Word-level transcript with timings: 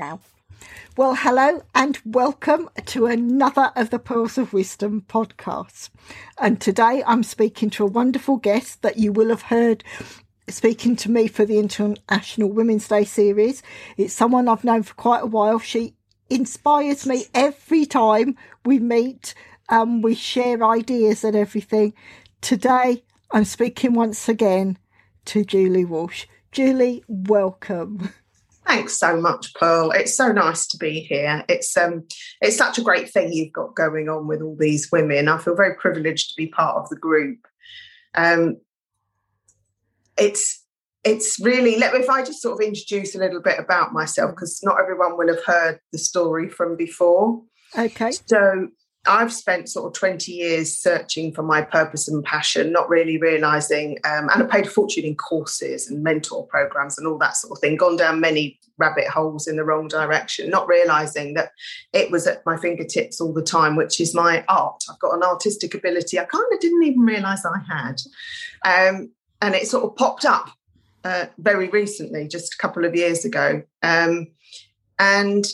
Now. 0.00 0.18
Well, 0.96 1.14
hello 1.14 1.62
and 1.74 1.98
welcome 2.06 2.70
to 2.86 3.04
another 3.04 3.70
of 3.76 3.90
the 3.90 3.98
Pearls 3.98 4.38
of 4.38 4.54
Wisdom 4.54 5.04
podcasts. 5.06 5.90
And 6.38 6.58
today 6.58 7.04
I'm 7.06 7.22
speaking 7.22 7.68
to 7.70 7.84
a 7.84 7.90
wonderful 7.90 8.38
guest 8.38 8.80
that 8.80 8.96
you 8.98 9.12
will 9.12 9.28
have 9.28 9.42
heard 9.42 9.84
speaking 10.48 10.96
to 10.96 11.10
me 11.10 11.28
for 11.28 11.44
the 11.44 11.58
International 11.58 12.48
Women's 12.50 12.88
Day 12.88 13.04
series. 13.04 13.62
It's 13.98 14.14
someone 14.14 14.48
I've 14.48 14.64
known 14.64 14.84
for 14.84 14.94
quite 14.94 15.22
a 15.22 15.26
while. 15.26 15.58
She 15.58 15.94
inspires 16.30 17.06
me 17.06 17.26
every 17.34 17.84
time 17.84 18.36
we 18.64 18.78
meet. 18.78 19.34
Um, 19.68 20.00
we 20.00 20.14
share 20.14 20.64
ideas 20.64 21.24
and 21.24 21.36
everything. 21.36 21.92
Today 22.40 23.04
I'm 23.30 23.44
speaking 23.44 23.92
once 23.92 24.30
again 24.30 24.78
to 25.26 25.44
Julie 25.44 25.84
Walsh. 25.84 26.24
Julie, 26.52 27.04
welcome. 27.06 28.14
Thanks 28.70 28.96
so 28.96 29.20
much, 29.20 29.52
Pearl. 29.54 29.90
It's 29.90 30.16
so 30.16 30.30
nice 30.30 30.64
to 30.68 30.78
be 30.78 31.00
here. 31.00 31.44
It's 31.48 31.76
um, 31.76 32.06
it's 32.40 32.56
such 32.56 32.78
a 32.78 32.82
great 32.82 33.10
thing 33.10 33.32
you've 33.32 33.52
got 33.52 33.74
going 33.74 34.08
on 34.08 34.28
with 34.28 34.42
all 34.42 34.54
these 34.56 34.92
women. 34.92 35.26
I 35.26 35.38
feel 35.38 35.56
very 35.56 35.74
privileged 35.74 36.30
to 36.30 36.36
be 36.36 36.46
part 36.46 36.76
of 36.76 36.88
the 36.88 36.94
group. 36.94 37.48
Um, 38.14 38.58
it's 40.16 40.64
it's 41.02 41.40
really 41.40 41.78
let 41.78 41.92
me 41.92 41.98
if 41.98 42.08
I 42.08 42.22
just 42.22 42.42
sort 42.42 42.62
of 42.62 42.68
introduce 42.68 43.16
a 43.16 43.18
little 43.18 43.42
bit 43.42 43.58
about 43.58 43.92
myself 43.92 44.30
because 44.30 44.60
not 44.62 44.78
everyone 44.80 45.18
will 45.18 45.34
have 45.34 45.44
heard 45.44 45.80
the 45.90 45.98
story 45.98 46.48
from 46.48 46.76
before. 46.76 47.42
Okay. 47.76 48.12
So 48.12 48.68
I've 49.06 49.32
spent 49.32 49.70
sort 49.70 49.86
of 49.86 49.98
20 49.98 50.30
years 50.30 50.76
searching 50.76 51.32
for 51.32 51.42
my 51.42 51.62
purpose 51.62 52.06
and 52.06 52.22
passion, 52.22 52.70
not 52.70 52.88
really 52.88 53.16
realizing, 53.16 53.98
um, 54.04 54.28
and 54.28 54.42
I 54.42 54.46
paid 54.46 54.66
a 54.66 54.70
fortune 54.70 55.04
in 55.04 55.16
courses 55.16 55.90
and 55.90 56.02
mentor 56.02 56.46
programs 56.46 56.98
and 56.98 57.06
all 57.06 57.16
that 57.18 57.36
sort 57.36 57.56
of 57.56 57.60
thing, 57.60 57.76
gone 57.76 57.96
down 57.96 58.20
many 58.20 58.58
rabbit 58.76 59.06
holes 59.06 59.46
in 59.46 59.56
the 59.56 59.64
wrong 59.64 59.88
direction, 59.88 60.50
not 60.50 60.68
realizing 60.68 61.32
that 61.34 61.52
it 61.94 62.10
was 62.10 62.26
at 62.26 62.44
my 62.44 62.58
fingertips 62.58 63.20
all 63.20 63.32
the 63.32 63.42
time, 63.42 63.74
which 63.74 64.00
is 64.00 64.14
my 64.14 64.44
art. 64.48 64.82
I've 64.90 64.98
got 64.98 65.14
an 65.14 65.22
artistic 65.22 65.74
ability 65.74 66.18
I 66.18 66.24
kind 66.24 66.44
of 66.52 66.60
didn't 66.60 66.82
even 66.82 67.00
realize 67.00 67.42
I 67.44 67.58
had. 67.68 68.00
Um, 68.64 69.12
and 69.40 69.54
it 69.54 69.66
sort 69.66 69.84
of 69.84 69.96
popped 69.96 70.26
up 70.26 70.50
uh, 71.04 71.26
very 71.38 71.68
recently, 71.68 72.28
just 72.28 72.54
a 72.54 72.58
couple 72.58 72.84
of 72.84 72.94
years 72.94 73.24
ago. 73.24 73.62
Um, 73.82 74.28
and 74.98 75.46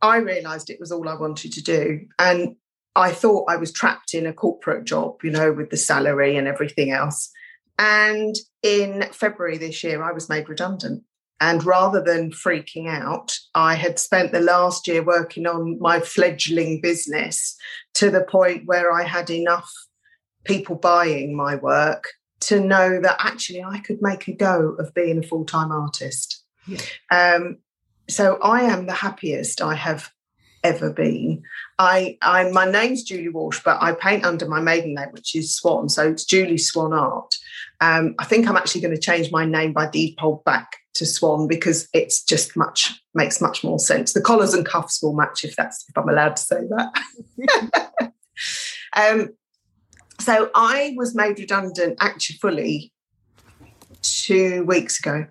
I 0.00 0.16
realized 0.18 0.70
it 0.70 0.80
was 0.80 0.92
all 0.92 1.08
I 1.08 1.14
wanted 1.14 1.52
to 1.52 1.62
do. 1.62 2.06
And 2.18 2.56
I 2.96 3.12
thought 3.12 3.50
I 3.50 3.56
was 3.56 3.70
trapped 3.70 4.14
in 4.14 4.26
a 4.26 4.32
corporate 4.32 4.84
job, 4.84 5.18
you 5.22 5.30
know, 5.30 5.52
with 5.52 5.70
the 5.70 5.76
salary 5.76 6.36
and 6.36 6.48
everything 6.48 6.90
else. 6.90 7.30
And 7.78 8.34
in 8.62 9.04
February 9.12 9.58
this 9.58 9.84
year, 9.84 10.02
I 10.02 10.12
was 10.12 10.30
made 10.30 10.48
redundant. 10.48 11.04
And 11.38 11.64
rather 11.64 12.02
than 12.02 12.30
freaking 12.30 12.88
out, 12.88 13.36
I 13.54 13.74
had 13.74 13.98
spent 13.98 14.32
the 14.32 14.40
last 14.40 14.88
year 14.88 15.04
working 15.04 15.46
on 15.46 15.78
my 15.78 16.00
fledgling 16.00 16.80
business 16.80 17.54
to 17.94 18.10
the 18.10 18.22
point 18.22 18.62
where 18.64 18.90
I 18.90 19.02
had 19.02 19.28
enough 19.28 19.70
people 20.44 20.76
buying 20.76 21.36
my 21.36 21.56
work 21.56 22.08
to 22.38 22.60
know 22.60 23.00
that 23.02 23.16
actually 23.18 23.62
I 23.62 23.80
could 23.80 23.98
make 24.00 24.28
a 24.28 24.32
go 24.32 24.76
of 24.78 24.94
being 24.94 25.18
a 25.18 25.22
full 25.22 25.44
time 25.44 25.70
artist. 25.70 26.42
Yeah. 26.66 26.80
Um, 27.10 27.58
so 28.08 28.38
I 28.42 28.62
am 28.62 28.86
the 28.86 28.94
happiest 28.94 29.60
I 29.60 29.74
have 29.74 30.10
ever 30.62 30.92
been. 30.92 31.42
I, 31.78 32.18
I, 32.22 32.50
my 32.50 32.70
name's 32.70 33.02
Julie 33.02 33.28
Walsh, 33.28 33.60
but 33.64 33.80
I 33.80 33.92
paint 33.92 34.24
under 34.24 34.48
my 34.48 34.60
maiden 34.60 34.94
name, 34.94 35.08
which 35.12 35.34
is 35.34 35.54
Swan. 35.54 35.88
So 35.88 36.08
it's 36.08 36.24
Julie 36.24 36.58
Swan 36.58 36.92
Art. 36.92 37.34
Um, 37.80 38.14
I 38.18 38.24
think 38.24 38.48
I'm 38.48 38.56
actually 38.56 38.80
going 38.80 38.94
to 38.94 39.00
change 39.00 39.30
my 39.30 39.44
name 39.44 39.72
by 39.72 39.88
default 39.88 40.44
back 40.44 40.76
to 40.94 41.06
Swan 41.06 41.46
because 41.46 41.88
it's 41.92 42.22
just 42.22 42.56
much 42.56 43.00
makes 43.14 43.40
much 43.40 43.62
more 43.62 43.78
sense. 43.78 44.12
The 44.12 44.20
collars 44.20 44.54
and 44.54 44.64
cuffs 44.64 45.02
will 45.02 45.14
match 45.14 45.44
if 45.44 45.56
that's 45.56 45.84
if 45.88 45.96
I'm 45.96 46.08
allowed 46.08 46.36
to 46.36 46.42
say 46.42 46.60
that. 46.68 48.12
um, 48.96 49.30
so 50.20 50.50
I 50.54 50.94
was 50.96 51.14
made 51.14 51.38
redundant 51.38 51.98
actually 52.00 52.38
fully 52.38 52.92
two 54.02 54.64
weeks 54.64 54.98
ago. 54.98 55.26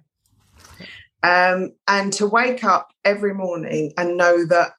Um, 1.24 1.72
and 1.88 2.13
to 2.13 2.28
wake 2.28 2.63
up 2.63 2.92
every 3.03 3.34
morning 3.34 3.94
and 3.97 4.18
know 4.18 4.46
that 4.46 4.74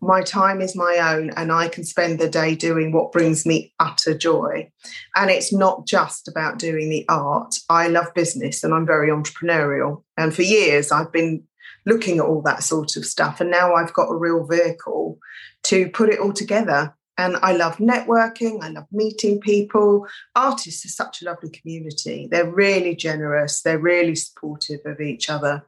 my 0.00 0.22
time 0.22 0.60
is 0.60 0.76
my 0.76 1.14
own 1.14 1.30
and 1.30 1.50
I 1.50 1.68
can 1.68 1.84
spend 1.84 2.18
the 2.18 2.28
day 2.28 2.54
doing 2.54 2.92
what 2.92 3.12
brings 3.12 3.46
me 3.46 3.72
utter 3.80 4.16
joy. 4.16 4.70
And 5.14 5.30
it's 5.30 5.52
not 5.52 5.86
just 5.86 6.28
about 6.28 6.58
doing 6.58 6.90
the 6.90 7.04
art. 7.08 7.56
I 7.70 7.88
love 7.88 8.12
business 8.14 8.62
and 8.62 8.74
I'm 8.74 8.86
very 8.86 9.08
entrepreneurial. 9.08 10.02
And 10.16 10.34
for 10.34 10.42
years, 10.42 10.92
I've 10.92 11.12
been 11.12 11.44
looking 11.86 12.18
at 12.18 12.24
all 12.24 12.42
that 12.42 12.62
sort 12.62 12.96
of 12.96 13.06
stuff. 13.06 13.40
And 13.40 13.50
now 13.50 13.74
I've 13.74 13.94
got 13.94 14.10
a 14.10 14.16
real 14.16 14.44
vehicle 14.46 15.18
to 15.64 15.88
put 15.90 16.10
it 16.10 16.20
all 16.20 16.32
together. 16.32 16.94
And 17.18 17.36
I 17.36 17.52
love 17.52 17.78
networking. 17.78 18.62
I 18.62 18.68
love 18.68 18.86
meeting 18.92 19.40
people. 19.40 20.06
Artists 20.34 20.84
are 20.84 20.90
such 20.90 21.22
a 21.22 21.24
lovely 21.24 21.48
community. 21.48 22.28
They're 22.30 22.50
really 22.50 22.94
generous. 22.94 23.62
They're 23.62 23.78
really 23.78 24.14
supportive 24.14 24.80
of 24.84 25.00
each 25.00 25.30
other. 25.30 25.66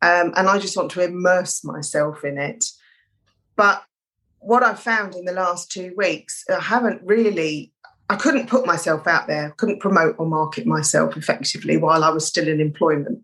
Um, 0.00 0.32
and 0.36 0.48
I 0.48 0.58
just 0.58 0.76
want 0.76 0.90
to 0.92 1.04
immerse 1.04 1.62
myself 1.62 2.24
in 2.24 2.38
it 2.38 2.64
but 3.58 3.82
what 4.38 4.62
I've 4.62 4.78
found 4.80 5.16
in 5.16 5.24
the 5.24 5.32
last 5.32 5.70
two 5.70 5.92
weeks, 5.96 6.44
I 6.48 6.60
haven't 6.60 7.02
really, 7.04 7.72
I 8.08 8.14
couldn't 8.14 8.48
put 8.48 8.64
myself 8.64 9.06
out 9.08 9.26
there, 9.26 9.52
couldn't 9.58 9.80
promote 9.80 10.14
or 10.16 10.26
market 10.26 10.64
myself 10.64 11.16
effectively 11.16 11.76
while 11.76 12.04
I 12.04 12.10
was 12.10 12.24
still 12.24 12.46
in 12.46 12.60
employment. 12.60 13.18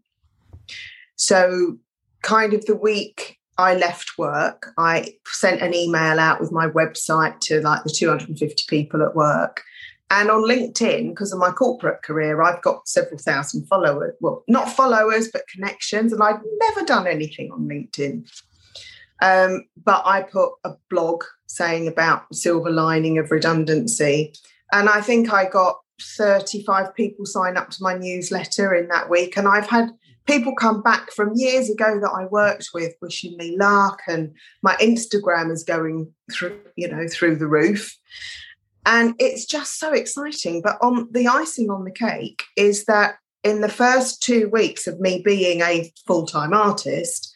So, 1.14 1.78
kind 2.22 2.52
of 2.52 2.66
the 2.66 2.74
week 2.74 3.38
I 3.58 3.76
left 3.76 4.18
work, 4.18 4.72
I 4.76 5.14
sent 5.26 5.62
an 5.62 5.72
email 5.72 6.18
out 6.18 6.40
with 6.40 6.50
my 6.50 6.66
website 6.66 7.38
to 7.42 7.60
like 7.60 7.84
the 7.84 7.90
250 7.90 8.64
people 8.68 9.02
at 9.02 9.14
work. 9.14 9.62
And 10.10 10.30
on 10.30 10.42
LinkedIn, 10.42 11.10
because 11.10 11.32
of 11.32 11.38
my 11.38 11.50
corporate 11.52 12.02
career, 12.02 12.42
I've 12.42 12.60
got 12.60 12.88
several 12.88 13.18
thousand 13.18 13.66
followers. 13.66 14.14
Well, 14.20 14.42
not 14.48 14.68
followers, 14.68 15.28
but 15.32 15.46
connections. 15.48 16.12
And 16.12 16.22
I'd 16.22 16.40
never 16.58 16.84
done 16.84 17.06
anything 17.06 17.52
on 17.52 17.68
LinkedIn. 17.68 18.28
Um, 19.24 19.64
but 19.82 20.02
I 20.04 20.20
put 20.20 20.52
a 20.64 20.74
blog 20.90 21.24
saying 21.46 21.88
about 21.88 22.34
silver 22.34 22.70
lining 22.70 23.16
of 23.16 23.30
redundancy. 23.30 24.34
And 24.70 24.88
I 24.90 25.00
think 25.00 25.32
I 25.32 25.48
got 25.48 25.78
35 26.02 26.94
people 26.94 27.24
sign 27.24 27.56
up 27.56 27.70
to 27.70 27.82
my 27.82 27.96
newsletter 27.96 28.74
in 28.74 28.88
that 28.88 29.08
week. 29.08 29.38
And 29.38 29.48
I've 29.48 29.68
had 29.68 29.88
people 30.26 30.54
come 30.54 30.82
back 30.82 31.10
from 31.10 31.32
years 31.34 31.70
ago 31.70 31.98
that 32.00 32.10
I 32.10 32.26
worked 32.26 32.68
with 32.74 32.92
wishing 33.00 33.38
me 33.38 33.56
luck. 33.56 34.02
And 34.06 34.34
my 34.62 34.74
Instagram 34.76 35.50
is 35.50 35.64
going 35.64 36.12
through, 36.30 36.60
you 36.76 36.88
know, 36.88 37.08
through 37.08 37.36
the 37.36 37.48
roof. 37.48 37.96
And 38.84 39.14
it's 39.18 39.46
just 39.46 39.78
so 39.78 39.94
exciting. 39.94 40.60
But 40.60 40.76
on 40.82 41.08
the 41.12 41.28
icing 41.28 41.70
on 41.70 41.84
the 41.84 41.92
cake 41.92 42.42
is 42.58 42.84
that 42.84 43.14
in 43.42 43.62
the 43.62 43.70
first 43.70 44.22
two 44.22 44.50
weeks 44.50 44.87
of 44.87 45.00
me 45.00 45.22
being 45.25 45.62
a 45.62 45.90
full-time 46.06 46.52
artist, 46.52 47.34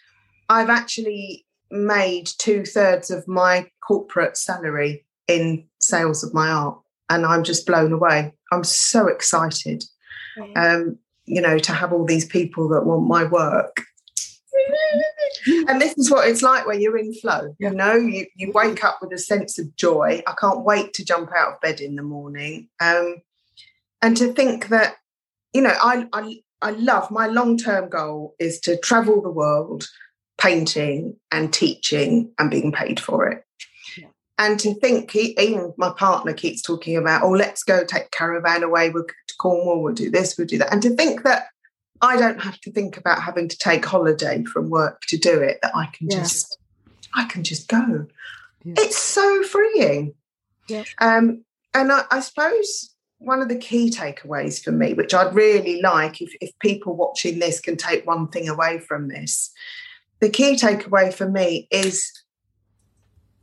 I've 0.50 0.70
actually 0.70 1.46
made 1.70 2.28
two 2.38 2.64
thirds 2.64 3.10
of 3.10 3.26
my 3.28 3.70
corporate 3.86 4.36
salary 4.36 5.04
in 5.26 5.64
sales 5.80 6.24
of 6.24 6.34
my 6.34 6.48
art. 6.48 6.78
And 7.10 7.24
I'm 7.24 7.44
just 7.44 7.66
blown 7.66 7.92
away. 7.92 8.32
I'm 8.52 8.64
so 8.64 9.06
excited, 9.08 9.84
um, 10.56 10.98
you 11.24 11.40
know, 11.40 11.58
to 11.58 11.72
have 11.72 11.92
all 11.92 12.04
these 12.04 12.26
people 12.26 12.68
that 12.68 12.84
want 12.84 13.06
my 13.06 13.24
work. 13.24 13.82
and 15.68 15.80
this 15.80 15.96
is 15.96 16.10
what 16.10 16.28
it's 16.28 16.42
like 16.42 16.66
when 16.66 16.80
you're 16.80 16.98
in 16.98 17.14
flow. 17.14 17.54
You 17.58 17.70
know, 17.70 17.94
you, 17.94 18.26
you 18.36 18.52
wake 18.52 18.84
up 18.84 18.98
with 19.00 19.12
a 19.12 19.18
sense 19.18 19.58
of 19.58 19.74
joy. 19.76 20.22
I 20.26 20.34
can't 20.38 20.64
wait 20.64 20.92
to 20.94 21.04
jump 21.04 21.30
out 21.36 21.54
of 21.54 21.60
bed 21.60 21.80
in 21.80 21.96
the 21.96 22.02
morning. 22.02 22.68
Um, 22.80 23.16
and 24.02 24.16
to 24.16 24.32
think 24.32 24.68
that, 24.68 24.96
you 25.52 25.62
know, 25.62 25.74
I, 25.82 26.06
I, 26.12 26.40
I 26.60 26.70
love 26.72 27.10
my 27.10 27.26
long 27.26 27.56
term 27.56 27.88
goal 27.88 28.34
is 28.38 28.60
to 28.60 28.76
travel 28.78 29.22
the 29.22 29.30
world, 29.30 29.86
painting 30.38 31.16
and 31.30 31.52
teaching 31.52 32.30
and 32.38 32.50
being 32.50 32.72
paid 32.72 33.00
for 33.00 33.28
it. 33.28 33.44
And 34.40 34.60
to 34.60 34.72
think, 34.74 35.16
even 35.16 35.74
my 35.76 35.90
partner 35.90 36.32
keeps 36.32 36.62
talking 36.62 36.96
about, 36.96 37.24
oh, 37.24 37.30
let's 37.30 37.64
go 37.64 37.84
take 37.84 38.12
caravan 38.12 38.62
away, 38.62 38.88
we'll 38.88 39.04
to 39.04 39.34
Cornwall, 39.40 39.82
we'll 39.82 39.94
do 39.94 40.10
this, 40.10 40.38
we'll 40.38 40.46
do 40.46 40.58
that. 40.58 40.72
And 40.72 40.80
to 40.82 40.90
think 40.94 41.24
that 41.24 41.46
I 42.00 42.16
don't 42.16 42.40
have 42.40 42.60
to 42.60 42.70
think 42.70 42.96
about 42.96 43.20
having 43.20 43.48
to 43.48 43.58
take 43.58 43.84
holiday 43.84 44.44
from 44.44 44.70
work 44.70 45.00
to 45.08 45.16
do 45.16 45.40
it, 45.40 45.58
that 45.62 45.74
I 45.74 45.86
can 45.86 46.08
Yeah. 46.08 46.20
just 46.20 46.56
I 47.16 47.24
can 47.24 47.42
just 47.42 47.68
go. 47.68 48.06
Yeah. 48.62 48.74
It's 48.78 48.96
so 48.96 49.42
freeing. 49.42 50.14
Yeah. 50.68 50.84
Um, 51.00 51.44
and 51.74 51.90
I, 51.90 52.04
I 52.10 52.20
suppose 52.20 52.94
one 53.18 53.42
of 53.42 53.48
the 53.48 53.56
key 53.56 53.90
takeaways 53.90 54.62
for 54.62 54.70
me, 54.70 54.94
which 54.94 55.14
I'd 55.14 55.34
really 55.34 55.82
like 55.82 56.20
if, 56.20 56.32
if 56.40 56.56
people 56.60 56.94
watching 56.94 57.40
this 57.40 57.58
can 57.58 57.76
take 57.76 58.06
one 58.06 58.28
thing 58.28 58.48
away 58.48 58.78
from 58.78 59.08
this, 59.08 59.50
the 60.20 60.28
key 60.30 60.54
takeaway 60.56 61.12
for 61.12 61.28
me 61.28 61.68
is 61.70 62.10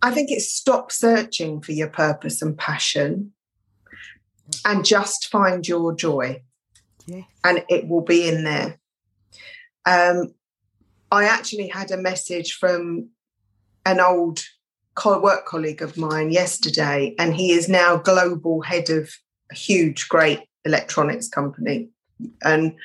I 0.01 0.11
think 0.11 0.29
it's 0.31 0.51
stop 0.51 0.91
searching 0.91 1.61
for 1.61 1.71
your 1.71 1.87
purpose 1.89 2.41
and 2.41 2.57
passion 2.57 3.31
and 4.63 4.85
just 4.85 5.27
find 5.31 5.67
your 5.67 5.95
joy 5.95 6.43
Yeah. 7.07 7.23
and 7.43 7.63
it 7.69 7.87
will 7.87 8.01
be 8.03 8.27
in 8.27 8.43
there. 8.43 8.79
Um, 9.85 10.33
I 11.11 11.25
actually 11.25 11.69
had 11.69 11.91
a 11.91 11.97
message 11.97 12.53
from 12.53 13.09
an 13.85 13.99
old 13.99 14.43
co- 14.95 15.21
work 15.21 15.45
colleague 15.45 15.81
of 15.81 15.97
mine 15.97 16.31
yesterday, 16.31 17.15
and 17.17 17.33
he 17.35 17.51
is 17.51 17.69
now 17.69 17.97
global 17.97 18.61
head 18.61 18.89
of 18.89 19.09
a 19.51 19.55
huge, 19.55 20.09
great 20.09 20.41
electronics 20.65 21.27
company. 21.27 21.89
And 22.43 22.75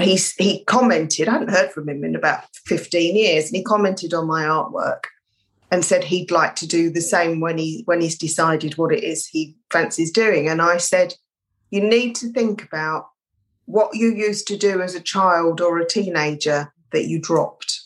he's 0.00 0.32
he 0.34 0.64
commented, 0.64 1.28
I 1.28 1.32
hadn't 1.32 1.50
heard 1.50 1.72
from 1.72 1.88
him 1.88 2.04
in 2.04 2.14
about 2.14 2.44
15 2.66 3.16
years, 3.16 3.46
and 3.46 3.56
he 3.56 3.62
commented 3.62 4.14
on 4.14 4.26
my 4.26 4.44
artwork 4.44 5.04
and 5.70 5.84
said 5.84 6.04
he'd 6.04 6.30
like 6.30 6.54
to 6.56 6.66
do 6.66 6.90
the 6.90 7.00
same 7.00 7.40
when 7.40 7.58
he 7.58 7.82
when 7.86 8.00
he's 8.00 8.18
decided 8.18 8.78
what 8.78 8.92
it 8.92 9.02
is 9.02 9.26
he 9.26 9.56
fancies 9.70 10.12
doing. 10.12 10.48
And 10.48 10.62
I 10.62 10.76
said, 10.76 11.14
you 11.70 11.80
need 11.80 12.14
to 12.16 12.32
think 12.32 12.62
about 12.62 13.08
what 13.64 13.96
you 13.96 14.14
used 14.14 14.46
to 14.48 14.56
do 14.56 14.80
as 14.80 14.94
a 14.94 15.00
child 15.00 15.60
or 15.60 15.78
a 15.78 15.86
teenager 15.86 16.72
that 16.92 17.06
you 17.06 17.20
dropped. 17.20 17.82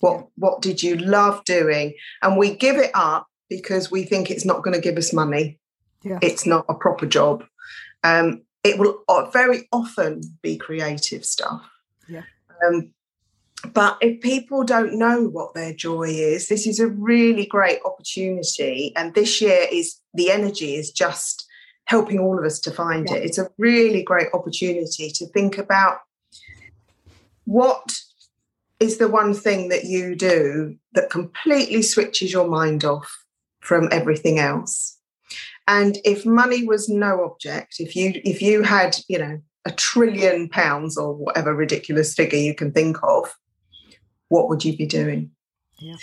What 0.00 0.28
what 0.36 0.60
did 0.60 0.82
you 0.82 0.96
love 0.96 1.44
doing? 1.44 1.94
And 2.22 2.36
we 2.36 2.54
give 2.54 2.76
it 2.76 2.90
up 2.94 3.26
because 3.48 3.90
we 3.90 4.04
think 4.04 4.30
it's 4.30 4.44
not 4.44 4.62
going 4.62 4.74
to 4.74 4.80
give 4.80 4.98
us 4.98 5.12
money. 5.12 5.58
Yeah. 6.02 6.18
It's 6.20 6.44
not 6.44 6.66
a 6.68 6.74
proper 6.74 7.06
job. 7.06 7.44
Um, 8.02 8.42
it 8.64 8.78
will 8.78 9.04
very 9.32 9.68
often 9.70 10.22
be 10.42 10.56
creative 10.56 11.24
stuff. 11.24 11.62
Yeah. 12.08 12.22
Um, 12.66 12.90
but 13.72 13.98
if 14.00 14.20
people 14.20 14.64
don't 14.64 14.98
know 14.98 15.24
what 15.24 15.54
their 15.54 15.72
joy 15.72 16.08
is, 16.08 16.48
this 16.48 16.66
is 16.66 16.80
a 16.80 16.88
really 16.88 17.46
great 17.46 17.80
opportunity. 17.84 18.92
And 18.96 19.14
this 19.14 19.40
year 19.40 19.66
is 19.70 20.00
the 20.14 20.30
energy 20.30 20.74
is 20.74 20.90
just 20.90 21.46
helping 21.84 22.18
all 22.18 22.38
of 22.38 22.44
us 22.44 22.58
to 22.60 22.70
find 22.70 23.06
Yeah. 23.08 23.16
it. 23.16 23.24
It's 23.24 23.38
a 23.38 23.50
really 23.58 24.02
great 24.02 24.28
opportunity 24.32 25.10
to 25.10 25.26
think 25.26 25.58
about 25.58 26.00
what 27.44 27.92
is 28.80 28.96
the 28.96 29.08
one 29.08 29.34
thing 29.34 29.68
that 29.68 29.84
you 29.84 30.14
do 30.14 30.76
that 30.92 31.10
completely 31.10 31.82
switches 31.82 32.32
your 32.32 32.48
mind 32.48 32.84
off 32.84 33.24
from 33.60 33.88
everything 33.92 34.38
else. 34.38 34.93
And 35.66 35.98
if 36.04 36.26
money 36.26 36.64
was 36.66 36.88
no 36.88 37.24
object, 37.24 37.76
if 37.78 37.96
you 37.96 38.20
if 38.24 38.42
you 38.42 38.62
had, 38.62 38.96
you 39.08 39.18
know, 39.18 39.40
a 39.64 39.70
trillion 39.72 40.48
pounds 40.48 40.98
or 40.98 41.14
whatever 41.14 41.54
ridiculous 41.54 42.14
figure 42.14 42.38
you 42.38 42.54
can 42.54 42.70
think 42.70 42.98
of, 43.02 43.34
what 44.28 44.48
would 44.48 44.64
you 44.64 44.76
be 44.76 44.86
doing? 44.86 45.30
Yeah. 45.78 45.96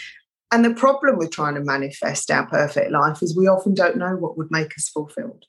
And 0.52 0.66
the 0.66 0.74
problem 0.74 1.18
with 1.18 1.32
trying 1.32 1.56
to 1.56 1.62
manifest 1.62 2.30
our 2.30 2.46
perfect 2.46 2.92
life 2.92 3.22
is 3.22 3.38
we 3.38 3.48
often 3.48 3.74
don't 3.74 3.98
know 3.98 4.16
what 4.16 4.38
would 4.38 4.52
make 4.52 4.76
us 4.78 4.90
fulfilled. 4.90 5.46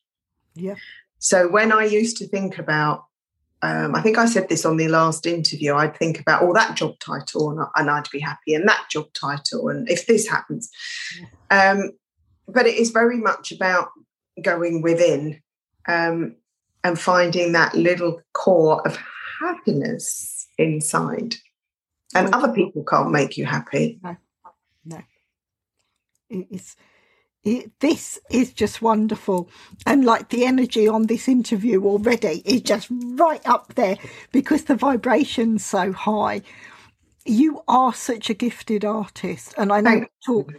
Yeah. 0.54 0.76
So 1.18 1.48
when 1.48 1.72
I 1.72 1.84
used 1.84 2.18
to 2.18 2.28
think 2.28 2.58
about, 2.58 3.06
um, 3.62 3.94
I 3.94 4.02
think 4.02 4.18
I 4.18 4.26
said 4.26 4.48
this 4.48 4.64
on 4.64 4.76
the 4.76 4.88
last 4.88 5.24
interview, 5.24 5.74
I'd 5.74 5.96
think 5.96 6.20
about, 6.20 6.42
oh, 6.42 6.52
that 6.52 6.76
job 6.76 6.98
title, 6.98 7.50
and, 7.50 7.66
and 7.76 7.90
I'd 7.90 8.10
be 8.10 8.20
happy, 8.20 8.54
and 8.54 8.68
that 8.68 8.86
job 8.90 9.06
title, 9.14 9.68
and 9.68 9.88
if 9.88 10.06
this 10.06 10.28
happens. 10.28 10.70
Um, 11.50 11.92
but 12.48 12.66
it 12.66 12.76
is 12.76 12.90
very 12.90 13.18
much 13.18 13.52
about 13.52 13.90
going 14.42 14.82
within 14.82 15.40
um, 15.88 16.36
and 16.84 16.98
finding 16.98 17.52
that 17.52 17.74
little 17.74 18.20
core 18.32 18.86
of 18.86 18.98
happiness 19.40 20.46
inside. 20.58 21.36
And 22.14 22.34
other 22.34 22.52
people 22.52 22.84
can't 22.84 23.10
make 23.10 23.38
you 23.38 23.46
happy. 23.46 23.98
No, 24.02 24.16
It 26.28 26.46
is. 26.50 26.76
It, 27.44 27.72
this 27.80 28.20
is 28.30 28.52
just 28.52 28.82
wonderful. 28.82 29.48
And 29.86 30.04
like 30.04 30.28
the 30.28 30.44
energy 30.44 30.86
on 30.86 31.06
this 31.06 31.26
interview 31.26 31.84
already 31.84 32.42
is 32.44 32.60
just 32.60 32.88
right 32.90 33.40
up 33.46 33.74
there 33.74 33.96
because 34.30 34.64
the 34.64 34.76
vibration's 34.76 35.64
so 35.64 35.92
high. 35.92 36.42
You 37.24 37.62
are 37.66 37.94
such 37.94 38.30
a 38.30 38.34
gifted 38.34 38.84
artist. 38.84 39.54
And 39.56 39.72
I 39.72 39.80
know 39.80 39.90
Thank 39.90 40.02
we 40.26 40.34
talk, 40.34 40.52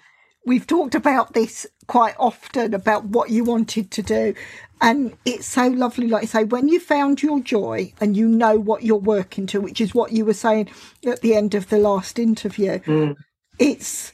we've 0.45 0.67
talked 0.67 0.95
about 0.95 1.33
this 1.33 1.65
quite 1.87 2.15
often 2.19 2.73
about 2.73 3.05
what 3.05 3.29
you 3.29 3.43
wanted 3.43 3.91
to 3.91 4.01
do. 4.01 4.33
And 4.81 5.13
it's 5.25 5.45
so 5.47 5.67
lovely, 5.67 6.07
like 6.07 6.23
I 6.23 6.25
say, 6.25 6.43
when 6.43 6.67
you 6.67 6.79
found 6.79 7.23
your 7.23 7.39
joy 7.39 7.93
and 8.01 8.17
you 8.17 8.27
know 8.27 8.59
what 8.59 8.83
you're 8.83 8.97
working 8.97 9.47
to, 9.47 9.61
which 9.61 9.79
is 9.79 9.95
what 9.95 10.11
you 10.11 10.25
were 10.25 10.33
saying 10.33 10.69
at 11.05 11.21
the 11.21 11.35
end 11.35 11.55
of 11.55 11.69
the 11.69 11.77
last 11.77 12.19
interview, 12.19 12.79
Mm. 12.79 13.15
it's 13.59 14.11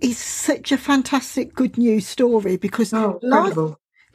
it's 0.00 0.18
such 0.18 0.72
a 0.72 0.76
fantastic 0.76 1.54
good 1.54 1.78
news 1.78 2.06
story 2.06 2.56
because 2.56 2.92
Oh, 2.92 3.18
last, 3.22 3.56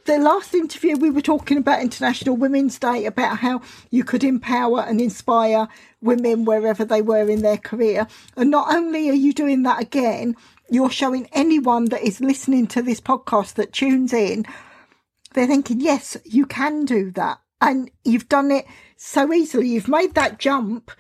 the 0.06 0.20
last 0.20 0.54
interview 0.54 0.98
we 0.98 1.10
were 1.10 1.22
talking 1.22 1.58
about 1.58 1.82
International 1.82 2.36
Women's 2.36 2.78
Day 2.78 3.06
about 3.06 3.38
how 3.40 3.62
you 3.90 4.04
could 4.04 4.24
empower 4.24 4.82
and 4.82 5.00
inspire 5.02 5.68
women 6.02 6.46
wherever 6.46 6.84
they 6.86 7.02
were 7.02 7.30
in 7.30 7.42
their 7.42 7.58
career. 7.58 8.08
And 8.36 8.52
not 8.52 8.74
only 8.74 9.10
are 9.10 9.14
you 9.14 9.34
doing 9.34 9.64
that 9.64 9.82
again, 9.82 10.36
you're 10.72 10.90
showing 10.90 11.28
anyone 11.32 11.86
that 11.86 12.02
is 12.02 12.22
listening 12.22 12.68
to 12.68 12.82
this 12.82 13.02
podcast 13.02 13.56
that 13.56 13.74
tunes 13.74 14.14
in, 14.14 14.46
they're 15.34 15.48
thinking, 15.48 15.80
yes, 15.80 16.18
you 16.26 16.46
can 16.46 16.86
do 16.86 17.12
that. 17.12 17.40
And 17.62 17.92
you've 18.04 18.30
done 18.30 18.52
it 18.52 18.66
so 18.96 19.34
easily. 19.34 19.68
You've 19.68 19.88
made 19.88 20.16
that 20.16 20.40
jump 20.40 20.92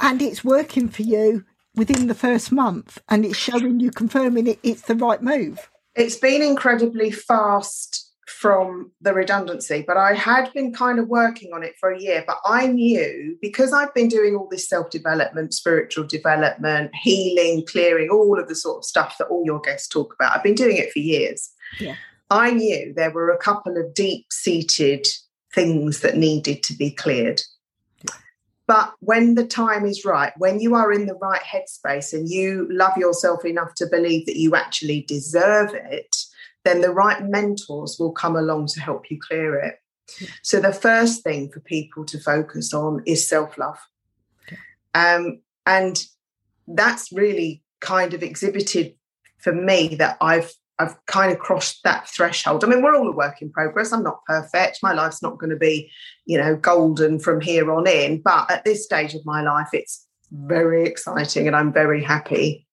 and 0.00 0.20
it's 0.20 0.44
working 0.44 0.88
for 0.88 1.02
you 1.02 1.44
within 1.74 2.06
the 2.06 2.14
first 2.14 2.52
month 2.52 3.00
and 3.08 3.24
it's 3.24 3.36
showing 3.36 3.80
you 3.80 3.90
confirming 3.90 4.46
it, 4.46 4.58
it's 4.62 4.82
the 4.82 4.94
right 4.94 5.22
move. 5.22 5.70
It's 5.94 6.16
been 6.16 6.42
incredibly 6.42 7.10
fast 7.10 8.03
from 8.44 8.92
the 9.00 9.14
redundancy, 9.14 9.82
but 9.86 9.96
I 9.96 10.12
had 10.12 10.52
been 10.52 10.70
kind 10.70 10.98
of 10.98 11.08
working 11.08 11.54
on 11.54 11.62
it 11.62 11.76
for 11.80 11.90
a 11.90 11.98
year. 11.98 12.22
But 12.26 12.36
I 12.44 12.66
knew 12.66 13.38
because 13.40 13.72
I've 13.72 13.94
been 13.94 14.08
doing 14.08 14.36
all 14.36 14.48
this 14.50 14.68
self 14.68 14.90
development, 14.90 15.54
spiritual 15.54 16.06
development, 16.06 16.90
healing, 16.94 17.64
clearing, 17.66 18.10
all 18.10 18.38
of 18.38 18.46
the 18.48 18.54
sort 18.54 18.76
of 18.76 18.84
stuff 18.84 19.16
that 19.18 19.28
all 19.28 19.46
your 19.46 19.62
guests 19.62 19.88
talk 19.88 20.12
about. 20.12 20.36
I've 20.36 20.42
been 20.42 20.54
doing 20.54 20.76
it 20.76 20.92
for 20.92 20.98
years. 20.98 21.50
Yeah. 21.80 21.96
I 22.28 22.50
knew 22.50 22.92
there 22.94 23.12
were 23.12 23.30
a 23.30 23.38
couple 23.38 23.78
of 23.78 23.94
deep 23.94 24.26
seated 24.30 25.06
things 25.54 26.00
that 26.00 26.18
needed 26.18 26.62
to 26.64 26.74
be 26.74 26.90
cleared. 26.90 27.40
But 28.66 28.92
when 29.00 29.36
the 29.36 29.46
time 29.46 29.86
is 29.86 30.04
right, 30.04 30.34
when 30.36 30.60
you 30.60 30.74
are 30.74 30.92
in 30.92 31.06
the 31.06 31.14
right 31.14 31.40
headspace 31.40 32.12
and 32.12 32.28
you 32.28 32.68
love 32.70 32.98
yourself 32.98 33.46
enough 33.46 33.74
to 33.76 33.86
believe 33.86 34.26
that 34.26 34.36
you 34.36 34.54
actually 34.54 35.00
deserve 35.08 35.72
it, 35.72 36.14
then 36.64 36.80
the 36.80 36.90
right 36.90 37.22
mentors 37.22 37.96
will 37.98 38.12
come 38.12 38.36
along 38.36 38.68
to 38.68 38.80
help 38.80 39.10
you 39.10 39.18
clear 39.20 39.56
it. 39.56 39.76
So, 40.42 40.60
the 40.60 40.72
first 40.72 41.22
thing 41.22 41.50
for 41.50 41.60
people 41.60 42.04
to 42.06 42.18
focus 42.18 42.74
on 42.74 43.02
is 43.06 43.28
self 43.28 43.56
love. 43.56 43.78
Um, 44.94 45.40
and 45.66 46.02
that's 46.68 47.12
really 47.12 47.62
kind 47.80 48.14
of 48.14 48.22
exhibited 48.22 48.94
for 49.38 49.52
me 49.52 49.94
that 49.96 50.16
I've 50.20 50.52
I've 50.78 50.96
kind 51.06 51.32
of 51.32 51.38
crossed 51.38 51.84
that 51.84 52.08
threshold. 52.08 52.64
I 52.64 52.66
mean, 52.66 52.82
we're 52.82 52.96
all 52.96 53.08
a 53.08 53.12
work 53.12 53.40
in 53.40 53.50
progress. 53.50 53.92
I'm 53.92 54.02
not 54.02 54.24
perfect. 54.26 54.80
My 54.82 54.92
life's 54.92 55.22
not 55.22 55.38
going 55.38 55.50
to 55.50 55.56
be, 55.56 55.90
you 56.26 56.36
know, 56.36 56.56
golden 56.56 57.20
from 57.20 57.40
here 57.40 57.70
on 57.72 57.86
in. 57.86 58.20
But 58.20 58.50
at 58.50 58.64
this 58.64 58.84
stage 58.84 59.14
of 59.14 59.24
my 59.24 59.40
life, 59.40 59.68
it's 59.72 60.06
very 60.32 60.84
exciting 60.84 61.46
and 61.46 61.54
I'm 61.54 61.72
very 61.72 62.02
happy. 62.02 62.66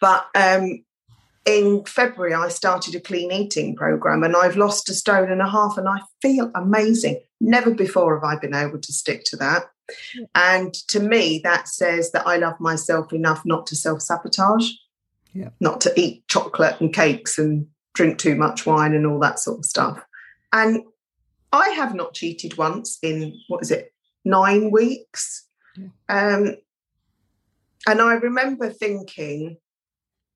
But 0.00 0.26
um, 0.34 0.84
in 1.48 1.82
February, 1.86 2.34
I 2.34 2.48
started 2.48 2.94
a 2.94 3.00
clean 3.00 3.32
eating 3.32 3.74
program 3.74 4.22
and 4.22 4.36
I've 4.36 4.58
lost 4.58 4.90
a 4.90 4.94
stone 4.94 5.32
and 5.32 5.40
a 5.40 5.48
half 5.48 5.78
and 5.78 5.88
I 5.88 6.00
feel 6.20 6.50
amazing. 6.54 7.20
Never 7.40 7.70
before 7.72 8.14
have 8.20 8.22
I 8.24 8.38
been 8.38 8.54
able 8.54 8.78
to 8.78 8.92
stick 8.92 9.22
to 9.26 9.36
that. 9.38 9.62
And 10.34 10.74
to 10.88 11.00
me, 11.00 11.40
that 11.44 11.66
says 11.66 12.12
that 12.12 12.26
I 12.26 12.36
love 12.36 12.60
myself 12.60 13.14
enough 13.14 13.46
not 13.46 13.66
to 13.68 13.76
self 13.76 14.02
sabotage, 14.02 14.72
Yeah. 15.32 15.48
not 15.58 15.80
to 15.82 15.92
eat 15.98 16.28
chocolate 16.28 16.78
and 16.82 16.92
cakes 16.92 17.38
and 17.38 17.66
drink 17.94 18.18
too 18.18 18.34
much 18.34 18.66
wine 18.66 18.92
and 18.94 19.06
all 19.06 19.18
that 19.20 19.38
sort 19.38 19.60
of 19.60 19.64
stuff. 19.64 20.04
And 20.52 20.82
I 21.50 21.70
have 21.70 21.94
not 21.94 22.12
cheated 22.12 22.58
once 22.58 22.98
in, 23.02 23.40
what 23.48 23.62
is 23.62 23.70
it, 23.70 23.94
nine 24.22 24.70
weeks. 24.70 25.46
Um, 26.10 26.56
and 27.86 28.02
I 28.02 28.14
remember 28.14 28.68
thinking, 28.68 29.56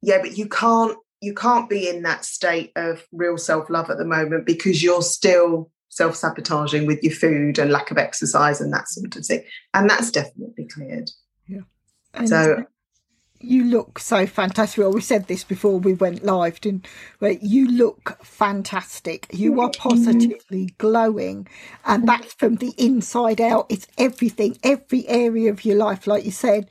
yeah, 0.02 0.18
but 0.21 0.37
you 0.37 0.49
can't 0.49 0.99
you 1.21 1.35
can't 1.35 1.71
be 1.71 1.88
in 1.88 2.02
that 2.02 2.25
state 2.25 2.73
of 2.75 3.06
real 3.12 3.38
self 3.38 3.71
love 3.71 3.88
at 3.90 3.97
the 3.97 4.04
moment 4.04 4.44
because 4.44 4.82
you're 4.82 5.02
still 5.02 5.71
self 5.88 6.16
sabotaging 6.16 6.87
with 6.87 7.02
your 7.02 7.12
food 7.12 7.59
and 7.59 7.71
lack 7.71 7.90
of 7.90 7.99
exercise 7.99 8.61
and 8.61 8.73
that 8.73 8.88
sort 8.88 9.14
of 9.14 9.25
thing. 9.25 9.44
And 9.73 9.88
that's 9.88 10.11
definitely 10.11 10.66
cleared. 10.66 11.11
Yeah. 11.47 11.61
And 12.14 12.28
so 12.28 12.64
you 13.42 13.64
look 13.64 13.99
so 13.99 14.26
fantastic. 14.26 14.78
Well, 14.78 14.92
we 14.92 15.00
said 15.00 15.26
this 15.26 15.44
before 15.44 15.78
we 15.78 15.94
went 15.94 16.25
live, 16.25 16.61
didn't 16.61 16.87
we? 17.21 17.38
You 17.42 17.68
look 17.68 18.18
fantastic. 18.25 19.26
You 19.32 19.61
are 19.61 19.71
positively 19.76 20.75
glowing. 20.78 21.49
And 21.85 22.09
that's 22.09 22.32
from 22.35 22.56
the 22.56 22.73
inside 22.78 23.40
out. 23.40 23.66
It's 23.68 23.87
everything, 23.99 24.59
every 24.62 25.06
area 25.09 25.50
of 25.50 25.64
your 25.64 25.76
life, 25.76 26.06
like 26.06 26.25
you 26.25 26.30
said, 26.30 26.68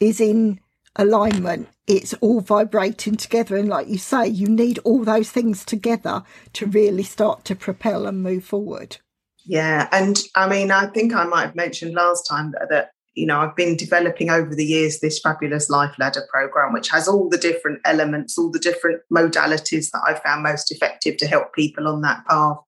is 0.00 0.20
in 0.20 0.60
alignment. 0.96 1.68
It's 1.86 2.14
all 2.14 2.40
vibrating 2.40 3.16
together. 3.16 3.56
And 3.56 3.68
like 3.68 3.88
you 3.88 3.98
say, 3.98 4.28
you 4.28 4.48
need 4.48 4.78
all 4.84 5.04
those 5.04 5.30
things 5.30 5.64
together 5.64 6.22
to 6.54 6.66
really 6.66 7.02
start 7.02 7.44
to 7.46 7.56
propel 7.56 8.06
and 8.06 8.22
move 8.22 8.44
forward. 8.44 8.98
Yeah. 9.44 9.88
And 9.90 10.20
I 10.36 10.48
mean, 10.48 10.70
I 10.70 10.86
think 10.86 11.14
I 11.14 11.24
might 11.24 11.46
have 11.46 11.56
mentioned 11.56 11.94
last 11.94 12.26
time 12.28 12.52
that, 12.52 12.68
that 12.70 12.90
you 13.14 13.26
know, 13.26 13.40
I've 13.40 13.56
been 13.56 13.76
developing 13.76 14.30
over 14.30 14.54
the 14.54 14.64
years 14.64 15.00
this 15.00 15.20
fabulous 15.20 15.68
life 15.68 15.94
ladder 15.98 16.22
program, 16.30 16.72
which 16.72 16.88
has 16.90 17.08
all 17.08 17.28
the 17.28 17.38
different 17.38 17.80
elements, 17.84 18.38
all 18.38 18.50
the 18.50 18.58
different 18.58 19.02
modalities 19.12 19.90
that 19.90 20.02
I've 20.06 20.22
found 20.22 20.42
most 20.42 20.70
effective 20.72 21.16
to 21.18 21.26
help 21.26 21.52
people 21.54 21.88
on 21.88 22.00
that 22.02 22.24
path. 22.26 22.58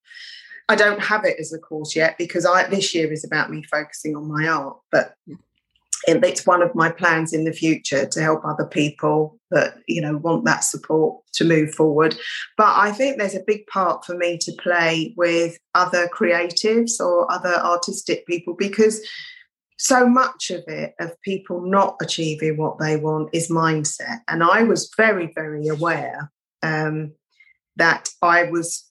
I 0.69 0.76
don't 0.76 1.00
have 1.00 1.25
it 1.25 1.38
as 1.38 1.52
a 1.52 1.59
course 1.59 1.95
yet 1.95 2.16
because 2.19 2.47
I 2.47 2.66
this 2.69 2.95
year 2.95 3.12
is 3.12 3.25
about 3.25 3.50
me 3.50 3.62
focusing 3.62 4.16
on 4.16 4.28
my 4.28 4.49
art, 4.49 4.78
but 4.90 5.14
it's 6.06 6.46
one 6.46 6.62
of 6.62 6.75
my 6.75 6.90
plans 6.90 7.32
in 7.32 7.44
the 7.44 7.52
future 7.52 8.06
to 8.06 8.20
help 8.20 8.44
other 8.44 8.66
people 8.66 9.38
that 9.50 9.76
you 9.87 10.00
know 10.00 10.16
want 10.18 10.44
that 10.44 10.64
support 10.64 11.23
to 11.34 11.44
move 11.44 11.75
forward. 11.75 12.16
But 12.56 12.76
i 12.76 12.92
think 12.92 13.18
there's 13.18 13.34
a 13.34 13.44
big 13.46 13.66
part 13.66 14.04
for 14.04 14.16
me 14.16 14.38
to 14.38 14.52
play 14.52 15.14
with 15.16 15.58
other 15.75 16.08
creatives 16.08 17.00
or 17.00 17.30
other 17.30 17.54
artistic 17.54 18.26
people 18.26 18.54
because 18.54 19.06
so 19.76 20.08
much 20.08 20.50
of 20.50 20.62
it 20.68 20.94
of 21.00 21.20
people 21.23 21.61
not 21.61 21.96
achieving 22.00 22.56
what 22.56 22.78
they 22.78 22.96
want 22.96 23.30
is 23.32 23.50
mindset. 23.50 24.20
And 24.28 24.42
i 24.42 24.62
was 24.62 24.90
very 24.96 25.32
very 25.34 25.68
aware 25.68 26.30
um, 26.62 27.12
that 27.76 28.08
i 28.23 28.44
was 28.44 28.90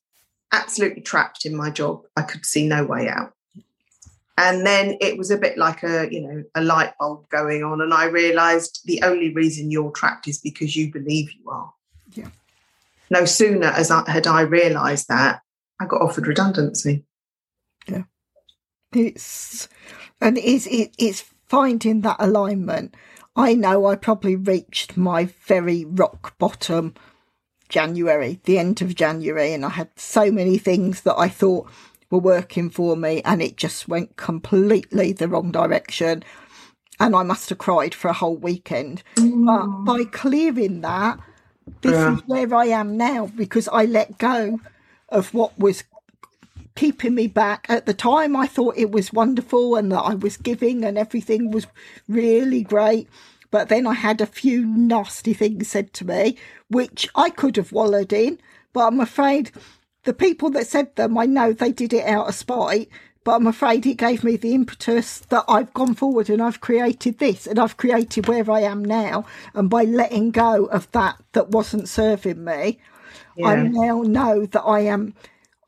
absolutely 0.51 1.01
trapped 1.01 1.45
in 1.45 1.55
my 1.55 1.71
job. 1.71 2.03
I 2.15 2.21
could 2.21 2.45
see 2.45 2.67
no 2.67 2.85
way 2.85 3.09
out 3.09 3.33
and 4.37 4.65
then 4.65 4.97
it 4.99 5.17
was 5.17 5.29
a 5.29 5.37
bit 5.37 5.57
like 5.57 5.83
a 5.83 6.07
you 6.11 6.21
know 6.21 6.43
a 6.55 6.63
light 6.63 6.93
bulb 6.99 7.29
going 7.29 7.63
on. 7.63 7.81
And 7.81 7.93
i 7.93 8.05
realized 8.05 8.81
the 8.85 9.01
only 9.03 9.33
reason 9.33 9.71
you're 9.71 9.91
trapped 9.91 10.27
is 10.27 10.39
because 10.39 10.75
you 10.75 10.91
believe 10.91 11.31
you 11.33 11.49
are. 11.49 11.73
Yeah. 12.13 12.29
No 13.09 13.25
sooner 13.25 13.67
as 13.67 13.91
I, 13.91 14.09
had 14.09 14.27
i 14.27 14.41
realized 14.41 15.07
that 15.09 15.41
i 15.79 15.85
got 15.85 16.01
offered 16.01 16.27
redundancy. 16.27 17.05
Yeah. 17.87 18.03
It's 18.93 19.67
and 20.19 20.37
it's 20.37 20.65
it, 20.67 20.93
it's 20.97 21.25
finding 21.45 22.01
that 22.01 22.17
alignment. 22.19 22.95
I 23.35 23.53
know 23.53 23.85
i 23.85 23.95
probably 23.95 24.35
reached 24.35 24.95
my 24.97 25.25
very 25.25 25.85
rock 25.85 26.37
bottom 26.37 26.93
january 27.67 28.39
the 28.43 28.59
end 28.59 28.79
of 28.83 28.93
january 28.93 29.53
and 29.53 29.65
i 29.65 29.69
had 29.69 29.89
so 29.95 30.31
many 30.31 30.59
things 30.59 31.01
that 31.01 31.17
i 31.17 31.27
thought 31.27 31.67
were 32.13 32.19
working 32.19 32.69
for 32.69 32.95
me 32.95 33.23
and 33.25 33.41
it 33.41 33.57
just 33.57 33.87
went 33.87 34.15
completely 34.17 35.11
the 35.11 35.27
wrong 35.27 35.51
direction. 35.51 36.23
And 36.99 37.15
I 37.15 37.23
must 37.23 37.49
have 37.49 37.57
cried 37.57 37.95
for 37.95 38.07
a 38.07 38.13
whole 38.13 38.37
weekend. 38.37 39.01
Mm. 39.15 39.47
But 39.47 39.91
by 39.91 40.03
clearing 40.05 40.81
that, 40.81 41.19
this 41.81 41.93
yeah. 41.93 42.13
is 42.13 42.21
where 42.27 42.53
I 42.53 42.65
am 42.65 42.97
now 42.97 43.31
because 43.35 43.67
I 43.67 43.85
let 43.85 44.19
go 44.19 44.59
of 45.09 45.33
what 45.33 45.57
was 45.57 45.83
keeping 46.75 47.15
me 47.15 47.25
back. 47.25 47.65
At 47.67 47.87
the 47.87 47.95
time, 47.95 48.35
I 48.35 48.45
thought 48.45 48.77
it 48.77 48.91
was 48.91 49.11
wonderful 49.11 49.75
and 49.75 49.91
that 49.91 50.01
I 50.01 50.13
was 50.13 50.37
giving 50.37 50.85
and 50.85 50.99
everything 50.99 51.49
was 51.49 51.65
really 52.07 52.61
great. 52.61 53.07
But 53.49 53.69
then 53.69 53.87
I 53.87 53.93
had 53.93 54.21
a 54.21 54.27
few 54.27 54.65
nasty 54.65 55.33
things 55.33 55.67
said 55.67 55.93
to 55.93 56.05
me, 56.05 56.37
which 56.69 57.07
I 57.15 57.31
could 57.31 57.55
have 57.57 57.71
wallowed 57.71 58.13
in. 58.13 58.39
But 58.71 58.87
I'm 58.87 58.99
afraid 58.99 59.51
the 60.03 60.13
people 60.13 60.49
that 60.51 60.67
said 60.67 60.95
them, 60.95 61.17
I 61.17 61.25
know 61.25 61.53
they 61.53 61.71
did 61.71 61.93
it 61.93 62.05
out 62.05 62.27
of 62.27 62.35
spite, 62.35 62.89
but 63.23 63.35
I'm 63.35 63.47
afraid 63.47 63.85
it 63.85 63.97
gave 63.97 64.23
me 64.23 64.35
the 64.35 64.53
impetus 64.53 65.19
that 65.29 65.45
I've 65.47 65.73
gone 65.73 65.93
forward 65.93 66.29
and 66.29 66.41
I've 66.41 66.59
created 66.59 67.19
this 67.19 67.47
and 67.47 67.57
I've 67.57 67.77
created 67.77 68.27
where 68.27 68.49
I 68.51 68.61
am 68.61 68.83
now. 68.83 69.25
And 69.53 69.69
by 69.69 69.83
letting 69.83 70.31
go 70.31 70.65
of 70.65 70.91
that 70.91 71.21
that 71.31 71.49
wasn't 71.49 71.87
serving 71.87 72.43
me, 72.43 72.79
yeah. 73.37 73.47
I 73.47 73.55
now 73.63 74.01
know 74.01 74.45
that 74.45 74.61
I 74.61 74.81
am 74.81 75.13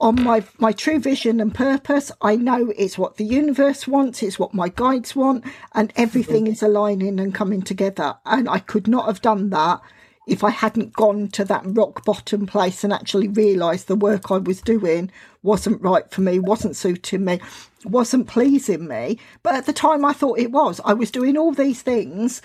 on 0.01 0.21
my 0.21 0.43
my 0.57 0.73
true 0.73 0.99
vision 0.99 1.39
and 1.39 1.55
purpose. 1.55 2.11
I 2.21 2.35
know 2.35 2.73
it's 2.77 2.97
what 2.97 3.15
the 3.15 3.23
universe 3.23 3.87
wants, 3.87 4.21
it's 4.21 4.37
what 4.37 4.53
my 4.53 4.67
guides 4.67 5.15
want, 5.15 5.45
and 5.73 5.93
everything 5.95 6.43
mm-hmm. 6.43 6.53
is 6.53 6.61
aligning 6.61 7.19
and 7.19 7.33
coming 7.33 7.61
together. 7.61 8.17
And 8.25 8.49
I 8.49 8.59
could 8.59 8.87
not 8.87 9.05
have 9.05 9.21
done 9.21 9.49
that 9.51 9.79
if 10.27 10.43
I 10.43 10.49
hadn't 10.49 10.93
gone 10.93 11.27
to 11.29 11.45
that 11.45 11.63
rock 11.65 12.03
bottom 12.05 12.45
place 12.47 12.83
and 12.83 12.91
actually 12.91 13.27
realised 13.27 13.87
the 13.87 13.95
work 13.95 14.31
I 14.31 14.37
was 14.37 14.61
doing 14.61 15.11
wasn't 15.43 15.81
right 15.81 16.09
for 16.09 16.21
me, 16.21 16.39
wasn't 16.39 16.75
suiting 16.75 17.25
me, 17.25 17.39
wasn't 17.83 18.27
pleasing 18.27 18.87
me. 18.87 19.19
But 19.43 19.55
at 19.55 19.65
the 19.65 19.73
time, 19.73 20.03
I 20.03 20.13
thought 20.13 20.39
it 20.39 20.51
was. 20.51 20.81
I 20.83 20.93
was 20.93 21.11
doing 21.11 21.37
all 21.37 21.51
these 21.51 21.81
things, 21.81 22.41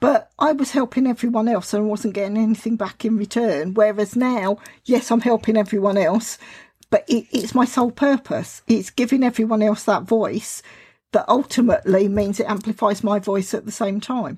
but 0.00 0.30
I 0.38 0.52
was 0.52 0.72
helping 0.72 1.06
everyone 1.06 1.48
else 1.48 1.72
and 1.72 1.88
wasn't 1.88 2.14
getting 2.14 2.36
anything 2.36 2.76
back 2.76 3.04
in 3.04 3.16
return. 3.16 3.72
Whereas 3.74 4.14
now, 4.16 4.58
yes, 4.84 5.10
I'm 5.10 5.22
helping 5.22 5.56
everyone 5.56 5.96
else, 5.96 6.38
but 6.90 7.04
it, 7.08 7.26
it's 7.32 7.54
my 7.54 7.64
sole 7.64 7.90
purpose. 7.90 8.62
It's 8.66 8.90
giving 8.90 9.24
everyone 9.24 9.62
else 9.62 9.84
that 9.84 10.02
voice 10.02 10.62
that 11.12 11.24
ultimately 11.28 12.08
means 12.08 12.40
it 12.40 12.50
amplifies 12.50 13.02
my 13.02 13.18
voice 13.18 13.54
at 13.54 13.64
the 13.64 13.72
same 13.72 14.00
time. 14.00 14.36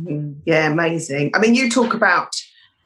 Mm, 0.00 0.36
yeah, 0.44 0.70
amazing. 0.70 1.30
I 1.34 1.38
mean, 1.38 1.54
you 1.54 1.70
talk 1.70 1.94
about 1.94 2.34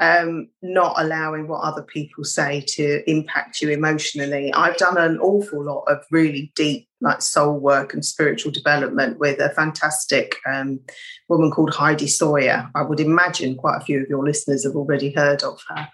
um, 0.00 0.48
not 0.62 0.94
allowing 0.96 1.46
what 1.46 1.60
other 1.60 1.82
people 1.82 2.24
say 2.24 2.62
to 2.68 3.08
impact 3.08 3.60
you 3.60 3.68
emotionally. 3.68 4.52
I've 4.54 4.78
done 4.78 4.96
an 4.96 5.18
awful 5.18 5.62
lot 5.62 5.84
of 5.88 5.98
really 6.10 6.50
deep, 6.56 6.88
like 7.02 7.20
soul 7.20 7.58
work 7.58 7.92
and 7.92 8.04
spiritual 8.04 8.50
development 8.50 9.18
with 9.18 9.40
a 9.40 9.50
fantastic 9.50 10.36
um, 10.50 10.80
woman 11.28 11.50
called 11.50 11.74
Heidi 11.74 12.06
Sawyer. 12.06 12.70
I 12.74 12.82
would 12.82 12.98
imagine 12.98 13.56
quite 13.56 13.76
a 13.76 13.84
few 13.84 14.00
of 14.00 14.08
your 14.08 14.24
listeners 14.24 14.64
have 14.64 14.74
already 14.74 15.12
heard 15.12 15.42
of 15.42 15.60
her. 15.68 15.88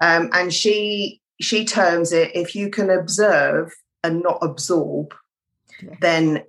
Um, 0.00 0.30
and 0.32 0.52
she 0.52 1.20
she 1.40 1.64
terms 1.64 2.12
it 2.12 2.34
if 2.34 2.54
you 2.54 2.70
can 2.70 2.90
observe 2.90 3.72
and 4.02 4.22
not 4.22 4.38
absorb, 4.42 5.14
yeah. 5.80 5.94
then 6.00 6.44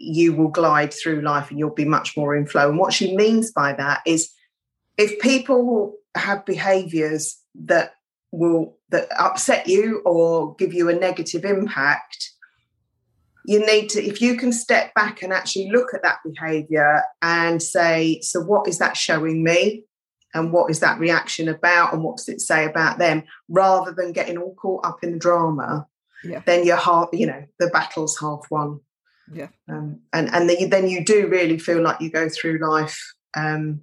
you 0.00 0.32
will 0.32 0.48
glide 0.48 0.92
through 0.92 1.20
life 1.20 1.50
and 1.50 1.58
you'll 1.58 1.70
be 1.70 1.84
much 1.84 2.16
more 2.16 2.34
in 2.34 2.46
flow. 2.46 2.70
And 2.70 2.78
what 2.78 2.92
she 2.92 3.14
means 3.14 3.52
by 3.52 3.74
that 3.74 4.00
is 4.06 4.32
if 4.96 5.20
people 5.20 5.94
have 6.14 6.44
behaviors 6.46 7.38
that 7.54 7.94
will 8.32 8.78
that 8.88 9.08
upset 9.18 9.66
you 9.68 10.00
or 10.04 10.54
give 10.56 10.72
you 10.72 10.88
a 10.88 10.94
negative 10.94 11.44
impact, 11.44 12.30
you 13.44 13.64
need 13.64 13.90
to 13.90 14.02
if 14.02 14.22
you 14.22 14.36
can 14.36 14.52
step 14.52 14.94
back 14.94 15.22
and 15.22 15.32
actually 15.32 15.70
look 15.70 15.92
at 15.92 16.02
that 16.02 16.18
behavior 16.24 17.02
and 17.20 17.62
say, 17.62 18.20
so 18.22 18.40
what 18.40 18.66
is 18.66 18.78
that 18.78 18.96
showing 18.96 19.44
me? 19.44 19.84
And 20.32 20.52
what 20.52 20.70
is 20.70 20.80
that 20.80 20.98
reaction 20.98 21.48
about? 21.48 21.92
And 21.92 22.02
what 22.02 22.16
does 22.16 22.28
it 22.28 22.40
say 22.40 22.64
about 22.64 22.98
them? 22.98 23.24
Rather 23.48 23.92
than 23.92 24.12
getting 24.12 24.38
all 24.38 24.54
caught 24.54 24.86
up 24.86 25.02
in 25.02 25.12
the 25.12 25.18
drama, 25.18 25.86
yeah. 26.22 26.40
then 26.46 26.64
you're 26.64 26.76
half, 26.76 27.08
you 27.12 27.26
know, 27.26 27.44
the 27.58 27.66
battle's 27.66 28.16
half 28.18 28.42
won 28.48 28.80
yeah. 29.32 29.48
Um, 29.68 30.00
and 30.12 30.28
and 30.34 30.48
then 30.48 30.56
you, 30.58 30.68
then 30.68 30.88
you 30.88 31.04
do 31.04 31.28
really 31.28 31.58
feel 31.58 31.82
like 31.82 32.00
you 32.00 32.10
go 32.10 32.28
through 32.28 32.58
life 32.58 32.98
um, 33.36 33.82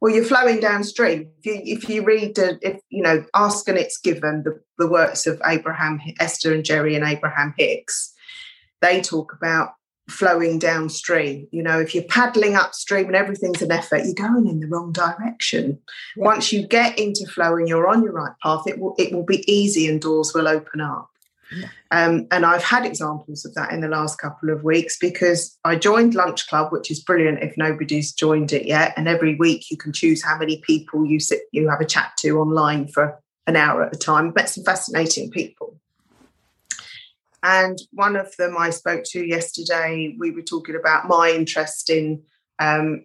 well 0.00 0.14
you're 0.14 0.24
flowing 0.24 0.60
downstream. 0.60 1.30
If 1.42 1.46
you 1.46 1.60
if 1.64 1.88
you 1.88 2.04
read 2.04 2.38
uh, 2.38 2.54
if 2.62 2.80
you 2.88 3.02
know 3.02 3.24
ask 3.34 3.68
and 3.68 3.78
it's 3.78 3.98
given 3.98 4.44
the, 4.44 4.60
the 4.78 4.88
works 4.88 5.26
of 5.26 5.40
abraham 5.46 6.00
esther 6.20 6.54
and 6.54 6.64
jerry 6.64 6.94
and 6.94 7.04
abraham 7.04 7.54
hicks 7.58 8.14
they 8.80 9.00
talk 9.00 9.32
about 9.32 9.72
flowing 10.08 10.58
downstream. 10.58 11.46
You 11.52 11.62
know 11.62 11.78
if 11.80 11.94
you're 11.94 12.04
paddling 12.04 12.56
upstream 12.56 13.06
and 13.06 13.16
everything's 13.16 13.60
an 13.60 13.72
effort 13.72 14.04
you're 14.04 14.14
going 14.14 14.48
in 14.48 14.60
the 14.60 14.66
wrong 14.66 14.92
direction. 14.92 15.78
Yeah. 16.16 16.24
once 16.24 16.52
you 16.52 16.66
get 16.66 16.98
into 16.98 17.26
flow 17.26 17.56
and 17.56 17.68
you're 17.68 17.88
on 17.88 18.02
your 18.02 18.12
right 18.12 18.32
path 18.42 18.62
it 18.66 18.78
will 18.78 18.94
it 18.98 19.12
will 19.12 19.24
be 19.24 19.50
easy 19.52 19.86
and 19.86 20.00
doors 20.00 20.32
will 20.34 20.48
open 20.48 20.80
up 20.80 21.10
um, 21.90 22.26
and 22.30 22.44
I've 22.44 22.62
had 22.62 22.84
examples 22.84 23.44
of 23.44 23.54
that 23.54 23.72
in 23.72 23.80
the 23.80 23.88
last 23.88 24.18
couple 24.18 24.50
of 24.50 24.64
weeks 24.64 24.98
because 24.98 25.58
I 25.64 25.76
joined 25.76 26.14
Lunch 26.14 26.46
Club, 26.48 26.72
which 26.72 26.90
is 26.90 27.00
brilliant 27.00 27.42
if 27.42 27.56
nobody's 27.56 28.12
joined 28.12 28.52
it 28.52 28.66
yet. 28.66 28.94
And 28.96 29.08
every 29.08 29.34
week 29.36 29.70
you 29.70 29.76
can 29.76 29.92
choose 29.92 30.22
how 30.22 30.38
many 30.38 30.58
people 30.58 31.06
you 31.06 31.20
sit, 31.20 31.42
you 31.52 31.68
have 31.68 31.80
a 31.80 31.86
chat 31.86 32.12
to 32.18 32.38
online 32.38 32.88
for 32.88 33.18
an 33.46 33.56
hour 33.56 33.84
at 33.84 33.94
a 33.94 33.98
time. 33.98 34.32
Met 34.34 34.48
some 34.48 34.64
fascinating 34.64 35.30
people. 35.30 35.78
And 37.42 37.78
one 37.92 38.16
of 38.16 38.36
them 38.36 38.56
I 38.58 38.70
spoke 38.70 39.04
to 39.10 39.24
yesterday, 39.24 40.14
we 40.18 40.30
were 40.30 40.42
talking 40.42 40.74
about 40.74 41.06
my 41.06 41.30
interest 41.30 41.88
in 41.88 42.22
um, 42.58 43.04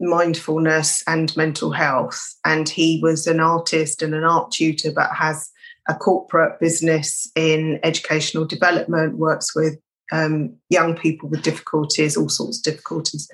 mindfulness 0.00 1.02
and 1.06 1.36
mental 1.36 1.72
health. 1.72 2.36
And 2.44 2.68
he 2.68 3.00
was 3.02 3.26
an 3.26 3.40
artist 3.40 4.02
and 4.02 4.14
an 4.14 4.24
art 4.24 4.52
tutor, 4.52 4.92
but 4.92 5.10
has 5.14 5.50
a 5.88 5.94
corporate 5.94 6.60
business 6.60 7.30
in 7.34 7.80
educational 7.82 8.44
development, 8.44 9.18
works 9.18 9.54
with 9.54 9.78
um, 10.12 10.56
young 10.68 10.96
people 10.96 11.28
with 11.28 11.42
difficulties, 11.42 12.16
all 12.16 12.28
sorts 12.28 12.58
of 12.58 12.64
difficulties. 12.64 13.28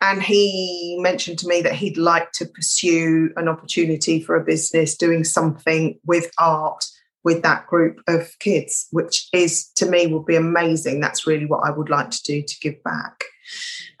And 0.00 0.22
he 0.22 0.98
mentioned 1.00 1.38
to 1.40 1.48
me 1.48 1.62
that 1.62 1.74
he'd 1.74 1.96
like 1.96 2.32
to 2.32 2.46
pursue 2.46 3.30
an 3.36 3.48
opportunity 3.48 4.22
for 4.22 4.36
a 4.36 4.44
business 4.44 4.96
doing 4.96 5.24
something 5.24 5.98
with 6.04 6.30
art 6.38 6.84
with 7.24 7.42
that 7.42 7.66
group 7.66 8.00
of 8.06 8.30
kids, 8.38 8.86
which 8.92 9.28
is 9.32 9.68
to 9.74 9.86
me 9.86 10.06
will 10.06 10.22
be 10.22 10.36
amazing. 10.36 11.00
That's 11.00 11.26
really 11.26 11.46
what 11.46 11.66
I 11.66 11.70
would 11.70 11.90
like 11.90 12.10
to 12.10 12.22
do 12.22 12.42
to 12.42 12.60
give 12.60 12.80
back. 12.84 13.24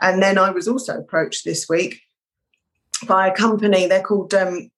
And 0.00 0.22
then 0.22 0.38
I 0.38 0.50
was 0.50 0.68
also 0.68 0.98
approached 0.98 1.44
this 1.44 1.68
week 1.68 2.00
by 3.06 3.28
a 3.28 3.34
company, 3.34 3.86
they're 3.86 4.02
called 4.02 4.32
um, 4.32 4.70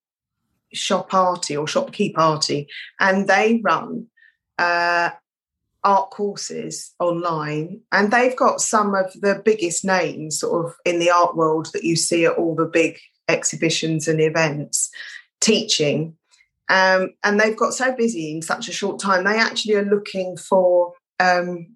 Shop 0.72 1.08
Party 1.08 1.56
or 1.56 1.66
Shopkeep 1.66 2.14
Party, 2.14 2.68
and 3.00 3.28
they 3.28 3.60
run 3.64 4.06
uh, 4.58 5.10
art 5.84 6.10
courses 6.10 6.94
online. 6.98 7.80
And 7.92 8.10
they've 8.10 8.36
got 8.36 8.60
some 8.60 8.94
of 8.94 9.12
the 9.20 9.40
biggest 9.44 9.84
names 9.84 10.40
sort 10.40 10.66
of 10.66 10.74
in 10.84 10.98
the 10.98 11.10
art 11.10 11.36
world 11.36 11.68
that 11.72 11.84
you 11.84 11.96
see 11.96 12.24
at 12.24 12.36
all 12.36 12.54
the 12.54 12.66
big 12.66 12.98
exhibitions 13.28 14.08
and 14.08 14.20
events 14.20 14.90
teaching. 15.40 16.16
Um, 16.68 17.10
and 17.24 17.40
they've 17.40 17.56
got 17.56 17.72
so 17.72 17.94
busy 17.94 18.32
in 18.32 18.42
such 18.42 18.68
a 18.68 18.72
short 18.72 19.00
time, 19.00 19.24
they 19.24 19.38
actually 19.38 19.74
are 19.74 19.84
looking 19.84 20.36
for 20.36 20.92
um, 21.18 21.66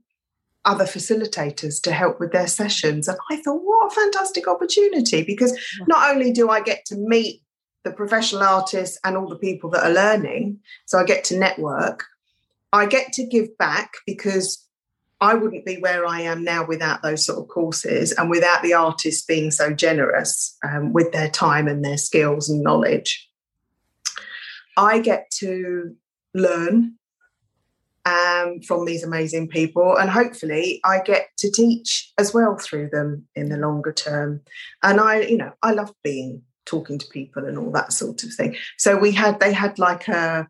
other 0.64 0.84
facilitators 0.84 1.80
to 1.82 1.92
help 1.92 2.20
with 2.20 2.32
their 2.32 2.46
sessions. 2.46 3.08
And 3.08 3.18
I 3.30 3.36
thought, 3.36 3.62
what 3.62 3.90
a 3.90 3.94
fantastic 3.94 4.46
opportunity 4.46 5.22
because 5.22 5.58
not 5.86 6.10
only 6.10 6.32
do 6.32 6.50
I 6.50 6.60
get 6.60 6.84
to 6.86 6.96
meet 6.96 7.42
the 7.84 7.92
professional 7.92 8.42
artists 8.42 8.98
and 9.04 9.16
all 9.16 9.28
the 9.28 9.36
people 9.36 9.70
that 9.70 9.84
are 9.84 9.92
learning, 9.92 10.60
so 10.86 10.98
I 10.98 11.04
get 11.04 11.24
to 11.24 11.38
network, 11.38 12.04
I 12.72 12.86
get 12.86 13.12
to 13.14 13.26
give 13.26 13.56
back 13.58 13.92
because 14.06 14.66
I 15.20 15.34
wouldn't 15.34 15.64
be 15.64 15.76
where 15.76 16.06
I 16.06 16.22
am 16.22 16.42
now 16.42 16.66
without 16.66 17.02
those 17.02 17.24
sort 17.24 17.38
of 17.38 17.48
courses 17.48 18.12
and 18.12 18.28
without 18.28 18.62
the 18.62 18.74
artists 18.74 19.24
being 19.24 19.50
so 19.50 19.72
generous 19.72 20.56
um, 20.64 20.92
with 20.92 21.12
their 21.12 21.30
time 21.30 21.68
and 21.68 21.84
their 21.84 21.98
skills 21.98 22.48
and 22.48 22.62
knowledge. 22.62 23.28
I 24.76 25.00
get 25.00 25.30
to 25.38 25.94
learn 26.34 26.96
um, 28.04 28.60
from 28.62 28.84
these 28.84 29.04
amazing 29.04 29.48
people. 29.48 29.96
And 29.96 30.10
hopefully, 30.10 30.80
I 30.84 31.00
get 31.00 31.28
to 31.38 31.50
teach 31.50 32.12
as 32.18 32.34
well 32.34 32.56
through 32.56 32.90
them 32.90 33.26
in 33.34 33.48
the 33.48 33.56
longer 33.56 33.92
term. 33.92 34.40
And 34.82 35.00
I, 35.00 35.20
you 35.20 35.36
know, 35.36 35.52
I 35.62 35.72
love 35.72 35.92
being 36.02 36.42
talking 36.66 36.98
to 36.98 37.06
people 37.08 37.44
and 37.44 37.58
all 37.58 37.70
that 37.72 37.92
sort 37.92 38.22
of 38.22 38.32
thing. 38.32 38.56
So 38.78 38.96
we 38.96 39.12
had, 39.12 39.40
they 39.40 39.52
had 39.52 39.78
like 39.78 40.08
a, 40.08 40.48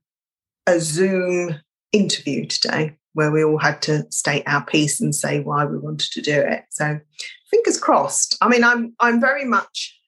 a 0.67 0.81
Zoom 0.81 1.61
interview 1.93 2.47
today 2.47 2.97
where 3.15 3.31
we 3.31 3.45
all 3.45 3.59
had 3.59 3.83
to 3.83 4.11
state 4.11 4.45
our 4.47 4.65
piece 4.65 5.01
and 5.01 5.15
say 5.15 5.41
why 5.41 5.65
we 5.65 5.79
wanted 5.79 6.11
to 6.13 6.23
do 6.23 6.41
it. 6.41 6.65
So 6.71 6.99
fingers 7.51 7.79
crossed. 7.79 8.37
I 8.41 8.49
mean, 8.49 8.65
I'm 8.65 8.95
I'm 9.01 9.21
very 9.21 9.45
much 9.45 9.99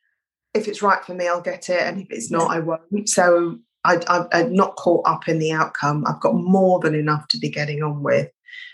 if 0.54 0.68
it's 0.68 0.82
right 0.82 1.04
for 1.04 1.14
me, 1.14 1.26
I'll 1.26 1.40
get 1.40 1.68
it, 1.68 1.80
and 1.82 2.00
if 2.00 2.06
it's 2.10 2.30
not, 2.30 2.50
I 2.50 2.60
won't. 2.60 3.08
So 3.08 3.58
I, 3.84 4.26
am 4.32 4.54
not 4.54 4.76
caught 4.76 5.06
up 5.06 5.28
in 5.28 5.40
the 5.40 5.52
outcome. 5.52 6.04
I've 6.06 6.20
got 6.20 6.34
more 6.34 6.78
than 6.78 6.94
enough 6.94 7.28
to 7.28 7.38
be 7.38 7.50
getting 7.50 7.82
on 7.82 8.02
with. 8.02 8.30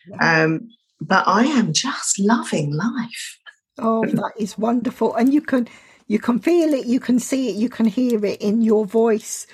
Yeah. 0.08 0.44
Um, 0.44 0.68
but 1.00 1.26
I 1.26 1.44
am 1.44 1.72
just 1.72 2.18
loving 2.18 2.72
life. 2.72 3.38
Oh, 3.78 4.04
that 4.04 4.32
is 4.38 4.58
wonderful, 4.58 5.14
and 5.14 5.32
you 5.32 5.40
can 5.40 5.68
you 6.10 6.18
can 6.18 6.40
feel 6.40 6.74
it, 6.74 6.86
you 6.86 6.98
can 6.98 7.20
see 7.20 7.50
it, 7.50 7.54
you 7.54 7.68
can 7.68 7.86
hear 7.86 8.26
it 8.26 8.42
in 8.42 8.62
your 8.62 8.84
voice 8.84 9.46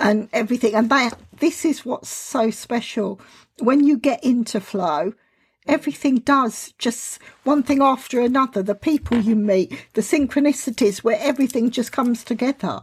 and 0.00 0.30
everything. 0.32 0.74
And 0.74 0.88
that 0.88 1.18
this 1.38 1.66
is 1.66 1.84
what's 1.84 2.08
so 2.08 2.48
special 2.50 3.20
when 3.58 3.84
you 3.84 3.98
get 3.98 4.24
into 4.24 4.58
flow. 4.58 5.12
Everything 5.66 6.20
does 6.20 6.72
just 6.78 7.20
one 7.44 7.62
thing 7.62 7.82
after 7.82 8.22
another. 8.22 8.62
The 8.62 8.74
people 8.74 9.18
you 9.18 9.36
meet, 9.36 9.84
the 9.92 10.00
synchronicities 10.00 11.04
where 11.04 11.18
everything 11.20 11.70
just 11.70 11.92
comes 11.92 12.24
together. 12.24 12.80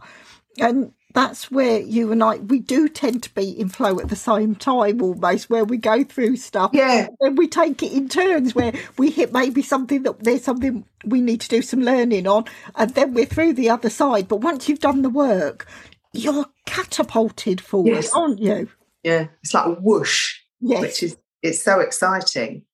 And 0.60 0.92
that's 1.16 1.50
where 1.50 1.80
you 1.80 2.12
and 2.12 2.22
I 2.22 2.36
we 2.36 2.58
do 2.58 2.88
tend 2.88 3.22
to 3.22 3.34
be 3.34 3.48
in 3.48 3.70
flow 3.70 3.98
at 4.00 4.10
the 4.10 4.16
same 4.16 4.54
time 4.54 5.00
almost 5.00 5.48
where 5.48 5.64
we 5.64 5.78
go 5.78 6.04
through 6.04 6.36
stuff. 6.36 6.72
Yeah. 6.74 7.08
And 7.20 7.38
we 7.38 7.48
take 7.48 7.82
it 7.82 7.92
in 7.92 8.10
turns 8.10 8.54
where 8.54 8.74
we 8.98 9.10
hit 9.10 9.32
maybe 9.32 9.62
something 9.62 10.02
that 10.02 10.22
there's 10.22 10.44
something 10.44 10.84
we 11.06 11.22
need 11.22 11.40
to 11.40 11.48
do 11.48 11.62
some 11.62 11.80
learning 11.80 12.26
on 12.26 12.44
and 12.74 12.90
then 12.94 13.14
we're 13.14 13.24
through 13.24 13.54
the 13.54 13.70
other 13.70 13.88
side. 13.88 14.28
But 14.28 14.42
once 14.42 14.68
you've 14.68 14.80
done 14.80 15.00
the 15.00 15.08
work, 15.08 15.66
you're 16.12 16.44
catapulted 16.66 17.62
forward, 17.62 17.92
yes. 17.92 18.12
aren't 18.12 18.38
you? 18.38 18.68
Yeah. 19.02 19.28
It's 19.42 19.54
like 19.54 19.66
a 19.66 19.70
whoosh. 19.70 20.34
Yes. 20.60 20.82
Which 20.82 21.02
is 21.02 21.16
it's 21.40 21.62
so 21.62 21.80
exciting. 21.80 22.64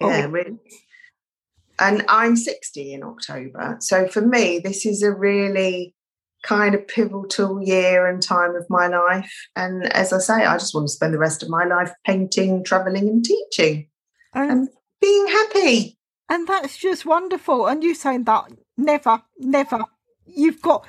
Oh, 0.00 0.10
yeah, 0.10 0.26
oh. 0.26 0.30
really. 0.30 0.58
And 1.78 2.04
I'm 2.08 2.36
60 2.36 2.94
in 2.94 3.04
October. 3.04 3.76
So 3.78 4.08
for 4.08 4.22
me, 4.22 4.58
this 4.58 4.84
is 4.84 5.04
a 5.04 5.12
really 5.12 5.94
kind 6.42 6.74
of 6.74 6.86
pivotal 6.86 7.62
year 7.62 8.06
and 8.06 8.22
time 8.22 8.54
of 8.54 8.64
my 8.68 8.86
life. 8.86 9.32
And 9.56 9.92
as 9.92 10.12
I 10.12 10.18
say, 10.18 10.44
I 10.44 10.56
just 10.56 10.74
want 10.74 10.86
to 10.86 10.92
spend 10.92 11.14
the 11.14 11.18
rest 11.18 11.42
of 11.42 11.48
my 11.48 11.64
life 11.64 11.92
painting, 12.04 12.64
traveling, 12.64 13.08
and 13.08 13.24
teaching 13.24 13.88
and, 14.34 14.50
and 14.50 14.68
being 15.00 15.26
happy. 15.26 15.98
And 16.28 16.46
that's 16.46 16.76
just 16.76 17.06
wonderful. 17.06 17.66
And 17.66 17.82
you 17.82 17.94
saying 17.94 18.24
that 18.24 18.50
never, 18.76 19.22
never. 19.38 19.84
You've 20.26 20.60
got, 20.60 20.86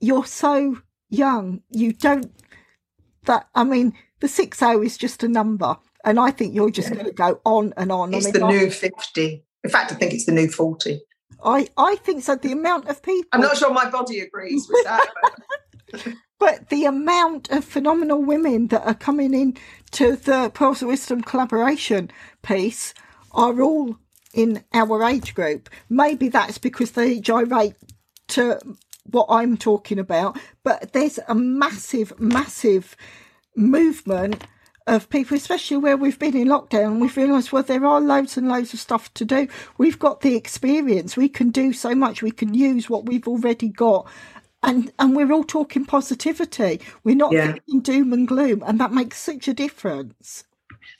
you're 0.00 0.26
so 0.26 0.78
young. 1.10 1.62
You 1.70 1.92
don't, 1.92 2.32
that, 3.24 3.48
I 3.54 3.64
mean, 3.64 3.94
the 4.20 4.28
60 4.28 4.64
is 4.66 4.96
just 4.96 5.22
a 5.22 5.28
number. 5.28 5.76
And 6.04 6.18
I 6.18 6.30
think 6.30 6.54
you're 6.54 6.70
just 6.70 6.88
yeah. 6.88 6.94
going 6.94 7.06
to 7.06 7.12
go 7.12 7.40
on 7.44 7.72
and 7.76 7.92
on. 7.92 8.12
It's 8.12 8.26
I 8.26 8.32
mean, 8.32 8.40
the 8.40 8.48
new 8.48 8.70
50. 8.70 9.44
In 9.64 9.70
fact, 9.70 9.92
I 9.92 9.94
think 9.94 10.12
it's 10.12 10.26
the 10.26 10.32
new 10.32 10.48
40. 10.48 11.00
I, 11.44 11.68
I 11.76 11.96
think 11.96 12.22
so. 12.22 12.36
The 12.36 12.52
amount 12.52 12.88
of 12.88 13.02
people. 13.02 13.28
I'm 13.32 13.40
not 13.40 13.56
sure 13.56 13.72
my 13.72 13.90
body 13.90 14.20
agrees 14.20 14.68
with 14.68 14.84
that. 14.84 15.08
But, 15.90 16.06
but 16.38 16.68
the 16.68 16.84
amount 16.84 17.50
of 17.50 17.64
phenomenal 17.64 18.22
women 18.22 18.68
that 18.68 18.86
are 18.86 18.94
coming 18.94 19.34
in 19.34 19.56
to 19.92 20.16
the 20.16 20.50
Pearls 20.54 20.82
of 20.82 20.88
Wisdom 20.88 21.22
collaboration 21.22 22.10
piece 22.42 22.94
are 23.32 23.60
all 23.60 23.96
in 24.34 24.64
our 24.72 25.02
age 25.04 25.34
group. 25.34 25.68
Maybe 25.88 26.28
that's 26.28 26.58
because 26.58 26.92
they 26.92 27.20
gyrate 27.20 27.74
to 28.28 28.58
what 29.04 29.26
I'm 29.28 29.56
talking 29.56 29.98
about, 29.98 30.38
but 30.62 30.92
there's 30.92 31.18
a 31.28 31.34
massive, 31.34 32.18
massive 32.18 32.96
movement 33.56 34.46
of 34.86 35.08
people, 35.10 35.36
especially 35.36 35.76
where 35.76 35.96
we've 35.96 36.18
been 36.18 36.36
in 36.36 36.48
lockdown, 36.48 37.00
we've 37.00 37.16
realised, 37.16 37.52
well, 37.52 37.62
there 37.62 37.84
are 37.86 38.00
loads 38.00 38.36
and 38.36 38.48
loads 38.48 38.74
of 38.74 38.80
stuff 38.80 39.12
to 39.14 39.24
do. 39.24 39.48
We've 39.78 39.98
got 39.98 40.20
the 40.20 40.34
experience. 40.34 41.16
We 41.16 41.28
can 41.28 41.50
do 41.50 41.72
so 41.72 41.94
much. 41.94 42.22
We 42.22 42.30
can 42.30 42.54
use 42.54 42.90
what 42.90 43.06
we've 43.06 43.28
already 43.28 43.68
got. 43.68 44.08
And, 44.62 44.92
and 44.98 45.16
we're 45.16 45.32
all 45.32 45.44
talking 45.44 45.84
positivity. 45.84 46.80
We're 47.04 47.16
not 47.16 47.32
yeah. 47.32 47.52
thinking 47.52 47.80
doom 47.80 48.12
and 48.12 48.28
gloom. 48.28 48.62
And 48.66 48.78
that 48.80 48.92
makes 48.92 49.18
such 49.18 49.48
a 49.48 49.54
difference. 49.54 50.44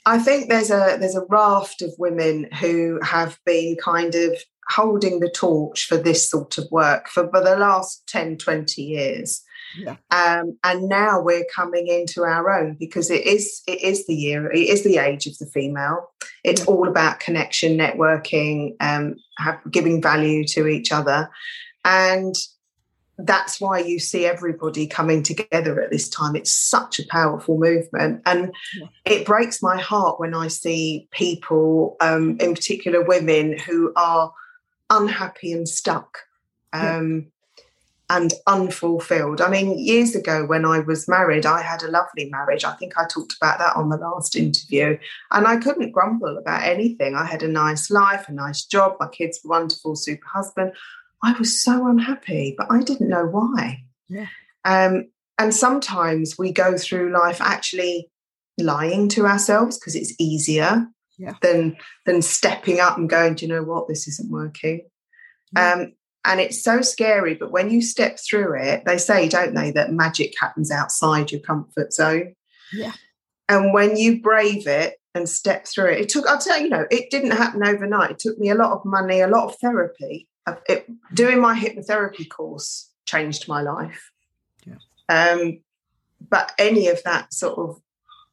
I 0.05 0.19
think 0.19 0.49
there's 0.49 0.69
a 0.69 0.97
there's 0.99 1.15
a 1.15 1.25
raft 1.29 1.81
of 1.81 1.93
women 1.97 2.49
who 2.59 2.99
have 3.03 3.39
been 3.45 3.77
kind 3.81 4.15
of 4.15 4.37
holding 4.69 5.19
the 5.19 5.29
torch 5.29 5.85
for 5.85 5.97
this 5.97 6.29
sort 6.29 6.57
of 6.57 6.65
work 6.71 7.07
for, 7.07 7.29
for 7.29 7.41
the 7.41 7.57
last 7.57 8.05
10, 8.07 8.37
20 8.37 8.81
years. 8.81 9.42
Yeah. 9.77 9.95
Um, 10.11 10.57
and 10.63 10.87
now 10.87 11.21
we're 11.21 11.45
coming 11.53 11.87
into 11.87 12.23
our 12.23 12.49
own 12.49 12.75
because 12.79 13.09
it 13.09 13.25
is 13.25 13.61
it 13.67 13.81
is 13.81 14.05
the 14.07 14.15
year, 14.15 14.51
it 14.51 14.69
is 14.69 14.83
the 14.83 14.97
age 14.97 15.27
of 15.27 15.37
the 15.37 15.45
female. 15.47 16.11
It's 16.43 16.61
yeah. 16.61 16.67
all 16.67 16.87
about 16.87 17.19
connection, 17.19 17.77
networking, 17.77 18.75
um, 18.79 19.15
have, 19.37 19.59
giving 19.71 20.01
value 20.01 20.45
to 20.49 20.67
each 20.67 20.91
other, 20.91 21.29
and 21.85 22.35
that's 23.17 23.61
why 23.61 23.79
you 23.79 23.99
see 23.99 24.25
everybody 24.25 24.87
coming 24.87 25.21
together 25.21 25.79
at 25.81 25.91
this 25.91 26.09
time. 26.09 26.35
It's 26.35 26.53
such 26.53 26.99
a 26.99 27.07
powerful 27.09 27.57
movement, 27.57 28.21
and 28.25 28.53
yeah. 28.79 28.87
it 29.05 29.25
breaks 29.25 29.61
my 29.61 29.79
heart 29.79 30.19
when 30.19 30.33
I 30.33 30.47
see 30.47 31.07
people, 31.11 31.95
um, 31.99 32.37
in 32.39 32.53
particular 32.53 33.03
women, 33.03 33.57
who 33.57 33.93
are 33.95 34.31
unhappy 34.89 35.51
and 35.51 35.67
stuck. 35.67 36.19
Um, 36.73 37.27
and 38.13 38.31
unfulfilled. 38.45 39.41
I 39.41 39.49
mean, 39.49 39.79
years 39.79 40.13
ago 40.13 40.45
when 40.45 40.65
I 40.65 40.79
was 40.79 41.07
married, 41.07 41.47
I 41.47 41.63
had 41.63 41.81
a 41.81 41.89
lovely 41.89 42.29
marriage. 42.29 42.63
I 42.63 42.73
think 42.73 42.93
I 42.95 43.07
talked 43.07 43.35
about 43.35 43.57
that 43.57 43.75
on 43.75 43.89
the 43.89 43.97
last 43.97 44.35
interview. 44.35 44.99
And 45.31 45.47
I 45.47 45.57
couldn't 45.57 45.93
grumble 45.93 46.37
about 46.37 46.61
anything. 46.61 47.15
I 47.15 47.25
had 47.25 47.41
a 47.41 47.47
nice 47.47 47.89
life, 47.89 48.29
a 48.29 48.31
nice 48.31 48.65
job, 48.65 48.97
my 48.99 49.07
kids 49.07 49.39
were 49.43 49.49
wonderful, 49.49 49.95
super 49.95 50.27
husband. 50.27 50.73
I 51.23 51.33
was 51.39 51.63
so 51.63 51.87
unhappy, 51.87 52.53
but 52.55 52.67
I 52.69 52.81
didn't 52.81 53.09
know 53.09 53.25
why. 53.25 53.83
Yeah. 54.07 54.27
Um, 54.63 55.09
and 55.39 55.51
sometimes 55.51 56.37
we 56.37 56.51
go 56.51 56.77
through 56.77 57.13
life 57.13 57.41
actually 57.41 58.11
lying 58.59 59.09
to 59.09 59.25
ourselves 59.25 59.79
because 59.79 59.95
it's 59.95 60.13
easier 60.19 60.85
yeah. 61.17 61.33
than 61.41 61.77
than 62.05 62.21
stepping 62.21 62.79
up 62.79 62.97
and 62.97 63.09
going, 63.09 63.33
do 63.33 63.47
you 63.47 63.51
know 63.51 63.63
what, 63.63 63.87
this 63.87 64.07
isn't 64.07 64.29
working. 64.29 64.81
Um, 65.55 65.93
and 66.25 66.39
it's 66.39 66.63
so 66.63 66.81
scary. 66.81 67.33
But 67.35 67.51
when 67.51 67.69
you 67.69 67.81
step 67.81 68.17
through 68.19 68.59
it, 68.61 68.83
they 68.85 68.97
say, 68.97 69.27
don't 69.27 69.53
they, 69.53 69.71
that 69.71 69.91
magic 69.91 70.33
happens 70.39 70.71
outside 70.71 71.31
your 71.31 71.41
comfort 71.41 71.93
zone. 71.93 72.35
Yeah. 72.71 72.93
And 73.49 73.73
when 73.73 73.97
you 73.97 74.21
brave 74.21 74.67
it 74.67 74.95
and 75.13 75.27
step 75.27 75.67
through 75.67 75.91
it, 75.91 76.01
it 76.01 76.09
took, 76.09 76.27
I'll 76.27 76.39
tell 76.39 76.57
you, 76.57 76.65
you 76.65 76.69
know, 76.69 76.85
it 76.89 77.09
didn't 77.11 77.31
happen 77.31 77.65
overnight. 77.65 78.11
It 78.11 78.19
took 78.19 78.39
me 78.39 78.49
a 78.49 78.55
lot 78.55 78.71
of 78.71 78.85
money, 78.85 79.19
a 79.21 79.27
lot 79.27 79.45
of 79.45 79.55
therapy. 79.57 80.27
It, 80.67 80.87
doing 81.13 81.39
my 81.39 81.57
hypnotherapy 81.57 82.27
course 82.29 82.89
changed 83.05 83.47
my 83.47 83.61
life. 83.61 84.11
Yeah. 84.65 84.77
Um, 85.09 85.59
but 86.29 86.53
any 86.57 86.87
of 86.87 87.03
that 87.03 87.33
sort 87.33 87.57
of 87.59 87.81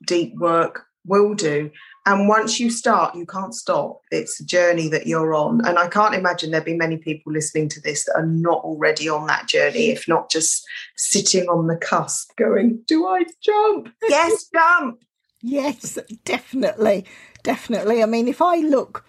deep 0.07 0.35
work 0.37 0.87
will 1.05 1.35
do. 1.35 1.71
And 2.11 2.27
once 2.27 2.59
you 2.59 2.71
start, 2.71 3.15
you 3.15 3.25
can't 3.25 3.55
stop. 3.55 4.01
It's 4.11 4.41
a 4.41 4.45
journey 4.45 4.89
that 4.89 5.07
you're 5.07 5.33
on. 5.33 5.65
And 5.65 5.79
I 5.79 5.87
can't 5.87 6.13
imagine 6.13 6.51
there'd 6.51 6.65
be 6.65 6.75
many 6.75 6.97
people 6.97 7.33
listening 7.33 7.69
to 7.69 7.81
this 7.81 8.05
that 8.05 8.17
are 8.17 8.27
not 8.27 8.65
already 8.65 9.09
on 9.09 9.29
that 9.29 9.47
journey, 9.47 9.91
if 9.91 10.09
not 10.09 10.29
just 10.29 10.67
sitting 10.97 11.49
on 11.49 11.69
the 11.69 11.77
cusp 11.77 12.35
going, 12.37 12.83
Do 12.89 13.07
I 13.07 13.23
jump? 13.41 13.95
Yes, 14.09 14.47
jump. 14.53 15.05
Yes, 15.41 16.01
definitely. 16.25 17.05
Definitely. 17.45 18.03
I 18.03 18.07
mean, 18.07 18.27
if 18.27 18.43
I 18.43 18.57
look, 18.57 19.07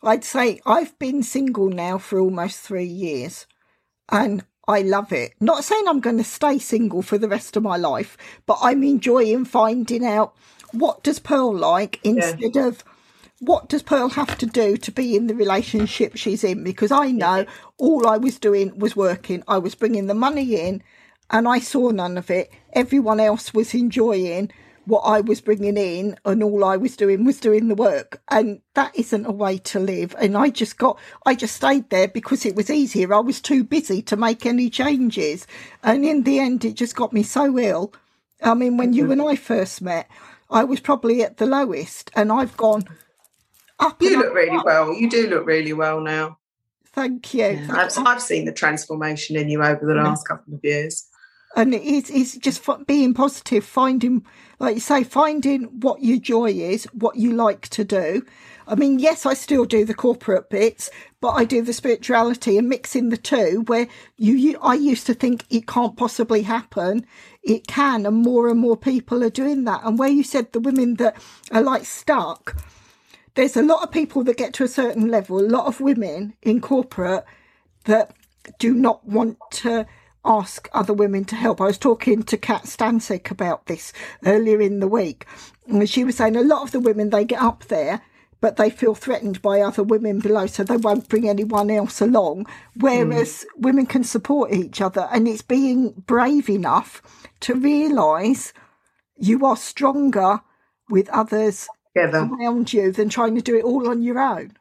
I'd 0.00 0.22
say 0.22 0.60
I've 0.64 0.96
been 1.00 1.24
single 1.24 1.70
now 1.70 1.98
for 1.98 2.20
almost 2.20 2.60
three 2.60 2.84
years 2.84 3.46
and 4.10 4.44
I 4.68 4.82
love 4.82 5.12
it. 5.12 5.34
Not 5.40 5.64
saying 5.64 5.88
I'm 5.88 6.00
going 6.00 6.18
to 6.18 6.24
stay 6.24 6.60
single 6.60 7.02
for 7.02 7.18
the 7.18 7.28
rest 7.28 7.56
of 7.56 7.64
my 7.64 7.76
life, 7.76 8.16
but 8.46 8.58
I'm 8.62 8.84
enjoying 8.84 9.44
finding 9.44 10.06
out 10.06 10.36
what 10.80 11.02
does 11.02 11.18
Pearl 11.18 11.54
like 11.54 12.00
instead 12.04 12.54
yeah. 12.54 12.66
of 12.66 12.84
what 13.40 13.68
does 13.68 13.82
Pearl 13.82 14.08
have 14.10 14.38
to 14.38 14.46
do 14.46 14.76
to 14.78 14.90
be 14.90 15.14
in 15.14 15.26
the 15.26 15.34
relationship 15.34 16.16
she's 16.16 16.42
in? 16.42 16.64
Because 16.64 16.90
I 16.90 17.10
know 17.10 17.44
all 17.76 18.06
I 18.06 18.16
was 18.16 18.38
doing 18.38 18.78
was 18.78 18.96
working. 18.96 19.42
I 19.46 19.58
was 19.58 19.74
bringing 19.74 20.06
the 20.06 20.14
money 20.14 20.54
in 20.66 20.82
and 21.30 21.46
I 21.46 21.58
saw 21.58 21.90
none 21.90 22.16
of 22.16 22.30
it. 22.30 22.50
Everyone 22.72 23.20
else 23.20 23.52
was 23.52 23.74
enjoying 23.74 24.50
what 24.86 25.00
I 25.00 25.20
was 25.20 25.40
bringing 25.40 25.76
in 25.76 26.16
and 26.24 26.42
all 26.42 26.64
I 26.64 26.76
was 26.76 26.96
doing 26.96 27.24
was 27.24 27.40
doing 27.40 27.68
the 27.68 27.74
work. 27.74 28.22
And 28.28 28.62
that 28.74 28.96
isn't 28.96 29.26
a 29.26 29.32
way 29.32 29.58
to 29.58 29.80
live. 29.80 30.14
And 30.18 30.36
I 30.36 30.48
just 30.48 30.78
got, 30.78 30.98
I 31.26 31.34
just 31.34 31.56
stayed 31.56 31.90
there 31.90 32.08
because 32.08 32.46
it 32.46 32.54
was 32.54 32.70
easier. 32.70 33.12
I 33.12 33.18
was 33.18 33.40
too 33.40 33.64
busy 33.64 34.00
to 34.02 34.16
make 34.16 34.46
any 34.46 34.70
changes. 34.70 35.46
And 35.82 36.04
in 36.04 36.22
the 36.22 36.38
end, 36.38 36.64
it 36.64 36.74
just 36.74 36.96
got 36.96 37.12
me 37.12 37.24
so 37.24 37.58
ill. 37.58 37.92
I 38.42 38.54
mean, 38.54 38.76
when 38.76 38.92
you 38.92 39.04
mm-hmm. 39.04 39.12
and 39.12 39.22
I 39.22 39.36
first 39.36 39.82
met, 39.82 40.08
I 40.50 40.64
was 40.64 40.80
probably 40.80 41.22
at 41.22 41.38
the 41.38 41.46
lowest 41.46 42.10
and 42.14 42.32
I've 42.32 42.56
gone 42.56 42.84
up. 43.78 44.00
You 44.00 44.18
look 44.18 44.34
really 44.34 44.56
up. 44.56 44.64
well. 44.64 44.94
You 44.94 45.10
do 45.10 45.28
look 45.28 45.46
really 45.46 45.72
well 45.72 46.00
now. 46.00 46.38
Thank 46.86 47.34
you. 47.34 47.46
Yeah, 47.46 47.68
I've, 47.70 48.06
I've, 48.06 48.22
seen 48.22 48.46
the 48.46 48.52
transformation 48.52 49.36
in 49.36 49.50
you 49.50 49.62
over 49.62 49.84
the 49.84 49.94
last 49.94 50.26
couple 50.26 50.54
of 50.54 50.60
years. 50.62 51.06
And 51.54 51.74
it's, 51.74 52.10
it's 52.10 52.36
just 52.36 52.62
being 52.86 53.12
positive, 53.12 53.64
finding, 53.64 54.24
like 54.58 54.76
you 54.76 54.80
say, 54.80 55.04
finding 55.04 55.64
what 55.80 56.02
your 56.02 56.18
joy 56.18 56.50
is, 56.50 56.84
what 56.92 57.16
you 57.16 57.32
like 57.32 57.68
to 57.70 57.84
do. 57.84 58.24
I 58.68 58.74
mean, 58.74 58.98
yes, 58.98 59.26
I 59.26 59.34
still 59.34 59.64
do 59.64 59.84
the 59.84 59.94
corporate 59.94 60.50
bits, 60.50 60.90
but 61.20 61.30
I 61.30 61.44
do 61.44 61.62
the 61.62 61.72
spirituality 61.72 62.58
and 62.58 62.68
mixing 62.68 63.10
the 63.10 63.16
two 63.16 63.62
where 63.66 63.86
you, 64.16 64.34
you 64.34 64.58
I 64.60 64.74
used 64.74 65.06
to 65.06 65.14
think 65.14 65.44
it 65.50 65.66
can't 65.66 65.96
possibly 65.96 66.42
happen 66.42 67.06
it 67.46 67.68
can, 67.68 68.04
and 68.04 68.16
more 68.16 68.48
and 68.48 68.58
more 68.58 68.76
people 68.76 69.22
are 69.22 69.30
doing 69.30 69.64
that. 69.64 69.82
And 69.84 69.98
where 69.98 70.08
you 70.08 70.24
said 70.24 70.52
the 70.52 70.60
women 70.60 70.94
that 70.94 71.16
are 71.52 71.62
like 71.62 71.84
stuck, 71.84 72.56
there's 73.34 73.56
a 73.56 73.62
lot 73.62 73.84
of 73.84 73.92
people 73.92 74.24
that 74.24 74.36
get 74.36 74.52
to 74.54 74.64
a 74.64 74.68
certain 74.68 75.08
level, 75.08 75.38
a 75.38 75.46
lot 75.46 75.66
of 75.66 75.80
women 75.80 76.34
in 76.42 76.60
corporate 76.60 77.24
that 77.84 78.14
do 78.58 78.74
not 78.74 79.06
want 79.06 79.38
to 79.50 79.86
ask 80.24 80.68
other 80.72 80.92
women 80.92 81.24
to 81.26 81.36
help. 81.36 81.60
I 81.60 81.66
was 81.66 81.78
talking 81.78 82.24
to 82.24 82.36
Kat 82.36 82.64
Stancic 82.64 83.30
about 83.30 83.66
this 83.66 83.92
earlier 84.24 84.60
in 84.60 84.80
the 84.80 84.88
week, 84.88 85.24
and 85.68 85.88
she 85.88 86.02
was 86.02 86.16
saying 86.16 86.34
a 86.34 86.42
lot 86.42 86.62
of 86.62 86.72
the 86.72 86.80
women 86.80 87.10
they 87.10 87.24
get 87.24 87.40
up 87.40 87.64
there 87.66 88.02
but 88.40 88.56
they 88.56 88.70
feel 88.70 88.94
threatened 88.94 89.40
by 89.42 89.60
other 89.60 89.82
women 89.82 90.20
below, 90.20 90.46
so 90.46 90.62
they 90.62 90.76
won't 90.76 91.08
bring 91.08 91.28
anyone 91.28 91.70
else 91.70 92.00
along. 92.00 92.46
Whereas 92.76 93.44
mm. 93.56 93.62
women 93.62 93.86
can 93.86 94.04
support 94.04 94.52
each 94.52 94.80
other, 94.80 95.08
and 95.12 95.26
it's 95.26 95.42
being 95.42 95.90
brave 96.06 96.48
enough 96.48 97.02
to 97.40 97.54
realise 97.54 98.52
you 99.16 99.44
are 99.46 99.56
stronger 99.56 100.40
with 100.90 101.08
others 101.08 101.68
Together. 101.96 102.28
around 102.32 102.72
you 102.72 102.92
than 102.92 103.08
trying 103.08 103.34
to 103.34 103.40
do 103.40 103.56
it 103.56 103.64
all 103.64 103.88
on 103.88 104.02
your 104.02 104.18
own. 104.18 104.52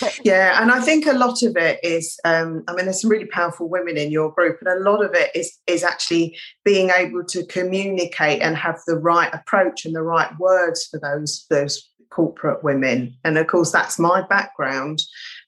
But, 0.00 0.20
yeah, 0.24 0.60
and 0.60 0.70
I 0.70 0.80
think 0.80 1.06
a 1.06 1.12
lot 1.12 1.42
of 1.42 1.56
it 1.56 1.80
is. 1.82 2.18
Um, 2.24 2.64
I 2.68 2.74
mean, 2.74 2.84
there's 2.84 3.00
some 3.00 3.10
really 3.10 3.26
powerful 3.26 3.68
women 3.68 3.96
in 3.96 4.10
your 4.10 4.30
group, 4.32 4.58
and 4.60 4.68
a 4.68 4.82
lot 4.82 5.02
of 5.02 5.14
it 5.14 5.30
is 5.34 5.58
is 5.66 5.82
actually 5.82 6.36
being 6.64 6.90
able 6.90 7.24
to 7.24 7.46
communicate 7.46 8.42
and 8.42 8.56
have 8.56 8.78
the 8.86 8.98
right 8.98 9.32
approach 9.32 9.86
and 9.86 9.94
the 9.94 10.02
right 10.02 10.30
words 10.38 10.86
for 10.90 11.00
those 11.00 11.46
those 11.48 11.89
corporate 12.10 12.62
women. 12.62 13.16
And 13.24 13.38
of 13.38 13.46
course, 13.46 13.72
that's 13.72 13.98
my 13.98 14.22
background. 14.22 15.02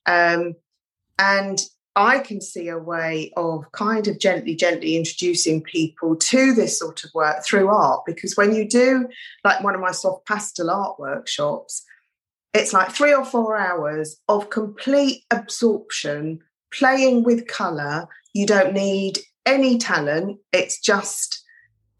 Um, 0.06 0.54
and 1.18 1.60
I 1.94 2.20
can 2.20 2.40
see 2.40 2.68
a 2.68 2.78
way 2.78 3.32
of 3.36 3.70
kind 3.72 4.08
of 4.08 4.18
gently, 4.18 4.54
gently 4.54 4.96
introducing 4.96 5.62
people 5.62 6.16
to 6.16 6.54
this 6.54 6.78
sort 6.78 7.04
of 7.04 7.10
work 7.14 7.44
through 7.44 7.68
art. 7.68 8.04
Because 8.06 8.34
when 8.36 8.54
you 8.54 8.66
do 8.66 9.08
like 9.44 9.62
one 9.62 9.74
of 9.74 9.80
my 9.80 9.92
soft 9.92 10.26
pastel 10.26 10.70
art 10.70 10.98
workshops, 10.98 11.84
it's 12.54 12.72
like 12.72 12.92
three 12.92 13.14
or 13.14 13.24
four 13.24 13.56
hours 13.56 14.16
of 14.28 14.50
complete 14.50 15.24
absorption, 15.30 16.40
playing 16.72 17.24
with 17.24 17.46
colour. 17.46 18.08
You 18.32 18.46
don't 18.46 18.72
need 18.72 19.18
any 19.44 19.76
talent. 19.78 20.38
It's 20.52 20.80
just, 20.80 21.44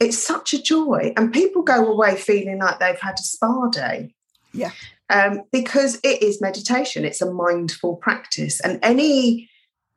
it's 0.01 0.19
such 0.19 0.55
a 0.55 0.63
joy. 0.63 1.13
And 1.17 1.33
people 1.33 1.63
go 1.63 1.87
away 1.87 2.17
feeling 2.17 2.61
like 2.61 2.81
they've 2.81 2.99
had 3.01 3.19
a 3.19 3.23
spa 3.23 3.69
day. 3.69 4.15
Yeah. 4.53 4.71
Um, 5.11 5.43
because 5.53 5.99
it 6.03 6.23
is 6.23 6.41
meditation, 6.41 7.05
it's 7.05 7.21
a 7.21 7.33
mindful 7.33 7.97
practice. 7.97 8.61
And 8.61 8.79
any 8.83 9.51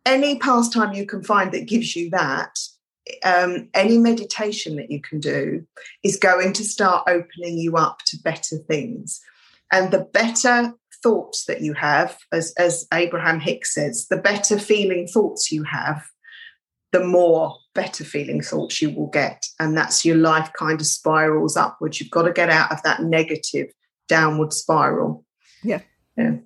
any 0.06 0.38
pastime 0.38 0.94
you 0.94 1.06
can 1.06 1.24
find 1.24 1.52
that 1.52 1.68
gives 1.68 1.96
you 1.96 2.10
that, 2.12 2.60
um, 3.24 3.70
any 3.74 3.98
meditation 3.98 4.76
that 4.76 4.92
you 4.92 5.02
can 5.02 5.20
do 5.20 5.66
is 6.04 6.16
going 6.18 6.54
to 6.54 6.64
start 6.64 7.08
opening 7.08 7.58
you 7.58 7.76
up 7.76 8.00
to 8.06 8.18
better 8.24 8.58
things. 8.68 9.20
And 9.72 9.92
the 9.92 10.08
better 10.14 10.74
thoughts 11.02 11.46
that 11.46 11.62
you 11.62 11.74
have, 11.74 12.18
as, 12.32 12.54
as 12.58 12.88
Abraham 12.94 13.40
Hicks 13.40 13.74
says, 13.74 14.08
the 14.10 14.18
better 14.18 14.60
feeling 14.60 15.08
thoughts 15.08 15.52
you 15.52 15.64
have, 15.64 16.06
the 16.92 17.04
more 17.04 17.58
better 17.74 18.04
feeling 18.04 18.42
thoughts 18.42 18.82
you 18.82 18.90
will 18.92 19.08
get. 19.08 19.46
And 19.60 19.78
that's 19.78 20.06
your 20.06 20.18
life 20.18 20.52
kind 20.58 20.80
of 20.80 20.88
spirals 20.88 21.58
upwards. 21.58 22.00
You've 22.00 22.12
got 22.12 22.24
to 22.24 22.32
get 22.32 22.50
out 22.50 22.72
of 22.72 22.82
that 22.84 23.02
negative 23.02 23.68
downward 24.08 24.54
spiral. 24.54 25.26
Yeah. 25.64 25.82
Yeah. 26.18 26.38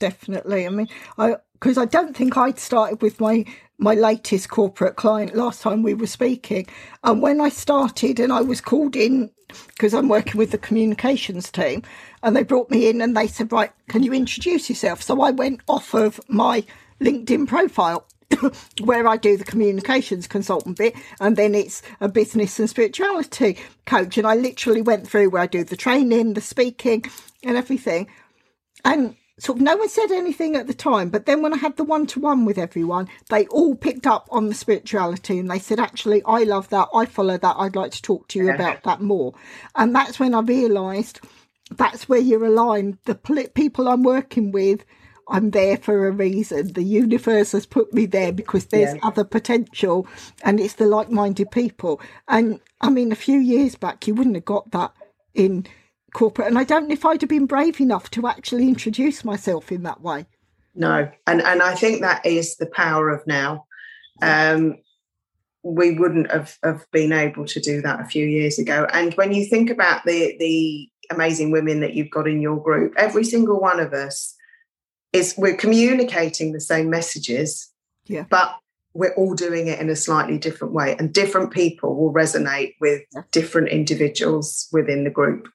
Definitely. 0.00 0.66
I 0.66 0.70
mean, 0.70 0.88
I 1.18 1.36
because 1.52 1.78
I 1.78 1.84
don't 1.84 2.16
think 2.16 2.36
I'd 2.36 2.58
started 2.58 3.02
with 3.02 3.20
my 3.20 3.44
my 3.78 3.94
latest 3.94 4.48
corporate 4.48 4.96
client 4.96 5.34
last 5.34 5.62
time 5.62 5.82
we 5.82 5.94
were 5.94 6.06
speaking. 6.06 6.66
And 7.04 7.22
when 7.22 7.40
I 7.40 7.48
started 7.48 8.18
and 8.18 8.32
I 8.32 8.40
was 8.40 8.60
called 8.60 8.96
in 8.96 9.30
because 9.68 9.94
I'm 9.94 10.08
working 10.08 10.38
with 10.38 10.50
the 10.50 10.58
communications 10.58 11.50
team 11.50 11.82
and 12.22 12.34
they 12.34 12.42
brought 12.42 12.70
me 12.70 12.88
in 12.88 13.00
and 13.00 13.16
they 13.16 13.26
said, 13.26 13.52
Right, 13.52 13.70
can 13.88 14.02
you 14.02 14.12
introduce 14.12 14.68
yourself? 14.68 15.02
So 15.02 15.20
I 15.20 15.30
went 15.30 15.60
off 15.68 15.94
of 15.94 16.20
my 16.28 16.64
LinkedIn 17.00 17.46
profile 17.46 18.06
where 18.84 19.06
I 19.08 19.16
do 19.16 19.36
the 19.36 19.44
communications 19.44 20.26
consultant 20.26 20.78
bit, 20.78 20.94
and 21.20 21.36
then 21.36 21.54
it's 21.54 21.82
a 22.00 22.08
business 22.08 22.58
and 22.58 22.68
spirituality 22.68 23.58
coach. 23.86 24.18
And 24.18 24.26
I 24.26 24.34
literally 24.34 24.82
went 24.82 25.08
through 25.08 25.30
where 25.30 25.42
I 25.42 25.46
do 25.46 25.64
the 25.64 25.76
training, 25.76 26.34
the 26.34 26.40
speaking, 26.40 27.04
and 27.44 27.56
everything. 27.56 28.08
And 28.84 29.16
sort 29.38 29.58
of 29.58 29.62
no 29.62 29.76
one 29.76 29.88
said 29.88 30.12
anything 30.12 30.54
at 30.56 30.66
the 30.66 30.74
time, 30.74 31.08
but 31.08 31.26
then 31.26 31.42
when 31.42 31.52
I 31.52 31.56
had 31.56 31.76
the 31.76 31.84
one 31.84 32.06
to 32.08 32.20
one 32.20 32.44
with 32.44 32.58
everyone, 32.58 33.08
they 33.28 33.46
all 33.46 33.74
picked 33.74 34.06
up 34.06 34.28
on 34.30 34.48
the 34.48 34.54
spirituality 34.54 35.38
and 35.38 35.50
they 35.50 35.58
said, 35.58 35.80
actually, 35.80 36.22
I 36.24 36.44
love 36.44 36.68
that. 36.68 36.88
I 36.94 37.06
follow 37.06 37.38
that. 37.38 37.56
I'd 37.58 37.76
like 37.76 37.92
to 37.92 38.02
talk 38.02 38.28
to 38.28 38.38
you 38.38 38.52
about 38.52 38.84
that 38.84 39.00
more. 39.00 39.34
And 39.74 39.94
that's 39.94 40.20
when 40.20 40.34
I 40.34 40.40
realised 40.40 41.20
that's 41.70 42.08
where 42.08 42.20
you're 42.20 42.44
aligned. 42.44 42.98
The 43.04 43.14
people 43.54 43.88
I'm 43.88 44.02
working 44.02 44.52
with 44.52 44.84
I'm 45.28 45.50
there 45.50 45.76
for 45.76 46.06
a 46.06 46.10
reason. 46.10 46.72
The 46.72 46.82
universe 46.82 47.52
has 47.52 47.66
put 47.66 47.92
me 47.92 48.06
there 48.06 48.32
because 48.32 48.66
there's 48.66 48.94
yeah. 48.94 49.00
other 49.02 49.24
potential 49.24 50.06
and 50.42 50.60
it's 50.60 50.74
the 50.74 50.86
like 50.86 51.10
minded 51.10 51.50
people. 51.50 52.00
And 52.28 52.60
I 52.80 52.90
mean, 52.90 53.12
a 53.12 53.16
few 53.16 53.38
years 53.38 53.74
back, 53.74 54.06
you 54.06 54.14
wouldn't 54.14 54.36
have 54.36 54.44
got 54.44 54.70
that 54.72 54.92
in 55.34 55.66
corporate. 56.12 56.48
And 56.48 56.58
I 56.58 56.64
don't 56.64 56.88
know 56.88 56.92
if 56.92 57.04
I'd 57.04 57.20
have 57.20 57.30
been 57.30 57.46
brave 57.46 57.80
enough 57.80 58.10
to 58.12 58.26
actually 58.26 58.68
introduce 58.68 59.24
myself 59.24 59.72
in 59.72 59.82
that 59.84 60.00
way. 60.00 60.26
No. 60.74 61.10
And, 61.26 61.42
and 61.42 61.62
I 61.62 61.74
think 61.74 62.00
that 62.00 62.24
is 62.26 62.56
the 62.56 62.66
power 62.66 63.10
of 63.10 63.26
now. 63.26 63.66
Um, 64.20 64.78
we 65.62 65.92
wouldn't 65.92 66.30
have, 66.30 66.56
have 66.64 66.84
been 66.90 67.12
able 67.12 67.46
to 67.46 67.60
do 67.60 67.80
that 67.82 68.00
a 68.00 68.04
few 68.04 68.26
years 68.26 68.58
ago. 68.58 68.86
And 68.92 69.14
when 69.14 69.32
you 69.32 69.46
think 69.46 69.70
about 69.70 70.04
the, 70.04 70.36
the 70.38 70.88
amazing 71.10 71.50
women 71.52 71.80
that 71.80 71.94
you've 71.94 72.10
got 72.10 72.26
in 72.26 72.40
your 72.40 72.60
group, 72.60 72.94
every 72.96 73.24
single 73.24 73.60
one 73.60 73.78
of 73.78 73.92
us 73.92 74.34
is 75.12 75.34
we're 75.36 75.56
communicating 75.56 76.52
the 76.52 76.60
same 76.60 76.88
messages, 76.90 77.70
yeah. 78.06 78.24
but 78.30 78.56
we're 78.94 79.14
all 79.14 79.34
doing 79.34 79.68
it 79.68 79.78
in 79.78 79.88
a 79.88 79.96
slightly 79.96 80.38
different 80.38 80.74
way, 80.74 80.96
and 80.98 81.12
different 81.12 81.50
people 81.50 81.96
will 81.96 82.12
resonate 82.12 82.74
with 82.80 83.02
Yeah. 83.14 83.22
different 83.30 83.68
individuals 83.68 84.68
within 84.72 85.04
the 85.04 85.10
group. 85.10 85.48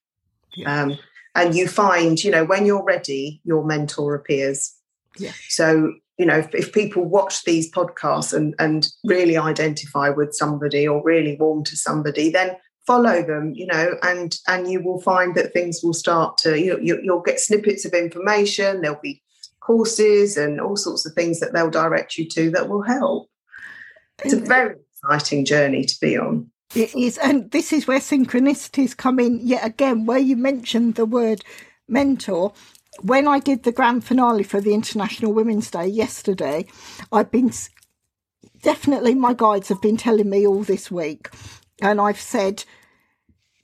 Yeah. 0.56 0.84
Um, 0.84 0.98
and 1.36 1.56
you 1.56 1.68
find, 1.68 2.24
you 2.24 2.32
know, 2.32 2.46
when 2.46 2.66
you're 2.66 2.84
ready, 2.84 3.42
your 3.44 3.64
mentor 3.64 4.16
appears. 4.16 4.74
Yeah. 5.20 5.34
So, 5.50 5.94
you 6.18 6.26
know, 6.26 6.40
if, 6.40 6.54
if 6.56 6.74
people 6.74 7.06
watch 7.06 7.44
these 7.44 7.72
podcasts 7.72 8.34
and, 8.34 8.56
and 8.58 8.88
really 9.04 9.38
identify 9.38 10.10
with 10.10 10.34
somebody 10.34 10.88
or 10.88 11.04
really 11.04 11.38
warm 11.40 11.64
to 11.66 11.76
somebody, 11.76 12.32
then 12.32 12.56
follow 12.88 13.22
them, 13.22 13.54
you 13.54 13.68
know, 13.68 13.98
and 14.02 14.40
and 14.48 14.72
you 14.72 14.82
will 14.82 15.00
find 15.02 15.36
that 15.36 15.54
things 15.54 15.82
will 15.84 15.94
start 15.94 16.40
to, 16.40 16.60
you 16.60 16.74
know, 16.74 16.80
you, 16.80 17.00
you'll 17.04 17.22
get 17.22 17.40
snippets 17.40 17.86
of 17.86 17.94
information. 17.94 18.82
There'll 18.82 19.00
be 19.00 19.22
courses 19.68 20.38
and 20.38 20.62
all 20.62 20.78
sorts 20.78 21.06
of 21.06 21.14
things 21.14 21.42
that 21.42 21.52
they'll 21.52 21.70
direct 21.70 22.18
you 22.18 22.28
to 22.30 22.50
that 22.52 22.70
will 22.70 22.82
help. 22.82 23.30
It's 24.24 24.34
a 24.34 24.38
very 24.38 24.78
exciting 24.94 25.44
journey 25.44 25.84
to 25.84 25.96
be 26.00 26.18
on. 26.18 26.50
It 26.74 26.96
is, 26.96 27.18
and 27.18 27.52
this 27.52 27.72
is 27.72 27.86
where 27.86 28.00
synchronicities 28.00 28.96
come 28.96 29.20
in 29.20 29.46
yet 29.46 29.66
again, 29.66 30.06
where 30.06 30.18
you 30.18 30.36
mentioned 30.38 30.96
the 30.96 31.06
word 31.06 31.44
mentor. 31.88 32.54
When 33.02 33.28
I 33.28 33.40
did 33.40 33.64
the 33.64 33.72
grand 33.72 34.04
finale 34.04 34.44
for 34.44 34.60
the 34.60 34.74
International 34.74 35.34
Women's 35.34 35.70
Day 35.70 35.86
yesterday, 35.86 36.66
I've 37.12 37.30
been 37.30 37.52
definitely 38.64 39.16
my 39.16 39.34
guides 39.34 39.70
have 39.70 39.82
been 39.82 39.98
telling 39.98 40.30
me 40.30 40.48
all 40.48 40.64
this 40.64 40.90
week, 40.90 41.30
and 41.82 42.02
I've 42.02 42.20
said 42.20 42.64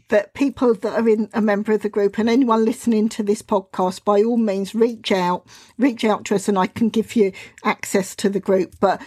that 0.10 0.34
people 0.34 0.74
that 0.74 1.00
are 1.00 1.08
in 1.08 1.30
a 1.34 1.42
member 1.42 1.72
of 1.74 1.82
the 1.82 1.90
group 1.90 2.18
and 2.18 2.30
anyone 2.30 2.66
listening 2.66 3.10
to 3.10 3.24
this 3.24 3.42
podcast, 3.42 4.04
by 4.04 4.22
all 4.22 4.38
means, 4.38 4.76
reach 4.76 5.12
out, 5.12 5.48
reach 5.78 6.04
out 6.04 6.26
to 6.26 6.36
us, 6.36 6.48
and 6.48 6.58
I 6.58 6.68
can 6.68 6.90
give 6.90 7.16
you 7.16 7.32
access 7.64 8.16
to 8.18 8.30
the 8.30 8.40
group. 8.40 8.76
But 8.80 9.02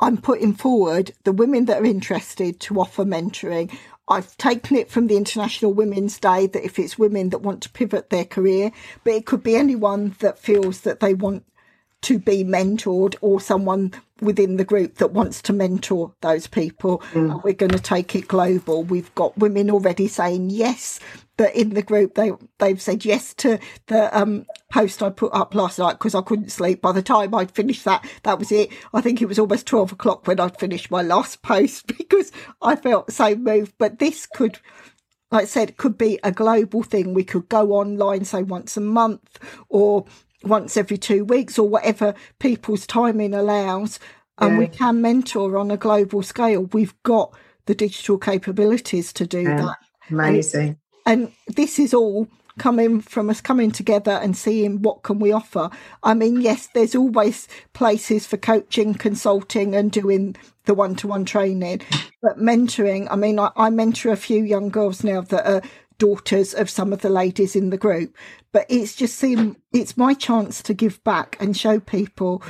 I'm 0.00 0.16
putting 0.16 0.54
forward 0.54 1.12
the 1.24 1.32
women 1.32 1.66
that 1.66 1.80
are 1.80 1.86
interested 1.86 2.60
to 2.60 2.80
offer 2.80 3.04
mentoring. 3.04 3.72
I've 4.08 4.36
taken 4.36 4.76
it 4.76 4.90
from 4.90 5.06
the 5.06 5.16
International 5.16 5.72
Women's 5.72 6.18
Day 6.18 6.48
that 6.48 6.64
if 6.64 6.78
it's 6.78 6.98
women 6.98 7.30
that 7.30 7.38
want 7.38 7.62
to 7.62 7.70
pivot 7.70 8.10
their 8.10 8.24
career, 8.24 8.72
but 9.04 9.14
it 9.14 9.26
could 9.26 9.42
be 9.42 9.54
anyone 9.54 10.16
that 10.18 10.38
feels 10.38 10.80
that 10.80 11.00
they 11.00 11.14
want 11.14 11.44
to 12.02 12.18
be 12.18 12.44
mentored 12.44 13.14
or 13.20 13.40
someone 13.40 13.92
within 14.20 14.56
the 14.56 14.64
group 14.64 14.96
that 14.96 15.12
wants 15.12 15.42
to 15.42 15.52
mentor 15.52 16.14
those 16.20 16.46
people. 16.46 17.02
And 17.32 17.42
we're 17.42 17.54
going 17.54 17.72
to 17.72 17.78
take 17.80 18.14
it 18.14 18.28
global. 18.28 18.84
We've 18.84 19.12
got 19.14 19.36
women 19.36 19.70
already 19.70 20.08
saying 20.08 20.50
yes. 20.50 21.00
That 21.38 21.56
in 21.56 21.70
the 21.70 21.82
group 21.82 22.14
they 22.14 22.30
they've 22.58 22.80
said 22.80 23.06
yes 23.06 23.32
to 23.36 23.58
the 23.86 24.16
um, 24.16 24.44
post 24.70 25.02
I 25.02 25.08
put 25.08 25.32
up 25.32 25.54
last 25.54 25.78
night 25.78 25.94
because 25.94 26.14
I 26.14 26.20
couldn't 26.20 26.52
sleep. 26.52 26.82
By 26.82 26.92
the 26.92 27.02
time 27.02 27.34
I'd 27.34 27.50
finished 27.50 27.86
that, 27.86 28.06
that 28.24 28.38
was 28.38 28.52
it. 28.52 28.70
I 28.92 29.00
think 29.00 29.20
it 29.22 29.26
was 29.26 29.38
almost 29.38 29.66
twelve 29.66 29.90
o'clock 29.92 30.26
when 30.26 30.38
I'd 30.38 30.60
finished 30.60 30.90
my 30.90 31.00
last 31.00 31.40
post 31.42 31.86
because 31.86 32.32
I 32.60 32.76
felt 32.76 33.10
so 33.10 33.34
moved. 33.34 33.72
But 33.78 33.98
this 33.98 34.26
could 34.26 34.60
like 35.32 35.44
I 35.44 35.46
said, 35.46 35.70
it 35.70 35.76
could 35.78 35.96
be 35.96 36.20
a 36.22 36.30
global 36.30 36.82
thing. 36.82 37.14
We 37.14 37.24
could 37.24 37.48
go 37.48 37.72
online, 37.72 38.26
say 38.26 38.42
once 38.42 38.76
a 38.76 38.82
month 38.82 39.38
or 39.70 40.04
once 40.44 40.76
every 40.76 40.98
two 40.98 41.24
weeks 41.24 41.58
or 41.58 41.68
whatever 41.68 42.14
people's 42.38 42.86
timing 42.86 43.34
allows. 43.34 43.98
And 44.38 44.58
we 44.58 44.66
can 44.66 45.00
mentor 45.00 45.56
on 45.56 45.70
a 45.70 45.76
global 45.76 46.22
scale. 46.22 46.62
We've 46.72 46.94
got 47.04 47.32
the 47.66 47.76
digital 47.76 48.18
capabilities 48.18 49.12
to 49.12 49.26
do 49.26 49.42
Yeah. 49.42 49.56
that. 49.56 49.76
Amazing. 50.10 50.78
And 51.06 51.30
this 51.46 51.78
is 51.78 51.94
all 51.94 52.26
coming 52.58 53.00
from 53.00 53.30
us 53.30 53.40
coming 53.40 53.70
together 53.70 54.12
and 54.12 54.36
seeing 54.36 54.82
what 54.82 55.02
can 55.02 55.18
we 55.18 55.32
offer. 55.32 55.70
I 56.02 56.14
mean, 56.14 56.40
yes, 56.40 56.68
there's 56.74 56.94
always 56.94 57.48
places 57.72 58.26
for 58.26 58.36
coaching, 58.36 58.94
consulting 58.94 59.74
and 59.74 59.90
doing 59.90 60.36
the 60.64 60.74
one-to-one 60.74 61.24
training, 61.24 61.80
but 62.20 62.38
mentoring, 62.38 63.08
I 63.10 63.16
mean, 63.16 63.38
I, 63.38 63.50
I 63.56 63.70
mentor 63.70 64.10
a 64.10 64.16
few 64.16 64.44
young 64.44 64.68
girls 64.68 65.02
now 65.02 65.22
that 65.22 65.46
are 65.48 65.62
daughters 66.02 66.52
of 66.52 66.68
some 66.68 66.92
of 66.92 67.00
the 67.00 67.08
ladies 67.08 67.54
in 67.54 67.70
the 67.70 67.78
group, 67.78 68.16
but 68.50 68.66
it's 68.68 68.96
just 68.96 69.14
seem 69.14 69.56
it's 69.72 69.96
my 69.96 70.14
chance 70.14 70.60
to 70.60 70.74
give 70.74 71.02
back 71.04 71.36
and 71.38 71.56
show 71.56 71.78
people 71.78 72.42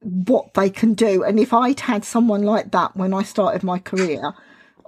what 0.00 0.54
they 0.54 0.70
can 0.70 0.94
do. 0.94 1.22
And 1.22 1.38
if 1.38 1.52
I'd 1.52 1.80
had 1.80 2.02
someone 2.02 2.44
like 2.44 2.70
that 2.70 2.96
when 2.96 3.12
I 3.12 3.22
started 3.22 3.62
my 3.62 3.78
career, 3.78 4.32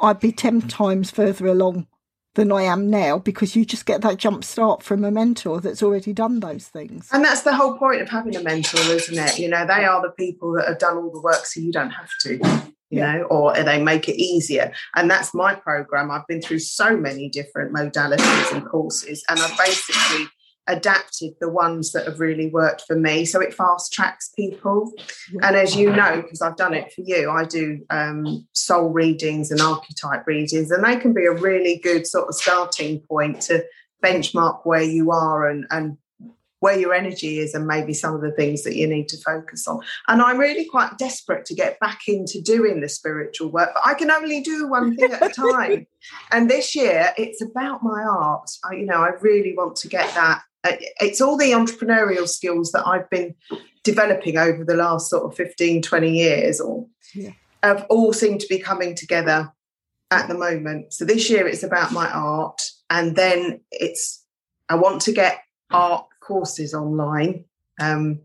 I'd 0.00 0.18
be 0.18 0.32
10 0.32 0.62
times 0.62 1.10
further 1.10 1.46
along 1.46 1.88
than 2.36 2.52
I 2.52 2.62
am 2.62 2.88
now 2.88 3.18
because 3.18 3.56
you 3.56 3.64
just 3.64 3.86
get 3.86 4.02
that 4.02 4.18
jump 4.18 4.44
start 4.44 4.82
from 4.82 5.04
a 5.04 5.10
mentor 5.10 5.60
that's 5.60 5.82
already 5.82 6.12
done 6.12 6.40
those 6.40 6.68
things. 6.68 7.08
And 7.12 7.24
that's 7.24 7.42
the 7.42 7.54
whole 7.54 7.76
point 7.76 8.00
of 8.02 8.08
having 8.08 8.36
a 8.36 8.42
mentor, 8.42 8.78
isn't 8.78 9.18
it? 9.18 9.38
You 9.38 9.48
know, 9.48 9.66
they 9.66 9.84
are 9.84 10.00
the 10.00 10.12
people 10.12 10.52
that 10.52 10.68
have 10.68 10.78
done 10.78 10.96
all 10.96 11.10
the 11.10 11.20
work 11.20 11.44
so 11.46 11.60
you 11.60 11.72
don't 11.72 11.90
have 11.90 12.10
to, 12.20 12.34
you 12.34 12.40
Yeah. 12.90 13.16
know, 13.16 13.22
or 13.24 13.54
they 13.54 13.82
make 13.82 14.08
it 14.08 14.20
easier. 14.22 14.72
And 14.94 15.10
that's 15.10 15.34
my 15.34 15.54
program. 15.54 16.10
I've 16.10 16.26
been 16.28 16.40
through 16.42 16.60
so 16.60 16.96
many 16.96 17.28
different 17.28 17.74
modalities 17.74 18.52
and 18.52 18.64
courses, 18.64 19.24
and 19.28 19.40
I've 19.40 19.58
basically 19.58 20.28
adapted 20.68 21.34
the 21.40 21.48
ones 21.48 21.92
that 21.92 22.06
have 22.06 22.20
really 22.20 22.48
worked 22.48 22.82
for 22.86 22.96
me. 22.96 23.24
So 23.24 23.40
it 23.40 23.54
fast 23.54 23.92
tracks 23.92 24.30
people. 24.34 24.92
And 25.42 25.56
as 25.56 25.76
you 25.76 25.94
know, 25.94 26.22
because 26.22 26.42
I've 26.42 26.56
done 26.56 26.74
it 26.74 26.92
for 26.92 27.02
you, 27.02 27.30
I 27.30 27.44
do 27.44 27.84
um, 27.90 28.46
soul 28.52 28.90
readings 28.90 29.50
and 29.50 29.60
archetype 29.60 30.26
readings, 30.26 30.70
and 30.70 30.84
they 30.84 30.96
can 30.96 31.12
be 31.12 31.26
a 31.26 31.32
really 31.32 31.78
good 31.78 32.06
sort 32.06 32.28
of 32.28 32.34
starting 32.34 33.00
point 33.00 33.40
to 33.42 33.64
benchmark 34.04 34.60
where 34.64 34.82
you 34.82 35.10
are 35.10 35.48
and, 35.48 35.66
and 35.70 35.96
where 36.60 36.78
your 36.78 36.94
energy 36.94 37.38
is 37.38 37.54
and 37.54 37.66
maybe 37.66 37.92
some 37.92 38.14
of 38.14 38.20
the 38.20 38.32
things 38.32 38.62
that 38.64 38.76
you 38.76 38.86
need 38.86 39.08
to 39.08 39.16
focus 39.18 39.68
on. 39.68 39.80
And 40.08 40.22
I'm 40.22 40.38
really 40.38 40.64
quite 40.64 40.98
desperate 40.98 41.44
to 41.46 41.54
get 41.54 41.78
back 41.80 42.08
into 42.08 42.40
doing 42.40 42.80
the 42.80 42.88
spiritual 42.88 43.50
work, 43.50 43.70
but 43.74 43.86
I 43.86 43.94
can 43.94 44.10
only 44.10 44.40
do 44.40 44.68
one 44.68 44.96
thing 44.96 45.12
at 45.12 45.22
a 45.22 45.28
time. 45.28 45.86
and 46.32 46.50
this 46.50 46.74
year, 46.74 47.12
it's 47.16 47.42
about 47.42 47.82
my 47.82 48.02
art. 48.02 48.50
I, 48.64 48.74
you 48.74 48.86
know, 48.86 48.96
I 48.96 49.10
really 49.20 49.54
want 49.56 49.76
to 49.76 49.88
get 49.88 50.12
that. 50.14 50.42
Uh, 50.72 50.76
It's 51.00 51.20
all 51.20 51.36
the 51.36 51.52
entrepreneurial 51.52 52.28
skills 52.28 52.72
that 52.72 52.86
I've 52.86 53.08
been 53.10 53.34
developing 53.84 54.36
over 54.36 54.64
the 54.64 54.76
last 54.76 55.08
sort 55.10 55.24
of 55.24 55.36
15, 55.36 55.82
20 55.82 56.10
years 56.10 56.60
or 56.60 56.86
Yeah. 57.14 57.30
have 57.62 57.86
all 57.88 58.12
seemed 58.12 58.40
to 58.40 58.46
be 58.48 58.58
coming 58.58 58.94
together 58.94 59.52
at 60.10 60.28
the 60.28 60.34
moment. 60.34 60.92
So 60.92 61.04
this 61.04 61.28
year 61.30 61.46
it's 61.46 61.62
about 61.62 61.92
my 61.92 62.08
art. 62.10 62.62
And 62.90 63.16
then 63.16 63.60
it's, 63.70 64.24
I 64.68 64.74
want 64.76 65.02
to 65.02 65.12
get 65.12 65.40
art 65.70 66.06
courses 66.20 66.74
online. 66.74 67.44
Um, 67.80 68.20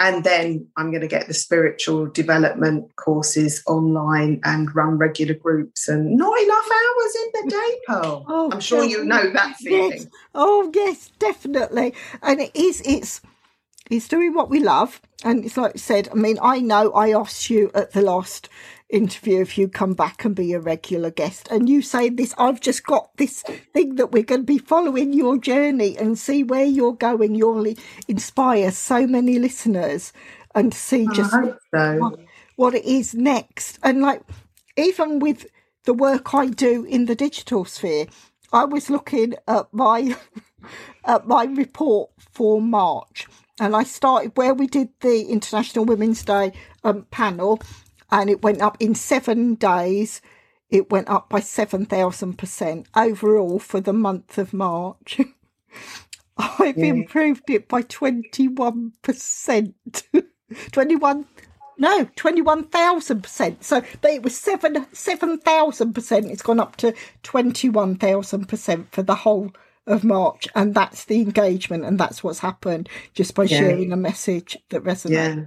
and 0.00 0.22
then 0.24 0.66
I'm 0.76 0.90
going 0.90 1.00
to 1.00 1.08
get 1.08 1.26
the 1.26 1.34
spiritual 1.34 2.06
development 2.06 2.94
courses 2.96 3.62
online 3.66 4.40
and 4.44 4.74
run 4.74 4.96
regular 4.98 5.34
groups 5.34 5.88
and 5.88 6.16
not 6.16 6.40
enough 6.40 6.68
hours 6.70 7.16
in 7.16 7.28
the 7.32 7.50
day, 7.50 7.78
Pearl. 7.86 8.24
Oh, 8.28 8.50
I'm 8.52 8.60
sure 8.60 8.84
you 8.84 9.04
know 9.04 9.30
that 9.32 9.56
feeling. 9.56 9.92
Yes. 9.92 10.06
Oh 10.34 10.70
yes, 10.74 11.10
definitely. 11.18 11.94
And 12.22 12.40
it 12.40 12.54
is 12.54 12.80
it's 12.84 13.20
it's 13.90 14.08
doing 14.08 14.34
what 14.34 14.50
we 14.50 14.60
love. 14.60 15.00
And 15.24 15.44
it's 15.44 15.56
like 15.56 15.72
I 15.74 15.78
said, 15.78 16.08
I 16.10 16.14
mean, 16.14 16.38
I 16.40 16.60
know 16.60 16.92
I 16.92 17.12
asked 17.12 17.50
you 17.50 17.70
at 17.74 17.92
the 17.92 18.02
last 18.02 18.48
interview 18.88 19.40
if 19.40 19.58
you 19.58 19.68
come 19.68 19.92
back 19.92 20.24
and 20.24 20.34
be 20.34 20.52
a 20.52 20.60
regular 20.60 21.10
guest 21.10 21.46
and 21.50 21.68
you 21.68 21.82
say 21.82 22.08
this 22.08 22.34
i've 22.38 22.58
just 22.58 22.86
got 22.86 23.14
this 23.18 23.42
thing 23.74 23.96
that 23.96 24.12
we're 24.12 24.22
going 24.22 24.40
to 24.40 24.46
be 24.46 24.56
following 24.56 25.12
your 25.12 25.36
journey 25.36 25.94
and 25.98 26.18
see 26.18 26.42
where 26.42 26.64
you're 26.64 26.94
going 26.94 27.34
you'll 27.34 27.74
inspire 28.08 28.70
so 28.70 29.06
many 29.06 29.38
listeners 29.38 30.12
and 30.54 30.74
see 30.74 31.06
just 31.14 31.30
so. 31.30 31.98
what, 31.98 32.18
what 32.56 32.74
it 32.74 32.84
is 32.84 33.14
next. 33.14 33.78
And 33.82 34.00
like, 34.00 34.22
even 34.76 35.18
with 35.20 35.46
the 35.84 35.94
work 35.94 36.34
I 36.34 36.46
do 36.46 36.84
in 36.84 37.06
the 37.06 37.14
digital 37.14 37.64
sphere, 37.64 38.06
I 38.52 38.64
was 38.64 38.90
looking 38.90 39.34
at 39.46 39.72
my 39.72 40.16
at 41.04 41.26
my 41.26 41.44
report 41.44 42.10
for 42.32 42.60
March, 42.60 43.26
and 43.60 43.76
I 43.76 43.84
started 43.84 44.36
where 44.36 44.54
we 44.54 44.66
did 44.66 44.88
the 45.00 45.26
International 45.26 45.84
Women's 45.84 46.24
Day 46.24 46.52
um, 46.84 47.06
panel, 47.10 47.60
and 48.10 48.30
it 48.30 48.42
went 48.42 48.60
up 48.62 48.76
in 48.80 48.94
seven 48.94 49.54
days. 49.54 50.20
It 50.70 50.90
went 50.90 51.08
up 51.08 51.28
by 51.30 51.40
seven 51.40 51.86
thousand 51.86 52.38
percent 52.38 52.86
overall 52.94 53.58
for 53.58 53.80
the 53.80 53.92
month 53.92 54.38
of 54.38 54.52
March. 54.52 55.20
I've 56.36 56.78
Yeah. 56.78 56.86
improved 56.86 57.50
it 57.50 57.68
by 57.68 57.82
twenty 57.82 58.48
one 58.48 58.92
percent. 59.02 60.04
Twenty 60.72 60.96
one 60.96 61.26
no, 61.80 62.08
twenty 62.16 62.40
one 62.42 62.64
thousand 62.64 63.22
percent. 63.22 63.62
So 63.64 63.82
but 64.00 64.10
it 64.10 64.22
was 64.22 64.36
seven 64.36 64.86
seven 64.92 65.38
thousand 65.38 65.92
percent. 65.92 66.26
It's 66.26 66.42
gone 66.42 66.58
up 66.60 66.76
to 66.76 66.94
twenty 67.22 67.68
one 67.68 67.96
thousand 67.96 68.46
percent 68.48 68.90
for 68.92 69.02
the 69.02 69.14
whole 69.14 69.52
of 69.86 70.04
March, 70.04 70.48
and 70.54 70.74
that's 70.74 71.04
the 71.06 71.20
engagement, 71.20 71.84
and 71.84 71.98
that's 71.98 72.22
what's 72.24 72.40
happened 72.40 72.88
just 73.14 73.34
by 73.34 73.44
Yeah. 73.44 73.58
sharing 73.60 73.92
a 73.92 73.96
message 73.96 74.56
that 74.70 74.82
resonates. 74.84 75.10
Yeah. 75.10 75.44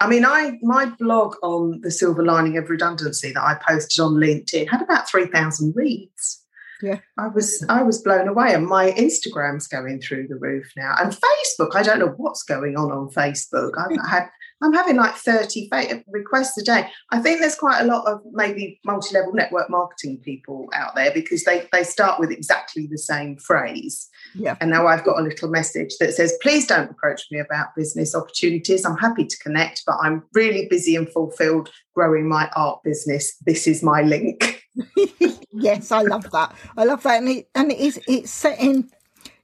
I 0.00 0.08
mean, 0.08 0.24
I 0.24 0.58
my 0.62 0.86
blog 0.86 1.36
on 1.42 1.80
the 1.82 1.90
silver 1.90 2.24
lining 2.24 2.56
of 2.58 2.68
redundancy 2.68 3.32
that 3.32 3.42
I 3.42 3.58
posted 3.66 4.02
on 4.02 4.14
LinkedIn 4.14 4.68
had 4.68 4.82
about 4.82 5.08
three 5.08 5.26
thousand 5.26 5.74
reads, 5.74 6.44
Yeah. 6.82 7.00
I 7.18 7.28
was 7.28 7.64
I 7.68 7.82
was 7.82 8.02
blown 8.02 8.28
away, 8.28 8.52
and 8.54 8.66
my 8.66 8.92
Instagram's 8.92 9.68
going 9.68 10.00
through 10.00 10.28
the 10.28 10.36
roof 10.36 10.70
now, 10.76 10.94
and 10.98 11.12
Facebook. 11.12 11.74
I 11.74 11.82
don't 11.82 11.98
know 11.98 12.14
what's 12.16 12.42
going 12.42 12.76
on 12.76 12.90
on 12.92 13.08
Facebook. 13.08 13.72
I've 13.78 14.08
had 14.08 14.28
I'm 14.62 14.72
having 14.72 14.96
like 14.96 15.14
30 15.14 15.68
requests 16.08 16.56
a 16.58 16.62
day. 16.64 16.88
I 17.10 17.20
think 17.20 17.40
there's 17.40 17.56
quite 17.56 17.80
a 17.80 17.84
lot 17.84 18.06
of 18.06 18.20
maybe 18.32 18.80
multi-level 18.84 19.34
network 19.34 19.68
marketing 19.68 20.18
people 20.24 20.68
out 20.72 20.94
there 20.94 21.12
because 21.12 21.44
they 21.44 21.68
they 21.72 21.84
start 21.84 22.18
with 22.18 22.30
exactly 22.30 22.86
the 22.86 22.98
same 22.98 23.36
phrase. 23.36 24.08
Yeah. 24.34 24.56
And 24.60 24.70
now 24.70 24.86
I've 24.86 25.04
got 25.04 25.18
a 25.18 25.22
little 25.22 25.50
message 25.50 25.96
that 26.00 26.14
says, 26.14 26.36
please 26.42 26.66
don't 26.66 26.90
approach 26.90 27.26
me 27.30 27.38
about 27.38 27.74
business 27.76 28.14
opportunities. 28.14 28.84
I'm 28.84 28.96
happy 28.96 29.26
to 29.26 29.38
connect, 29.38 29.82
but 29.86 29.96
I'm 30.02 30.22
really 30.32 30.66
busy 30.70 30.96
and 30.96 31.08
fulfilled 31.08 31.70
growing 31.94 32.28
my 32.28 32.50
art 32.56 32.82
business. 32.82 33.36
This 33.44 33.66
is 33.66 33.82
my 33.82 34.02
link. 34.02 34.62
yes, 35.52 35.92
I 35.92 36.02
love 36.02 36.30
that. 36.30 36.54
I 36.76 36.84
love 36.84 37.02
that. 37.02 37.18
And 37.22 37.28
it 37.28 37.48
and 37.54 37.72
it 37.72 37.78
is 37.78 38.00
it's 38.06 38.30
setting 38.30 38.90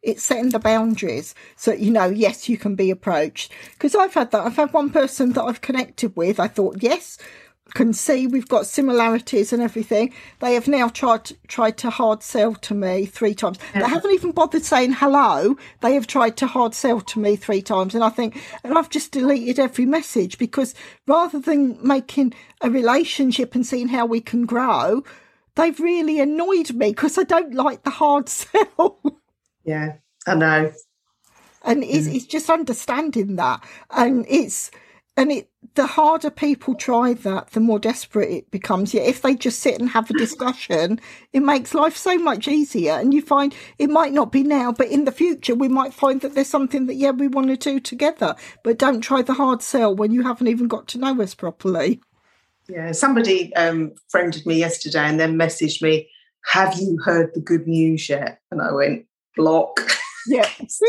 it's 0.03 0.23
setting 0.23 0.51
the 0.51 0.59
boundaries 0.59 1.35
so 1.57 1.73
you 1.73 1.91
know 1.91 2.07
yes 2.07 2.49
you 2.49 2.59
can 2.59 2.75
be 2.75 2.91
approached 2.91 3.53
because 3.73 3.95
i've 3.95 4.15
had 4.15 4.31
that 4.31 4.45
i've 4.45 4.57
had 4.57 4.73
one 4.73 4.91
person 4.91 5.33
that 5.33 5.43
i've 5.43 5.61
connected 5.61 6.15
with 6.17 6.41
i 6.41 6.49
thought 6.49 6.77
yes 6.81 7.19
can 7.73 7.93
see 7.93 8.27
we've 8.27 8.49
got 8.49 8.67
similarities 8.67 9.53
and 9.53 9.63
everything. 9.63 10.13
They 10.41 10.55
have 10.55 10.69
now 10.69 10.89
tried 10.89 11.25
to, 11.27 11.37
tried 11.49 11.77
to 11.79 11.91
hard 11.91 12.23
sell 12.23 12.55
to 12.55 12.75
me 12.75 13.07
three 13.07 13.35
times. 13.35 13.59
They 13.73 13.81
haven't 13.81 14.13
even 14.13 14.33
bothered 14.33 14.65
saying 14.65 14.93
hello. 14.93 15.57
They 15.81 15.95
have 15.95 16.07
tried 16.07 16.37
to 16.39 16.47
hard 16.47 16.75
sell 16.75 17.01
to 17.01 17.19
me 17.19 17.37
three 17.37 17.63
times, 17.63 17.95
and 17.95 18.05
I 18.05 18.11
think, 18.11 18.41
and 18.63 18.77
I've 18.77 18.91
just 18.91 19.13
deleted 19.13 19.59
every 19.59 19.87
message 19.87 20.39
because 20.39 20.75
rather 21.07 21.39
than 21.39 21.79
making 21.87 22.35
a 22.61 22.71
relationship 22.71 23.55
and 23.55 23.67
seeing 23.67 23.89
how 23.89 24.07
we 24.07 24.21
can 24.21 24.45
grow, 24.45 25.03
they've 25.55 25.81
really 25.81 26.21
annoyed 26.21 26.73
me 26.73 26.91
because 26.91 27.19
I 27.19 27.25
don't 27.25 27.55
like 27.55 27.85
the 27.85 27.91
hard 27.91 28.29
sell. 28.29 29.22
Yeah, 29.65 29.95
I 30.27 30.35
know. 30.35 30.73
And 31.65 31.85
it's, 31.85 32.09
mm. 32.09 32.15
it's 32.15 32.27
just 32.27 32.51
understanding 32.51 33.37
that. 33.37 33.63
And 33.91 34.27
it's, 34.29 34.71
and 35.17 35.31
it, 35.31 35.49
the 35.75 35.87
harder 35.87 36.31
people 36.31 36.75
try 36.75 37.15
that, 37.15 37.51
the 37.51 37.61
more 37.61 37.79
desperate 37.79 38.31
it 38.31 38.51
becomes. 38.51 38.95
Yet 38.95 39.07
if 39.07 39.23
they 39.23 39.35
just 39.35 39.61
sit 39.61 39.79
and 39.79 39.91
have 39.91 40.11
a 40.11 40.15
discussion, 40.15 41.01
it 41.33 41.41
makes 41.41 41.75
life 41.75 41.97
so 41.97 42.17
much 42.19 42.49
easier. 42.49 42.93
And 42.93 43.15
you 43.15 43.23
find 43.23 43.55
it 43.79 43.91
might 43.91 44.13
not 44.13 44.33
be 44.33 44.43
now, 44.43 44.73
but 44.73 44.89
in 44.89 45.05
the 45.05 45.13
future, 45.13 45.55
we 45.55 45.69
might 45.69 45.95
find 45.95 46.21
that 46.23 46.35
there's 46.35 46.49
something 46.49 46.87
that, 46.87 46.95
yeah, 46.95 47.11
we 47.11 47.29
want 47.29 47.49
to 47.49 47.57
do 47.57 47.79
together. 47.79 48.35
But 48.65 48.79
don't 48.79 49.01
try 49.01 49.23
the 49.23 49.35
hard 49.35 49.63
sell 49.63 49.95
when 49.95 50.13
you 50.13 50.23
haven't 50.23 50.49
even 50.49 50.67
got 50.67 50.89
to 50.89 50.99
know 50.99 51.21
us 51.21 51.35
properly. 51.35 52.01
Yeah, 52.69 52.93
somebody 52.93 53.55
um, 53.55 53.93
friended 54.09 54.47
me 54.47 54.59
yesterday 54.59 55.05
and 55.05 55.21
then 55.21 55.39
messaged 55.39 55.83
me, 55.83 56.09
Have 56.47 56.75
you 56.81 56.99
heard 57.05 57.35
the 57.35 57.41
good 57.41 57.67
news 57.67 58.09
yet? 58.09 58.41
And 58.51 58.63
I 58.63 58.73
went, 58.73 59.07
block. 59.37 59.81
Yes. 60.27 60.81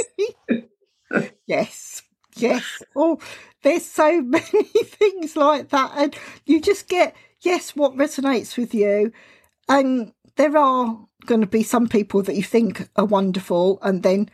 yes. 1.48 2.02
Yes. 2.36 2.82
Oh, 2.96 3.20
there's 3.62 3.86
so 3.86 4.22
many 4.24 4.44
things 4.44 5.36
like 5.36 5.70
that. 5.70 5.92
And 5.96 6.16
you 6.46 6.62
just 6.62 6.88
get, 6.88 7.16
yes, 7.42 7.76
what 7.76 7.96
resonates 7.96 8.58
with 8.58 8.74
you. 8.74 9.12
And 9.70 10.14
there 10.36 10.58
are 10.58 11.00
going 11.26 11.42
to 11.42 11.48
be 11.48 11.64
some 11.64 11.88
people 11.88 12.22
that 12.24 12.36
you 12.36 12.44
think 12.44 12.90
are 12.96 13.06
wonderful, 13.06 13.80
and 13.82 14.04
then 14.04 14.30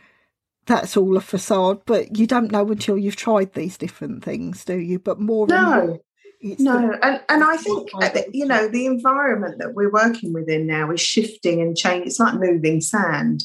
that's 0.66 0.96
all 0.96 1.16
a 1.16 1.20
facade. 1.20 1.82
But 1.86 2.16
you 2.16 2.26
don't 2.26 2.50
know 2.50 2.66
until 2.68 2.98
you've 2.98 3.16
tried 3.16 3.52
these 3.52 3.76
different 3.76 4.24
things, 4.24 4.64
do 4.64 4.78
you? 4.78 4.98
But 4.98 5.20
more 5.20 5.46
no. 5.46 6.00
No, 6.42 6.98
and 7.02 7.20
and 7.28 7.44
I 7.44 7.56
think 7.56 7.90
you 8.32 8.46
know 8.46 8.68
the 8.68 8.86
environment 8.86 9.58
that 9.58 9.74
we're 9.74 9.90
working 9.90 10.32
within 10.32 10.66
now 10.66 10.90
is 10.90 11.00
shifting 11.00 11.60
and 11.60 11.76
changing. 11.76 12.06
It's 12.06 12.20
like 12.20 12.34
moving 12.34 12.80
sand, 12.80 13.44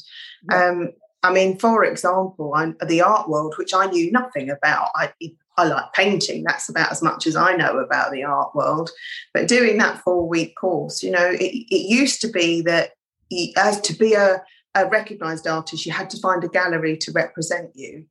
um, 0.52 0.90
I 1.26 1.32
mean, 1.32 1.58
for 1.58 1.84
example, 1.84 2.54
I'm, 2.56 2.78
the 2.86 3.02
art 3.02 3.30
world, 3.30 3.56
which 3.58 3.74
I 3.74 3.88
knew 3.88 4.12
nothing 4.12 4.50
about, 4.50 4.90
I, 4.96 5.12
I 5.58 5.66
like 5.66 5.94
painting. 5.94 6.44
That's 6.44 6.70
about 6.70 6.92
as 6.92 7.02
much 7.02 7.26
as 7.26 7.36
I 7.36 7.56
know 7.56 7.80
about 7.80 8.12
the 8.12 8.24
art 8.24 8.54
world. 8.54 8.92
But 9.34 9.48
doing 9.48 9.78
that 9.80 10.00
four 10.00 10.28
week 10.28 10.56
course, 10.56 11.02
you 11.02 11.12
know, 11.12 11.26
it, 11.26 11.42
it 11.42 11.90
used 11.90 12.22
to 12.22 12.28
be 12.28 12.62
that 12.62 12.92
you, 13.30 13.54
as 13.58 13.82
to 13.82 13.94
be 13.94 14.14
a, 14.14 14.44
a 14.76 14.88
recognized 14.88 15.48
artist, 15.48 15.86
you 15.86 15.92
had 15.92 16.12
to 16.12 16.20
find 16.20 16.44
a 16.44 16.50
gallery 16.50 16.96
to 16.98 17.12
represent 17.12 17.72
you. 17.74 18.06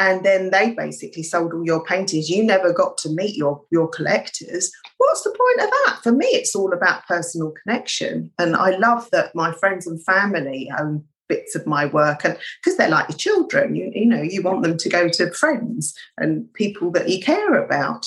And 0.00 0.24
then 0.24 0.48
they 0.50 0.70
basically 0.70 1.22
sold 1.22 1.52
all 1.52 1.62
your 1.62 1.84
paintings. 1.84 2.30
You 2.30 2.42
never 2.42 2.72
got 2.72 2.96
to 2.98 3.10
meet 3.10 3.36
your, 3.36 3.62
your 3.70 3.86
collectors. 3.86 4.72
What's 4.96 5.22
the 5.22 5.28
point 5.28 5.60
of 5.60 5.70
that? 5.70 6.00
For 6.02 6.10
me, 6.10 6.24
it's 6.24 6.56
all 6.56 6.72
about 6.72 7.06
personal 7.06 7.52
connection. 7.62 8.32
And 8.38 8.56
I 8.56 8.78
love 8.78 9.10
that 9.12 9.34
my 9.34 9.52
friends 9.52 9.86
and 9.86 10.02
family 10.02 10.72
own 10.80 11.04
bits 11.28 11.54
of 11.54 11.66
my 11.66 11.84
work 11.84 12.24
and 12.24 12.36
because 12.60 12.76
they're 12.76 12.88
like 12.88 13.08
your 13.08 13.16
children 13.16 13.76
you, 13.76 13.88
you 13.94 14.04
know 14.04 14.20
you 14.20 14.42
want 14.42 14.64
them 14.64 14.76
to 14.76 14.88
go 14.88 15.08
to 15.08 15.30
friends 15.30 15.96
and 16.18 16.52
people 16.54 16.90
that 16.90 17.08
you 17.08 17.22
care 17.22 17.54
about 17.54 18.04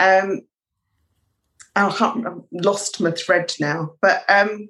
um 0.00 0.40
I 1.76 1.88
have 1.88 2.40
lost 2.50 3.00
my 3.00 3.12
thread 3.12 3.54
now 3.60 3.92
but 4.02 4.24
um 4.28 4.68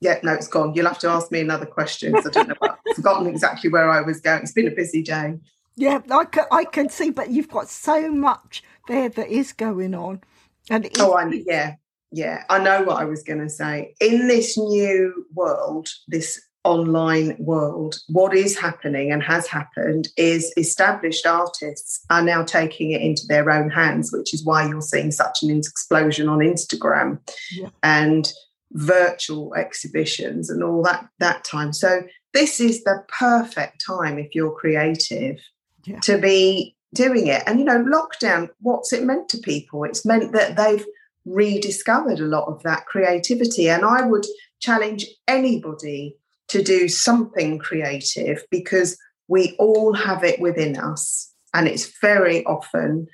yeah, 0.00 0.18
no, 0.22 0.32
it's 0.32 0.48
gone. 0.48 0.72
You'll 0.74 0.86
have 0.86 0.98
to 1.00 1.08
ask 1.08 1.30
me 1.30 1.40
another 1.40 1.66
question. 1.66 2.16
I 2.16 2.20
don't 2.30 2.48
know. 2.48 2.54
I've 2.62 2.79
forgotten 2.94 3.26
exactly 3.26 3.70
where 3.70 3.90
I 3.90 4.00
was 4.00 4.20
going. 4.20 4.42
It's 4.42 4.52
been 4.52 4.68
a 4.68 4.72
busy 4.72 5.02
day. 5.02 5.38
Yeah, 5.76 6.00
I 6.10 6.24
can, 6.24 6.44
I 6.50 6.64
can 6.64 6.88
see, 6.88 7.10
but 7.10 7.30
you've 7.30 7.48
got 7.48 7.68
so 7.68 8.10
much 8.10 8.62
there 8.88 9.08
that 9.08 9.28
is 9.28 9.52
going 9.52 9.94
on. 9.94 10.20
And 10.68 10.88
oh, 10.98 11.12
I, 11.14 11.26
yeah, 11.46 11.76
yeah, 12.12 12.44
I 12.48 12.58
know 12.62 12.82
what 12.82 13.00
I 13.00 13.04
was 13.04 13.22
going 13.22 13.40
to 13.40 13.48
say. 13.48 13.94
In 14.00 14.28
this 14.28 14.58
new 14.58 15.26
world, 15.34 15.88
this 16.08 16.40
online 16.64 17.36
world, 17.38 17.98
what 18.08 18.34
is 18.34 18.58
happening 18.58 19.10
and 19.10 19.22
has 19.22 19.46
happened 19.46 20.08
is 20.16 20.52
established 20.56 21.26
artists 21.26 22.04
are 22.10 22.22
now 22.22 22.44
taking 22.44 22.90
it 22.90 23.00
into 23.00 23.22
their 23.28 23.50
own 23.50 23.70
hands, 23.70 24.12
which 24.12 24.34
is 24.34 24.44
why 24.44 24.68
you're 24.68 24.82
seeing 24.82 25.10
such 25.10 25.42
an 25.42 25.50
explosion 25.50 26.28
on 26.28 26.40
Instagram 26.40 27.18
yeah. 27.52 27.68
and 27.82 28.32
virtual 28.72 29.54
exhibitions 29.54 30.50
and 30.50 30.62
all 30.62 30.82
that 30.82 31.08
that 31.18 31.44
time. 31.44 31.72
So 31.72 32.02
this 32.32 32.60
is 32.60 32.84
the 32.84 33.04
perfect 33.18 33.84
time 33.84 34.18
if 34.18 34.34
you're 34.34 34.54
creative 34.54 35.38
yeah. 35.84 36.00
to 36.00 36.18
be 36.18 36.76
doing 36.94 37.26
it. 37.26 37.42
And 37.46 37.58
you 37.58 37.64
know, 37.64 37.82
lockdown, 37.84 38.50
what's 38.60 38.92
it 38.92 39.04
meant 39.04 39.28
to 39.30 39.38
people? 39.38 39.84
It's 39.84 40.04
meant 40.04 40.32
that 40.32 40.56
they've 40.56 40.84
rediscovered 41.24 42.20
a 42.20 42.24
lot 42.26 42.46
of 42.48 42.62
that 42.62 42.86
creativity. 42.86 43.68
And 43.68 43.84
I 43.84 44.06
would 44.06 44.26
challenge 44.60 45.06
anybody 45.28 46.16
to 46.48 46.62
do 46.62 46.88
something 46.88 47.58
creative 47.58 48.44
because 48.50 48.98
we 49.28 49.54
all 49.58 49.94
have 49.94 50.24
it 50.24 50.40
within 50.40 50.76
us. 50.76 51.32
And 51.54 51.68
it's 51.68 51.98
very 52.00 52.44
often 52.46 53.06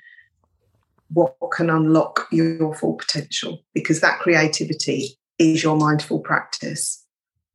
what 1.09 1.35
can 1.55 1.69
unlock 1.69 2.27
your 2.31 2.73
full 2.75 2.95
potential 2.95 3.63
because 3.73 4.01
that 4.01 4.19
creativity 4.19 5.17
is 5.39 5.63
your 5.63 5.77
mindful 5.77 6.19
practice. 6.19 7.03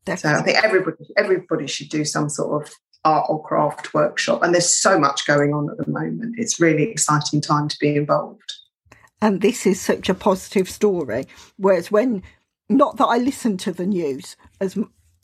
Definitely. 0.05 0.39
So 0.39 0.43
I 0.43 0.45
think 0.45 0.65
everybody 0.65 1.05
everybody 1.17 1.67
should 1.67 1.89
do 1.89 2.05
some 2.05 2.29
sort 2.29 2.63
of 2.63 2.75
art 3.05 3.27
or 3.29 3.43
craft 3.43 3.95
workshop. 3.95 4.43
And 4.43 4.55
there's 4.55 4.77
so 4.77 4.99
much 4.99 5.27
going 5.27 5.53
on 5.53 5.71
at 5.71 5.77
the 5.77 5.91
moment. 5.91 6.37
It's 6.39 6.61
really 6.61 6.85
exciting 6.85 7.41
time 7.41 7.69
to 7.69 7.77
be 7.79 7.97
involved 7.97 8.53
and 9.23 9.41
this 9.41 9.65
is 9.65 9.81
such 9.81 10.09
a 10.09 10.15
positive 10.15 10.69
story. 10.69 11.27
Whereas 11.57 11.91
when, 11.91 12.23
not 12.69 12.97
that 12.97 13.07
I 13.07 13.19
listen 13.19 13.57
to 13.59 13.73
the 13.73 13.87
news 13.87 14.37
as 14.61 14.77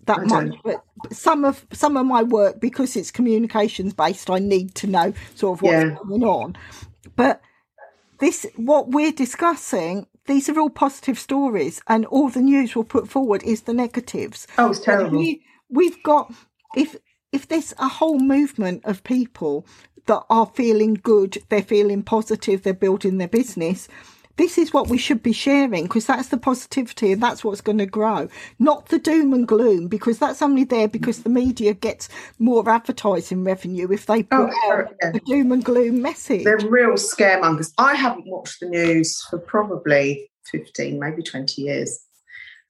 that 0.06 0.24
much, 0.24 0.54
but 0.64 0.84
some 1.12 1.44
of 1.44 1.66
some 1.72 1.96
of 1.96 2.06
my 2.06 2.22
work 2.22 2.60
because 2.60 2.96
it's 2.96 3.10
communications 3.10 3.92
based, 3.92 4.30
I 4.30 4.38
need 4.38 4.74
to 4.76 4.86
know 4.86 5.12
sort 5.34 5.58
of 5.58 5.62
what's 5.62 5.84
yeah. 5.84 5.96
going 6.06 6.22
on. 6.22 6.56
But 7.16 7.42
this, 8.20 8.46
what 8.56 8.92
we're 8.92 9.12
discussing, 9.12 10.06
these 10.28 10.48
are 10.48 10.60
all 10.60 10.70
positive 10.70 11.18
stories, 11.18 11.80
and 11.88 12.06
all 12.06 12.28
the 12.28 12.40
news 12.40 12.76
will 12.76 12.84
put 12.84 13.08
forward 13.08 13.42
is 13.42 13.62
the 13.62 13.74
negatives. 13.74 14.46
Oh, 14.58 14.70
it's 14.70 14.80
terrible. 14.80 15.18
We, 15.18 15.42
we've 15.68 16.00
got 16.04 16.32
if 16.76 16.96
if 17.32 17.48
there's 17.48 17.74
a 17.78 17.88
whole 17.88 18.20
movement 18.20 18.84
of 18.84 19.02
people 19.04 19.66
that 20.06 20.22
are 20.30 20.46
feeling 20.46 20.94
good, 20.94 21.38
they're 21.48 21.62
feeling 21.62 22.02
positive, 22.02 22.62
they're 22.62 22.72
building 22.74 23.18
their 23.18 23.28
business. 23.28 23.88
This 24.38 24.56
is 24.56 24.72
what 24.72 24.88
we 24.88 24.98
should 24.98 25.22
be 25.22 25.32
sharing 25.32 25.84
because 25.84 26.06
that's 26.06 26.28
the 26.28 26.36
positivity 26.36 27.12
and 27.12 27.22
that's 27.22 27.44
what's 27.44 27.60
going 27.60 27.78
to 27.78 27.86
grow, 27.86 28.28
not 28.58 28.86
the 28.86 28.98
doom 28.98 29.34
and 29.34 29.46
gloom 29.46 29.88
because 29.88 30.18
that's 30.18 30.40
only 30.40 30.64
there 30.64 30.88
because 30.88 31.24
the 31.24 31.28
media 31.28 31.74
gets 31.74 32.08
more 32.38 32.68
advertising 32.68 33.44
revenue 33.44 33.90
if 33.90 34.06
they 34.06 34.22
put 34.22 34.50
oh, 34.50 34.72
out 34.72 34.94
yeah. 35.02 35.10
a 35.14 35.20
doom 35.20 35.52
and 35.52 35.64
gloom 35.64 36.00
message. 36.00 36.44
They're 36.44 36.58
real 36.58 36.92
scaremongers. 36.92 37.72
I 37.78 37.94
haven't 37.94 38.26
watched 38.26 38.60
the 38.60 38.68
news 38.68 39.20
for 39.28 39.38
probably 39.38 40.30
15, 40.52 40.98
maybe 40.98 41.22
20 41.22 41.60
years 41.60 42.04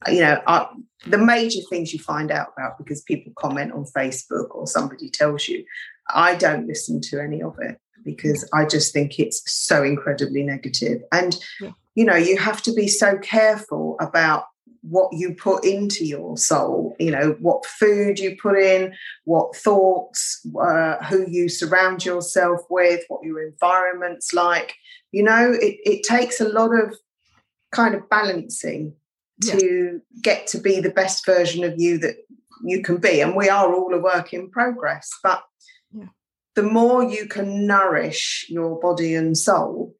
uh, 0.06 0.12
you 0.12 0.20
know, 0.20 0.40
I, 0.46 0.68
the 1.06 1.18
major 1.18 1.60
things 1.68 1.92
you 1.92 1.98
find 1.98 2.30
out 2.30 2.52
about 2.56 2.78
because 2.78 3.02
people 3.02 3.32
comment 3.36 3.72
on 3.72 3.84
Facebook 3.96 4.54
or 4.54 4.66
somebody 4.66 5.10
tells 5.10 5.48
you, 5.48 5.64
I 6.08 6.36
don't 6.36 6.66
listen 6.66 7.00
to 7.02 7.20
any 7.20 7.42
of 7.42 7.56
it 7.60 7.78
because 8.04 8.48
I 8.52 8.64
just 8.64 8.92
think 8.92 9.18
it's 9.18 9.42
so 9.50 9.82
incredibly 9.82 10.42
negative. 10.42 11.02
And, 11.12 11.36
yeah. 11.60 11.70
you 11.94 12.04
know, 12.04 12.16
you 12.16 12.38
have 12.38 12.62
to 12.62 12.72
be 12.72 12.88
so 12.88 13.18
careful 13.18 13.96
about 14.00 14.44
what 14.82 15.12
you 15.12 15.34
put 15.34 15.64
into 15.64 16.04
your 16.04 16.36
soul 16.36 16.94
you 16.98 17.10
know 17.10 17.36
what 17.40 17.66
food 17.66 18.18
you 18.18 18.36
put 18.40 18.56
in 18.56 18.94
what 19.24 19.54
thoughts 19.54 20.46
uh, 20.60 20.96
who 21.04 21.28
you 21.28 21.48
surround 21.48 22.04
yourself 22.04 22.60
with 22.70 23.02
what 23.08 23.22
your 23.24 23.42
environment's 23.42 24.32
like 24.32 24.74
you 25.10 25.22
know 25.22 25.52
it, 25.60 25.76
it 25.84 26.02
takes 26.04 26.40
a 26.40 26.48
lot 26.48 26.70
of 26.72 26.94
kind 27.72 27.94
of 27.94 28.08
balancing 28.08 28.94
to 29.42 30.00
yeah. 30.02 30.20
get 30.22 30.46
to 30.46 30.58
be 30.58 30.80
the 30.80 30.90
best 30.90 31.26
version 31.26 31.64
of 31.64 31.74
you 31.76 31.98
that 31.98 32.16
you 32.64 32.82
can 32.82 32.96
be 32.96 33.20
and 33.20 33.36
we 33.36 33.48
are 33.48 33.74
all 33.74 33.92
a 33.94 33.98
work 33.98 34.32
in 34.32 34.50
progress 34.50 35.10
but. 35.22 35.42
The 36.58 36.62
more 36.64 37.04
you 37.04 37.26
can 37.26 37.66
nourish 37.66 38.46
your 38.48 38.80
body 38.80 39.14
and 39.14 39.38
soul 39.38 39.94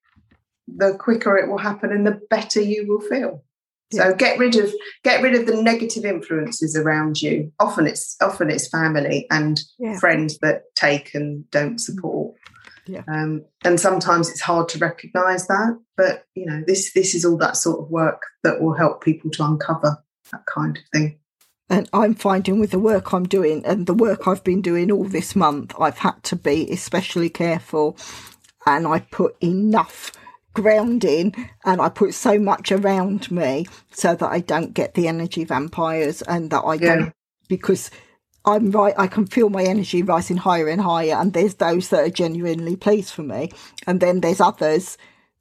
the 0.66 0.96
quicker 0.98 1.36
it 1.36 1.48
will 1.48 1.58
happen 1.58 1.92
and 1.92 2.04
the 2.04 2.20
better 2.28 2.60
you 2.60 2.84
will 2.88 3.00
feel 3.00 3.44
so 3.92 4.14
get 4.14 4.38
rid 4.38 4.56
of 4.56 4.74
get 5.02 5.22
rid 5.22 5.34
of 5.34 5.46
the 5.46 5.62
negative 5.62 6.04
influences 6.04 6.76
around 6.76 7.22
you. 7.22 7.50
Often 7.58 7.86
it's 7.86 8.16
often 8.20 8.50
it's 8.50 8.68
family 8.68 9.26
and 9.30 9.60
yeah. 9.78 9.98
friends 9.98 10.38
that 10.38 10.64
take 10.74 11.14
and 11.14 11.48
don't 11.50 11.78
support. 11.78 12.36
Yeah. 12.86 13.02
Um, 13.08 13.44
and 13.64 13.80
sometimes 13.80 14.30
it's 14.30 14.40
hard 14.40 14.68
to 14.70 14.78
recognise 14.78 15.46
that, 15.46 15.78
but 15.96 16.24
you 16.34 16.44
know 16.44 16.62
this 16.66 16.92
this 16.92 17.14
is 17.14 17.24
all 17.24 17.38
that 17.38 17.56
sort 17.56 17.80
of 17.80 17.90
work 17.90 18.22
that 18.42 18.60
will 18.60 18.74
help 18.74 19.02
people 19.02 19.30
to 19.32 19.44
uncover 19.44 19.96
that 20.32 20.44
kind 20.46 20.76
of 20.76 20.82
thing. 20.92 21.18
And 21.70 21.88
I'm 21.92 22.14
finding 22.14 22.58
with 22.58 22.70
the 22.70 22.78
work 22.78 23.12
I'm 23.12 23.26
doing 23.28 23.64
and 23.66 23.86
the 23.86 23.94
work 23.94 24.26
I've 24.26 24.44
been 24.44 24.62
doing 24.62 24.90
all 24.90 25.04
this 25.04 25.36
month, 25.36 25.74
I've 25.78 25.98
had 25.98 26.22
to 26.24 26.36
be 26.36 26.70
especially 26.70 27.28
careful, 27.28 27.96
and 28.66 28.86
I 28.86 29.00
put 29.00 29.36
enough 29.42 30.12
grounding 30.54 31.34
and 31.64 31.80
I 31.80 31.88
put 31.88 32.14
so 32.14 32.38
much 32.38 32.72
around 32.72 33.30
me 33.30 33.66
so 33.92 34.14
that 34.14 34.28
I 34.28 34.40
don't 34.40 34.74
get 34.74 34.94
the 34.94 35.06
energy 35.06 35.44
vampires 35.44 36.22
and 36.22 36.50
that 36.50 36.60
I 36.60 36.74
yeah. 36.74 36.94
don't 36.94 37.12
because 37.48 37.90
I'm 38.44 38.70
right 38.70 38.94
I 38.96 39.06
can 39.06 39.26
feel 39.26 39.50
my 39.50 39.62
energy 39.62 40.02
rising 40.02 40.38
higher 40.38 40.68
and 40.68 40.80
higher. 40.80 41.14
And 41.14 41.32
there's 41.32 41.56
those 41.56 41.88
that 41.90 42.04
are 42.04 42.10
genuinely 42.10 42.76
pleased 42.76 43.12
for 43.12 43.22
me. 43.22 43.52
And 43.86 44.00
then 44.00 44.20
there's 44.20 44.40
others 44.40 44.96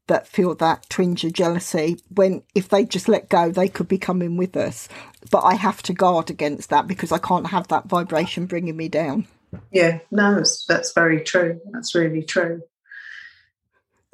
that 0.08 0.28
feel 0.28 0.56
that 0.56 0.90
twinge 0.90 1.24
of 1.24 1.34
jealousy 1.34 2.00
when 2.14 2.44
if 2.56 2.70
they 2.70 2.86
just 2.86 3.08
let 3.08 3.30
go 3.30 3.52
they 3.52 3.68
could 3.68 3.88
be 3.88 3.98
coming 3.98 4.38
with 4.38 4.56
us. 4.58 4.88
But 5.32 5.42
I 5.42 5.56
have 5.56 5.82
to 5.84 5.94
guard 5.94 6.30
against 6.30 6.70
that 6.70 6.88
because 6.88 7.12
I 7.12 7.18
can't 7.18 7.48
have 7.48 7.68
that 7.68 7.86
vibration 7.86 8.46
bringing 8.46 8.78
me 8.78 8.88
down. 8.88 9.28
Yeah 9.72 10.00
no 10.12 10.36
that's, 10.36 10.66
that's 10.66 10.94
very 10.94 11.22
true. 11.24 11.60
That's 11.72 11.96
really 11.96 12.24
true. 12.24 12.62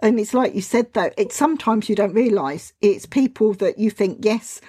And 0.01 0.19
it's 0.19 0.33
like 0.33 0.53
you 0.53 0.61
said, 0.61 0.91
though, 0.93 1.11
it's 1.17 1.35
sometimes 1.35 1.87
you 1.87 1.95
don't 1.95 2.13
realise 2.13 2.73
it's 2.81 3.05
people 3.05 3.53
that 3.53 3.79
you 3.79 3.89
think, 3.89 4.25
yes, 4.25 4.59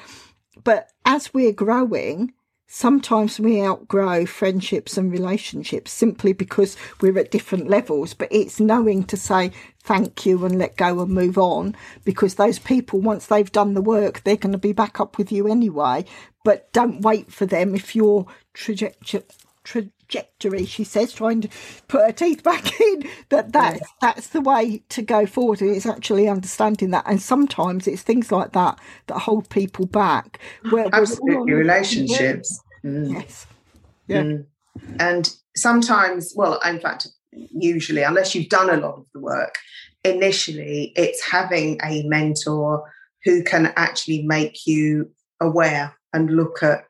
but 0.63 0.93
as 1.05 1.35
we're 1.35 1.53
growing, 1.53 2.33
sometimes 2.75 3.39
we 3.39 3.63
outgrow 3.63 4.27
friendships 4.27 4.99
and 4.99 5.13
relationships 5.13 5.93
simply 5.93 6.33
because 6.33 6.77
we're 7.01 7.17
at 7.21 7.31
different 7.31 7.69
levels. 7.69 8.15
But 8.15 8.27
it's 8.33 8.59
knowing 8.59 9.05
to 9.05 9.17
say 9.17 9.53
thank 9.81 10.27
you 10.27 10.45
and 10.45 10.59
let 10.59 10.77
go 10.77 11.01
and 11.01 11.13
move 11.13 11.39
on 11.39 11.77
because 12.05 12.35
those 12.35 12.59
people, 12.59 13.01
once 13.01 13.27
they've 13.27 13.53
done 13.53 13.75
the 13.75 13.81
work, 13.81 14.25
they're 14.25 14.37
going 14.37 14.53
to 14.53 14.59
be 14.59 14.73
back 14.73 14.99
up 14.99 15.19
with 15.19 15.31
you 15.31 15.47
anyway. 15.47 16.05
But 16.43 16.73
don't 16.73 17.03
wait 17.03 17.33
for 17.33 17.47
them 17.47 17.77
if 17.77 17.95
your 17.95 18.27
trajectory 18.55 19.23
trajectory 19.63 20.67
she 20.67 20.85
says 20.85 21.11
trying 21.11 21.41
to 21.41 21.49
put 21.89 22.03
her 22.03 22.13
teeth 22.13 22.43
back 22.43 22.79
in 22.81 23.09
that 23.31 23.51
that's 23.51 23.81
yeah. 23.81 23.87
that's 24.03 24.29
the 24.29 24.41
way 24.43 24.83
to 24.91 25.01
go 25.01 25.25
forward 25.25 25.63
and 25.63 25.75
it's 25.75 25.87
actually 25.87 26.29
understanding 26.29 26.91
that 26.91 27.03
and 27.07 27.23
sometimes 27.23 27.89
it's 27.89 28.03
things 28.03 28.31
like 28.31 28.53
that 28.53 28.79
that 29.07 29.21
hold 29.21 29.49
people 29.49 29.87
back 29.87 30.39
where 30.69 30.87
absolutely 30.93 31.55
relationships 31.55 32.61
mm. 32.85 33.13
yes 33.13 33.47
yeah 34.07 34.23
mm. 34.23 34.47
and 35.01 35.35
sometimes 35.57 36.33
well 36.37 36.61
in 36.61 36.79
fact 36.79 37.09
usually 37.33 38.03
unless 38.03 38.35
you've 38.35 38.49
done 38.49 38.71
a 38.71 38.77
lot 38.77 38.95
of 38.95 39.07
the 39.13 39.21
work 39.21 39.57
initially 40.05 40.93
it's 40.97 41.25
having 41.29 41.81
a 41.83 42.03
mentor 42.05 42.85
who 43.25 43.43
can 43.43 43.73
actually 43.77 44.23
make 44.23 44.67
you 44.67 45.11
aware 45.41 45.97
and 46.13 46.31
look 46.31 46.63
at 46.63 46.85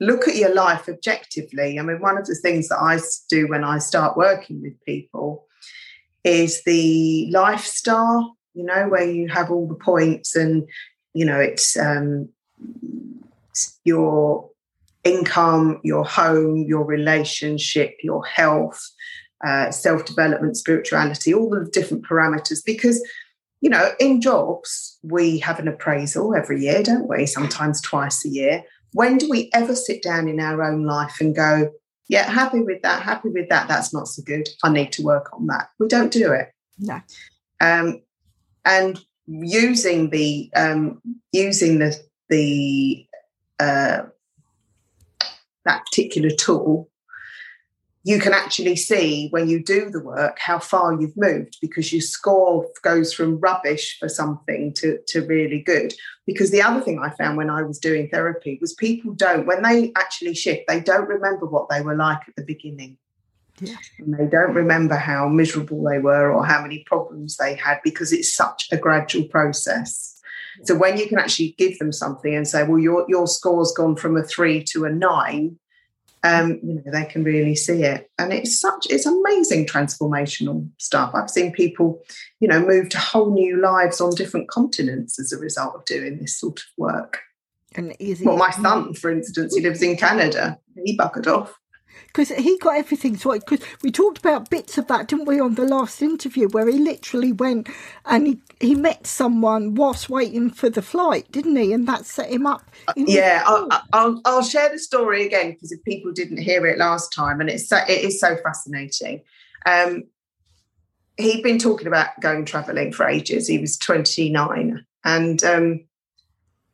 look 0.00 0.28
at 0.28 0.36
your 0.36 0.54
life 0.54 0.88
objectively. 0.88 1.78
I 1.78 1.82
mean, 1.82 2.00
one 2.00 2.18
of 2.18 2.26
the 2.26 2.34
things 2.34 2.68
that 2.68 2.78
I 2.78 2.98
do 3.28 3.48
when 3.48 3.64
I 3.64 3.78
start 3.78 4.16
working 4.16 4.62
with 4.62 4.80
people 4.84 5.46
is 6.24 6.62
the 6.64 7.28
lifestyle, 7.30 8.36
you 8.54 8.64
know, 8.64 8.88
where 8.88 9.08
you 9.08 9.28
have 9.28 9.50
all 9.50 9.66
the 9.66 9.74
points 9.74 10.36
and, 10.36 10.68
you 11.14 11.24
know, 11.24 11.40
it's 11.40 11.76
um, 11.76 12.28
your 13.84 14.47
income, 15.04 15.80
your 15.84 16.04
home, 16.04 16.64
your 16.68 16.84
relationship, 16.84 17.96
your 18.02 18.24
health, 18.24 18.82
uh, 19.46 19.70
self 19.70 20.04
development, 20.04 20.56
spirituality, 20.56 21.32
all 21.32 21.50
the 21.50 21.68
different 21.72 22.04
parameters. 22.04 22.60
Because, 22.64 23.02
you 23.60 23.70
know, 23.70 23.92
in 24.00 24.20
jobs, 24.20 24.98
we 25.02 25.38
have 25.38 25.58
an 25.58 25.68
appraisal 25.68 26.34
every 26.34 26.60
year, 26.60 26.82
don't 26.82 27.08
we? 27.08 27.26
Sometimes 27.26 27.80
twice 27.80 28.24
a 28.24 28.28
year 28.28 28.64
when 28.92 29.18
do 29.18 29.28
we 29.28 29.50
ever 29.52 29.74
sit 29.74 30.02
down 30.02 30.28
in 30.28 30.40
our 30.40 30.62
own 30.62 30.84
life 30.84 31.20
and 31.20 31.34
go, 31.34 31.70
yeah, 32.08 32.28
happy 32.28 32.60
with 32.60 32.82
that, 32.82 33.02
happy 33.02 33.28
with 33.28 33.48
that, 33.50 33.68
that's 33.68 33.92
not 33.92 34.08
so 34.08 34.22
good. 34.22 34.48
I 34.62 34.70
need 34.70 34.92
to 34.92 35.02
work 35.02 35.30
on 35.34 35.46
that. 35.48 35.68
We 35.78 35.88
don't 35.88 36.12
do 36.12 36.32
it. 36.32 36.52
No. 36.78 37.00
Um, 37.60 38.02
and 38.64 38.98
using 39.26 40.10
the 40.10 40.50
um, 40.56 41.02
using 41.32 41.78
the 41.80 42.00
the 42.30 43.06
uh, 43.58 44.02
that 45.68 45.84
particular 45.86 46.30
tool 46.30 46.90
you 48.08 48.18
can 48.18 48.32
actually 48.32 48.74
see 48.74 49.28
when 49.32 49.50
you 49.50 49.62
do 49.62 49.90
the 49.90 50.00
work 50.00 50.38
how 50.38 50.58
far 50.58 50.98
you've 50.98 51.16
moved 51.16 51.58
because 51.60 51.92
your 51.92 52.00
score 52.00 52.66
goes 52.82 53.12
from 53.12 53.38
rubbish 53.38 53.98
for 53.98 54.08
something 54.08 54.72
to, 54.72 54.98
to 55.08 55.20
really 55.26 55.60
good. 55.60 55.92
Because 56.26 56.50
the 56.50 56.62
other 56.62 56.80
thing 56.80 57.00
I 57.00 57.10
found 57.10 57.36
when 57.36 57.50
I 57.50 57.62
was 57.62 57.78
doing 57.78 58.08
therapy 58.08 58.56
was 58.62 58.72
people 58.72 59.12
don't, 59.12 59.46
when 59.46 59.62
they 59.62 59.92
actually 59.94 60.34
shift, 60.34 60.62
they 60.68 60.80
don't 60.80 61.06
remember 61.06 61.44
what 61.44 61.68
they 61.68 61.82
were 61.82 61.96
like 61.96 62.20
at 62.26 62.36
the 62.36 62.44
beginning. 62.44 62.96
Yeah. 63.60 63.76
And 63.98 64.14
they 64.14 64.26
don't 64.26 64.54
remember 64.54 64.94
how 64.94 65.28
miserable 65.28 65.82
they 65.82 65.98
were 65.98 66.32
or 66.32 66.46
how 66.46 66.62
many 66.62 66.84
problems 66.84 67.36
they 67.36 67.56
had 67.56 67.80
because 67.84 68.10
it's 68.12 68.32
such 68.32 68.68
a 68.72 68.78
gradual 68.78 69.24
process. 69.24 70.17
So 70.64 70.76
when 70.76 70.98
you 70.98 71.06
can 71.06 71.18
actually 71.18 71.54
give 71.58 71.78
them 71.78 71.92
something 71.92 72.34
and 72.34 72.46
say, 72.46 72.64
well, 72.64 72.78
your 72.78 73.04
your 73.08 73.26
score's 73.26 73.72
gone 73.72 73.96
from 73.96 74.16
a 74.16 74.22
three 74.22 74.62
to 74.64 74.84
a 74.84 74.90
nine, 74.90 75.58
um, 76.24 76.58
you 76.62 76.74
know, 76.74 76.90
they 76.90 77.04
can 77.04 77.24
really 77.24 77.54
see 77.54 77.84
it. 77.84 78.10
And 78.18 78.32
it's 78.32 78.60
such 78.60 78.86
it's 78.90 79.06
amazing 79.06 79.66
transformational 79.66 80.68
stuff. 80.78 81.12
I've 81.14 81.30
seen 81.30 81.52
people, 81.52 82.02
you 82.40 82.48
know, 82.48 82.60
move 82.60 82.88
to 82.90 82.98
whole 82.98 83.32
new 83.32 83.60
lives 83.60 84.00
on 84.00 84.14
different 84.14 84.48
continents 84.48 85.18
as 85.18 85.32
a 85.32 85.38
result 85.38 85.74
of 85.74 85.84
doing 85.84 86.18
this 86.18 86.36
sort 86.36 86.60
of 86.60 86.66
work. 86.76 87.20
And 87.74 87.94
easy. 87.98 88.24
Well, 88.24 88.36
my 88.36 88.50
son, 88.50 88.94
for 88.94 89.10
instance, 89.10 89.54
he 89.54 89.60
lives 89.60 89.82
in 89.82 89.96
Canada. 89.96 90.58
He 90.84 90.96
buckered 90.96 91.26
off 91.26 91.58
because 92.06 92.30
he 92.30 92.58
got 92.58 92.76
everything 92.76 93.16
sorted. 93.16 93.44
Because 93.48 93.66
we 93.82 93.90
talked 93.90 94.18
about 94.18 94.50
bits 94.50 94.78
of 94.78 94.86
that, 94.88 95.08
didn't 95.08 95.26
we, 95.26 95.40
on 95.40 95.54
the 95.54 95.64
last 95.64 96.02
interview, 96.02 96.48
where 96.48 96.68
he 96.68 96.78
literally 96.78 97.32
went 97.32 97.68
and 98.06 98.26
he, 98.26 98.38
he 98.60 98.74
met 98.74 99.06
someone 99.06 99.74
whilst 99.74 100.08
waiting 100.08 100.50
for 100.50 100.70
the 100.70 100.82
flight, 100.82 101.30
didn't 101.30 101.56
he? 101.56 101.72
And 101.72 101.86
that 101.88 102.04
set 102.04 102.30
him 102.30 102.46
up. 102.46 102.68
Yeah, 102.96 103.42
I'll, 103.46 103.68
I'll, 103.92 104.20
I'll, 104.24 104.42
share 104.42 104.70
the 104.70 104.78
story 104.78 105.26
again 105.26 105.52
because 105.52 105.72
if 105.72 105.82
people 105.84 106.12
didn't 106.12 106.38
hear 106.38 106.66
it 106.66 106.78
last 106.78 107.12
time, 107.12 107.40
and 107.40 107.50
it's 107.50 107.68
so, 107.68 107.78
it 107.88 108.04
is 108.04 108.20
so 108.20 108.36
fascinating. 108.42 109.22
Um, 109.66 110.04
he'd 111.16 111.42
been 111.42 111.58
talking 111.58 111.86
about 111.86 112.18
going 112.20 112.44
travelling 112.44 112.92
for 112.92 113.06
ages. 113.06 113.48
He 113.48 113.58
was 113.58 113.76
29 113.76 114.84
and 115.04 115.44
um, 115.44 115.80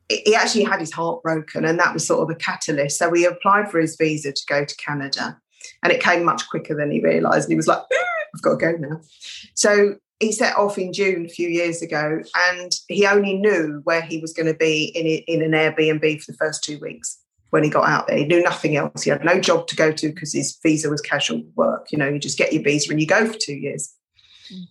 he 0.09 0.35
actually 0.35 0.65
had 0.65 0.81
his 0.81 0.93
heart 0.93 1.23
broken, 1.23 1.65
and 1.65 1.79
that 1.79 1.95
was 1.95 2.07
sort 2.07 2.23
of 2.23 2.35
a 2.35 2.39
catalyst. 2.39 2.99
So 2.99 3.13
he 3.13 3.25
applied 3.25 3.71
for 3.71 3.81
his 3.81 3.97
visa 3.97 4.33
to 4.33 4.43
go 4.47 4.65
to 4.65 4.77
Canada, 4.77 5.39
and 5.83 5.93
it 5.93 6.03
came 6.03 6.25
much 6.25 6.49
quicker 6.49 6.75
than 6.75 6.91
he 6.91 7.01
realised. 7.01 7.45
And 7.45 7.53
he 7.53 7.57
was 7.57 7.67
like, 7.67 7.83
"I've 8.35 8.43
got 8.43 8.59
to 8.59 8.73
go 8.73 8.73
now." 8.73 9.01
So 9.55 9.97
he 10.21 10.33
set 10.33 10.57
off 10.57 10.79
in 10.79 10.93
June 10.93 11.27
a 11.27 11.29
few 11.31 11.49
years 11.49 11.83
ago, 11.83 12.23
and 12.51 12.73
he 12.89 13.07
only 13.07 13.37
knew 13.37 13.81
where 13.85 14.03
he 14.03 14.19
was 14.19 14.33
going 14.33 14.47
to 14.47 14.55
be 14.55 14.85
in 14.95 15.07
in 15.07 15.43
an 15.43 15.53
Airbnb 15.53 16.23
for 16.23 16.33
the 16.33 16.39
first 16.39 16.63
two 16.63 16.79
weeks. 16.79 17.19
When 17.51 17.63
he 17.63 17.71
got 17.71 17.89
out 17.89 18.09
there, 18.09 18.17
he 18.17 18.25
knew 18.25 18.43
nothing 18.43 18.77
else. 18.77 19.03
He 19.05 19.11
had 19.11 19.25
no 19.25 19.39
job 19.41 19.69
to 19.69 19.77
go 19.77 19.93
to 19.93 20.09
because 20.09 20.33
his 20.33 20.59
visa 20.61 20.91
was 20.91 21.01
casual 21.01 21.45
work. 21.55 21.93
You 21.93 21.99
know, 21.99 22.09
you 22.09 22.19
just 22.19 22.37
get 22.37 22.53
your 22.53 22.65
visa 22.65 22.91
and 22.91 23.01
you 23.01 23.07
go 23.07 23.27
for 23.29 23.39
two 23.39 23.55
years. 23.55 23.95
Mm. 24.53 24.67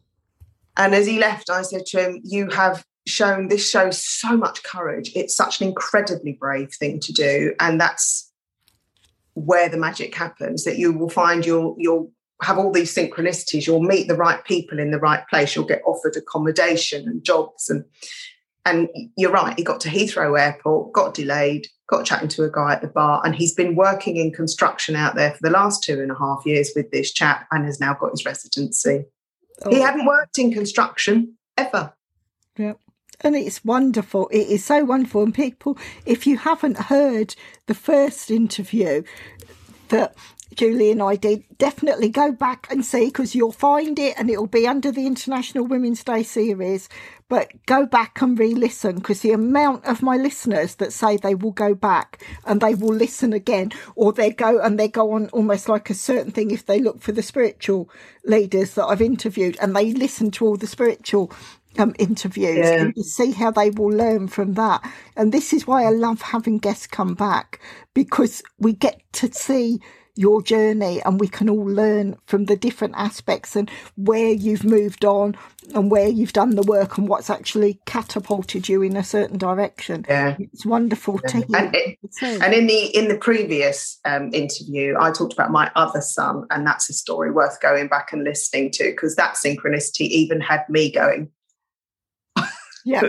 And 0.75 0.95
as 0.95 1.07
he 1.07 1.17
left, 1.17 1.49
I 1.49 1.61
said 1.61 1.85
to 1.87 2.03
him, 2.03 2.19
You 2.25 2.49
have 2.49 2.83
shown 3.07 3.47
this 3.47 3.69
shows 3.69 4.03
so 4.05 4.37
much 4.37 4.63
courage. 4.63 5.11
It's 5.15 5.35
such 5.35 5.61
an 5.61 5.67
incredibly 5.67 6.33
brave 6.33 6.71
thing 6.73 6.99
to 7.01 7.13
do, 7.13 7.53
and 7.59 7.79
that's 7.79 8.31
where 9.33 9.69
the 9.69 9.77
magic 9.77 10.15
happens. 10.15 10.63
That 10.63 10.77
you 10.77 10.93
will 10.93 11.09
find 11.09 11.45
you'll 11.45 11.75
you'll 11.77 12.11
have 12.41 12.57
all 12.57 12.71
these 12.71 12.93
synchronicities. 12.93 13.67
You'll 13.67 13.83
meet 13.83 14.07
the 14.07 14.15
right 14.15 14.43
people 14.45 14.79
in 14.79 14.91
the 14.91 14.99
right 14.99 15.23
place. 15.29 15.55
You'll 15.55 15.65
get 15.65 15.81
offered 15.85 16.15
accommodation 16.15 17.07
and 17.07 17.23
jobs, 17.23 17.69
and 17.69 17.85
and 18.65 18.89
you're 19.17 19.31
right, 19.31 19.57
he 19.57 19.63
got 19.63 19.81
to 19.81 19.89
Heathrow 19.89 20.39
Airport, 20.39 20.93
got 20.93 21.13
delayed, 21.13 21.67
got 21.87 22.05
chatting 22.05 22.29
to 22.29 22.43
a 22.43 22.51
guy 22.51 22.73
at 22.73 22.81
the 22.81 22.87
bar, 22.87 23.21
and 23.25 23.35
he's 23.35 23.53
been 23.53 23.75
working 23.75 24.15
in 24.15 24.31
construction 24.31 24.95
out 24.95 25.15
there 25.15 25.31
for 25.31 25.39
the 25.41 25.49
last 25.49 25.83
two 25.83 25.99
and 26.01 26.11
a 26.11 26.15
half 26.15 26.45
years 26.45 26.71
with 26.75 26.89
this 26.91 27.11
chap 27.11 27.45
and 27.51 27.65
has 27.65 27.79
now 27.79 27.93
got 27.93 28.11
his 28.11 28.25
residency. 28.25 29.03
Oh. 29.65 29.69
He 29.69 29.81
hadn't 29.81 30.05
worked 30.05 30.37
in 30.39 30.53
construction 30.53 31.37
ever. 31.57 31.93
Yeah. 32.57 32.73
And 33.21 33.35
it's 33.35 33.63
wonderful. 33.63 34.27
It 34.29 34.47
is 34.47 34.65
so 34.65 34.83
wonderful. 34.83 35.23
And 35.23 35.33
people, 35.33 35.77
if 36.05 36.27
you 36.27 36.37
haven't 36.37 36.77
heard 36.77 37.35
the 37.67 37.73
first 37.73 38.29
interview 38.29 39.03
that 39.89 40.15
Julie 40.55 40.91
and 40.91 41.01
I 41.01 41.15
did, 41.15 41.43
definitely 41.57 42.09
go 42.09 42.31
back 42.31 42.67
and 42.69 42.85
see 42.85 43.05
because 43.05 43.35
you'll 43.35 43.51
find 43.51 43.97
it 43.97 44.15
and 44.17 44.29
it'll 44.29 44.47
be 44.47 44.67
under 44.67 44.91
the 44.91 45.07
International 45.07 45.65
Women's 45.65 46.03
Day 46.03 46.23
series. 46.23 46.89
But 47.29 47.51
go 47.65 47.85
back 47.85 48.21
and 48.21 48.37
re 48.37 48.53
listen 48.53 48.95
because 48.95 49.21
the 49.21 49.31
amount 49.31 49.85
of 49.85 50.03
my 50.03 50.17
listeners 50.17 50.75
that 50.75 50.93
say 50.93 51.17
they 51.17 51.33
will 51.33 51.51
go 51.51 51.73
back 51.73 52.23
and 52.45 52.61
they 52.61 52.75
will 52.75 52.93
listen 52.93 53.33
again, 53.33 53.71
or 53.95 54.13
they 54.13 54.29
go 54.29 54.59
and 54.59 54.79
they 54.79 54.87
go 54.87 55.13
on 55.13 55.29
almost 55.29 55.67
like 55.67 55.89
a 55.89 55.95
certain 55.95 56.31
thing 56.31 56.51
if 56.51 56.65
they 56.65 56.79
look 56.79 57.01
for 57.01 57.11
the 57.11 57.23
spiritual 57.23 57.89
leaders 58.25 58.75
that 58.75 58.85
I've 58.85 59.01
interviewed 59.01 59.57
and 59.59 59.75
they 59.75 59.93
listen 59.93 60.29
to 60.31 60.45
all 60.45 60.57
the 60.57 60.67
spiritual 60.67 61.31
um, 61.77 61.95
interviews 61.99 62.57
yeah. 62.57 62.81
and 62.81 62.95
to 62.95 63.03
see 63.03 63.31
how 63.31 63.51
they 63.51 63.69
will 63.69 63.89
learn 63.89 64.27
from 64.27 64.53
that. 64.53 64.81
And 65.15 65.31
this 65.31 65.53
is 65.53 65.67
why 65.67 65.83
I 65.83 65.89
love 65.89 66.21
having 66.21 66.57
guests 66.57 66.87
come 66.87 67.13
back 67.13 67.59
because 67.93 68.41
we 68.59 68.73
get 68.73 69.01
to 69.13 69.31
see 69.31 69.79
your 70.15 70.41
journey 70.43 71.01
and 71.03 71.19
we 71.19 71.27
can 71.27 71.49
all 71.49 71.65
learn 71.65 72.15
from 72.27 72.45
the 72.45 72.55
different 72.55 72.93
aspects 72.95 73.55
and 73.55 73.69
where 73.95 74.31
you've 74.31 74.63
moved 74.63 75.03
on 75.03 75.35
and 75.73 75.89
where 75.89 76.07
you've 76.07 76.33
done 76.33 76.55
the 76.55 76.61
work 76.61 76.97
and 76.97 77.07
what's 77.07 77.29
actually 77.29 77.79
catapulted 77.85 78.69
you 78.69 78.83
in 78.83 78.95
a 78.95 79.03
certain 79.03 79.37
direction. 79.37 80.05
Yeah. 80.07 80.35
It's 80.39 80.65
wonderful 80.65 81.19
yeah. 81.23 81.29
to 81.29 81.37
hear. 81.37 81.57
And, 81.57 81.75
it, 81.75 81.99
and, 82.21 82.53
in 82.53 82.67
the 82.67 82.85
in 82.95 83.07
the 83.07 83.17
previous 83.17 83.99
um, 84.05 84.31
interview, 84.33 84.95
I 84.99 85.11
talked 85.11 85.33
about 85.33 85.51
my 85.51 85.71
other 85.75 86.01
son, 86.01 86.45
and 86.51 86.65
that's 86.65 86.89
a 86.89 86.93
story 86.93 87.31
worth 87.31 87.59
going 87.59 87.87
back 87.87 88.13
and 88.13 88.23
listening 88.23 88.69
to 88.71 88.83
because 88.91 89.15
that 89.15 89.35
synchronicity 89.35 90.07
even 90.07 90.41
had 90.41 90.63
me 90.69 90.91
going, 90.91 91.31
yeah. 92.85 93.01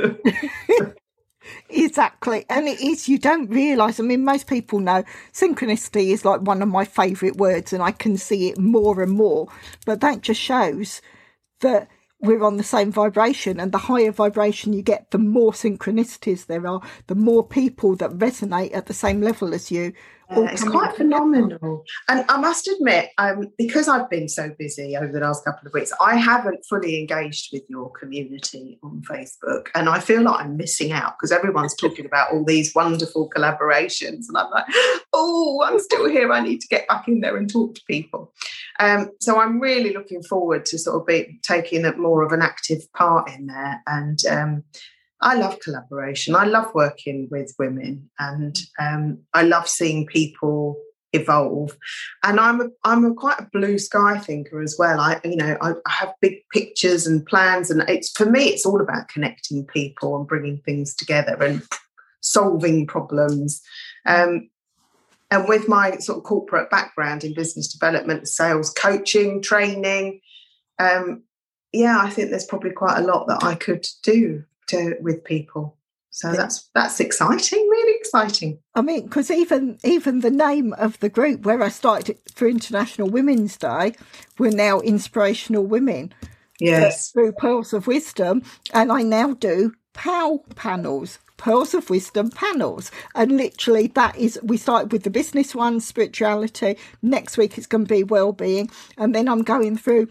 exactly. 1.68 2.44
And 2.48 2.68
it 2.68 2.80
is, 2.80 3.08
you 3.08 3.18
don't 3.18 3.50
realise. 3.50 4.00
I 4.00 4.02
mean, 4.02 4.24
most 4.24 4.46
people 4.46 4.80
know 4.80 5.04
synchronicity 5.32 6.10
is 6.12 6.24
like 6.24 6.40
one 6.40 6.62
of 6.62 6.68
my 6.68 6.84
favourite 6.84 7.36
words, 7.36 7.72
and 7.72 7.82
I 7.82 7.90
can 7.92 8.16
see 8.16 8.48
it 8.48 8.58
more 8.58 9.02
and 9.02 9.12
more. 9.12 9.48
But 9.86 10.00
that 10.00 10.22
just 10.22 10.40
shows 10.40 11.00
that 11.60 11.88
we're 12.20 12.42
on 12.42 12.56
the 12.56 12.64
same 12.64 12.90
vibration 12.90 13.60
and 13.60 13.70
the 13.70 13.78
higher 13.78 14.10
vibration 14.10 14.72
you 14.72 14.82
get 14.82 15.10
the 15.10 15.18
more 15.18 15.52
synchronicities 15.52 16.46
there 16.46 16.66
are 16.66 16.80
the 17.06 17.14
more 17.14 17.46
people 17.46 17.94
that 17.96 18.10
resonate 18.12 18.74
at 18.74 18.86
the 18.86 18.94
same 18.94 19.20
level 19.20 19.52
as 19.52 19.70
you 19.70 19.92
yeah, 20.30 20.50
it's 20.50 20.64
quite 20.64 20.96
phenomenal. 20.96 21.84
And 22.08 22.24
I 22.28 22.38
must 22.38 22.66
admit, 22.68 23.10
um, 23.18 23.52
because 23.58 23.88
I've 23.88 24.08
been 24.08 24.28
so 24.28 24.50
busy 24.58 24.96
over 24.96 25.12
the 25.12 25.20
last 25.20 25.44
couple 25.44 25.66
of 25.66 25.74
weeks, 25.74 25.92
I 26.00 26.16
haven't 26.16 26.64
fully 26.68 26.98
engaged 26.98 27.50
with 27.52 27.62
your 27.68 27.90
community 27.90 28.78
on 28.82 29.02
Facebook. 29.02 29.68
And 29.74 29.88
I 29.88 30.00
feel 30.00 30.22
like 30.22 30.40
I'm 30.40 30.56
missing 30.56 30.92
out 30.92 31.14
because 31.18 31.32
everyone's 31.32 31.74
talking 31.80 32.06
about 32.06 32.32
all 32.32 32.44
these 32.44 32.74
wonderful 32.74 33.28
collaborations. 33.30 34.24
And 34.28 34.36
I'm 34.36 34.50
like, 34.50 34.64
oh, 35.12 35.62
I'm 35.64 35.78
still 35.78 36.08
here. 36.08 36.32
I 36.32 36.40
need 36.40 36.60
to 36.60 36.68
get 36.68 36.88
back 36.88 37.06
in 37.08 37.20
there 37.20 37.36
and 37.36 37.50
talk 37.50 37.74
to 37.74 37.82
people. 37.86 38.32
Um, 38.80 39.10
so 39.20 39.40
I'm 39.40 39.60
really 39.60 39.92
looking 39.92 40.22
forward 40.22 40.64
to 40.66 40.78
sort 40.78 41.00
of 41.00 41.06
be 41.06 41.38
taking 41.42 41.84
more 41.98 42.22
of 42.22 42.32
an 42.32 42.42
active 42.42 42.80
part 42.94 43.30
in 43.30 43.46
there. 43.46 43.82
And 43.86 44.18
um, 44.26 44.64
I 45.24 45.36
love 45.36 45.58
collaboration. 45.60 46.36
I 46.36 46.44
love 46.44 46.70
working 46.74 47.28
with 47.30 47.54
women, 47.58 48.10
and 48.18 48.56
um, 48.78 49.18
I 49.32 49.42
love 49.42 49.66
seeing 49.66 50.06
people 50.06 50.76
evolve. 51.14 51.76
And 52.22 52.38
I'm 52.38 52.60
a, 52.60 52.68
I'm 52.84 53.04
a 53.06 53.14
quite 53.14 53.40
a 53.40 53.48
blue 53.50 53.78
sky 53.78 54.18
thinker 54.18 54.60
as 54.60 54.76
well. 54.78 55.00
I 55.00 55.20
you 55.24 55.36
know 55.36 55.56
I, 55.62 55.70
I 55.70 55.90
have 55.90 56.12
big 56.20 56.40
pictures 56.52 57.06
and 57.06 57.24
plans, 57.24 57.70
and 57.70 57.82
it's 57.88 58.10
for 58.10 58.26
me 58.26 58.48
it's 58.48 58.66
all 58.66 58.82
about 58.82 59.08
connecting 59.08 59.64
people 59.64 60.14
and 60.14 60.28
bringing 60.28 60.58
things 60.58 60.94
together 60.94 61.42
and 61.42 61.62
solving 62.20 62.86
problems. 62.86 63.62
Um, 64.04 64.50
and 65.30 65.48
with 65.48 65.68
my 65.68 65.96
sort 65.96 66.18
of 66.18 66.24
corporate 66.24 66.70
background 66.70 67.24
in 67.24 67.32
business 67.32 67.72
development, 67.72 68.28
sales, 68.28 68.68
coaching, 68.70 69.40
training, 69.40 70.20
um, 70.78 71.22
yeah, 71.72 71.98
I 71.98 72.10
think 72.10 72.28
there's 72.28 72.44
probably 72.44 72.72
quite 72.72 72.98
a 72.98 73.06
lot 73.06 73.26
that 73.28 73.42
I 73.42 73.54
could 73.54 73.86
do 74.02 74.44
to 74.68 74.96
with 75.00 75.24
people. 75.24 75.76
So 76.10 76.32
that's 76.32 76.70
that's 76.74 77.00
exciting, 77.00 77.58
really 77.58 77.98
exciting. 77.98 78.60
I 78.76 78.82
mean, 78.82 79.04
because 79.04 79.32
even 79.32 79.78
even 79.82 80.20
the 80.20 80.30
name 80.30 80.72
of 80.74 81.00
the 81.00 81.08
group 81.08 81.44
where 81.44 81.60
I 81.60 81.68
started 81.68 82.18
for 82.32 82.46
International 82.46 83.08
Women's 83.08 83.56
Day, 83.56 83.94
we're 84.38 84.52
now 84.52 84.78
inspirational 84.80 85.66
women. 85.66 86.14
Yes, 86.60 87.10
through 87.10 87.32
Pearls 87.32 87.72
of 87.72 87.88
Wisdom, 87.88 88.42
and 88.72 88.92
I 88.92 89.02
now 89.02 89.34
do 89.34 89.72
POW 89.92 90.44
panels, 90.54 91.18
Pearls 91.36 91.74
of 91.74 91.90
Wisdom 91.90 92.30
panels. 92.30 92.90
And 93.14 93.36
literally, 93.36 93.88
that 93.88 94.16
is, 94.16 94.38
we 94.42 94.56
started 94.56 94.92
with 94.92 95.02
the 95.02 95.10
business 95.10 95.54
one, 95.54 95.80
spirituality. 95.80 96.76
Next 97.02 97.36
week, 97.36 97.56
it's 97.58 97.66
going 97.66 97.86
to 97.86 97.94
be 97.94 98.04
well-being. 98.04 98.70
And 98.98 99.14
then 99.14 99.28
I'm 99.28 99.42
going 99.42 99.76
through 99.76 100.08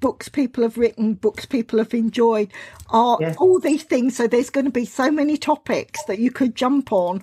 books 0.00 0.28
people 0.28 0.62
have 0.62 0.78
written, 0.78 1.14
books 1.14 1.46
people 1.46 1.78
have 1.78 1.94
enjoyed, 1.94 2.52
art, 2.90 3.22
all 3.38 3.60
these 3.60 3.84
things. 3.84 4.16
So 4.16 4.26
there's 4.26 4.50
going 4.50 4.66
to 4.66 4.72
be 4.72 4.84
so 4.84 5.10
many 5.10 5.36
topics 5.36 6.02
that 6.04 6.18
you 6.18 6.30
could 6.30 6.54
jump 6.54 6.92
on 6.92 7.22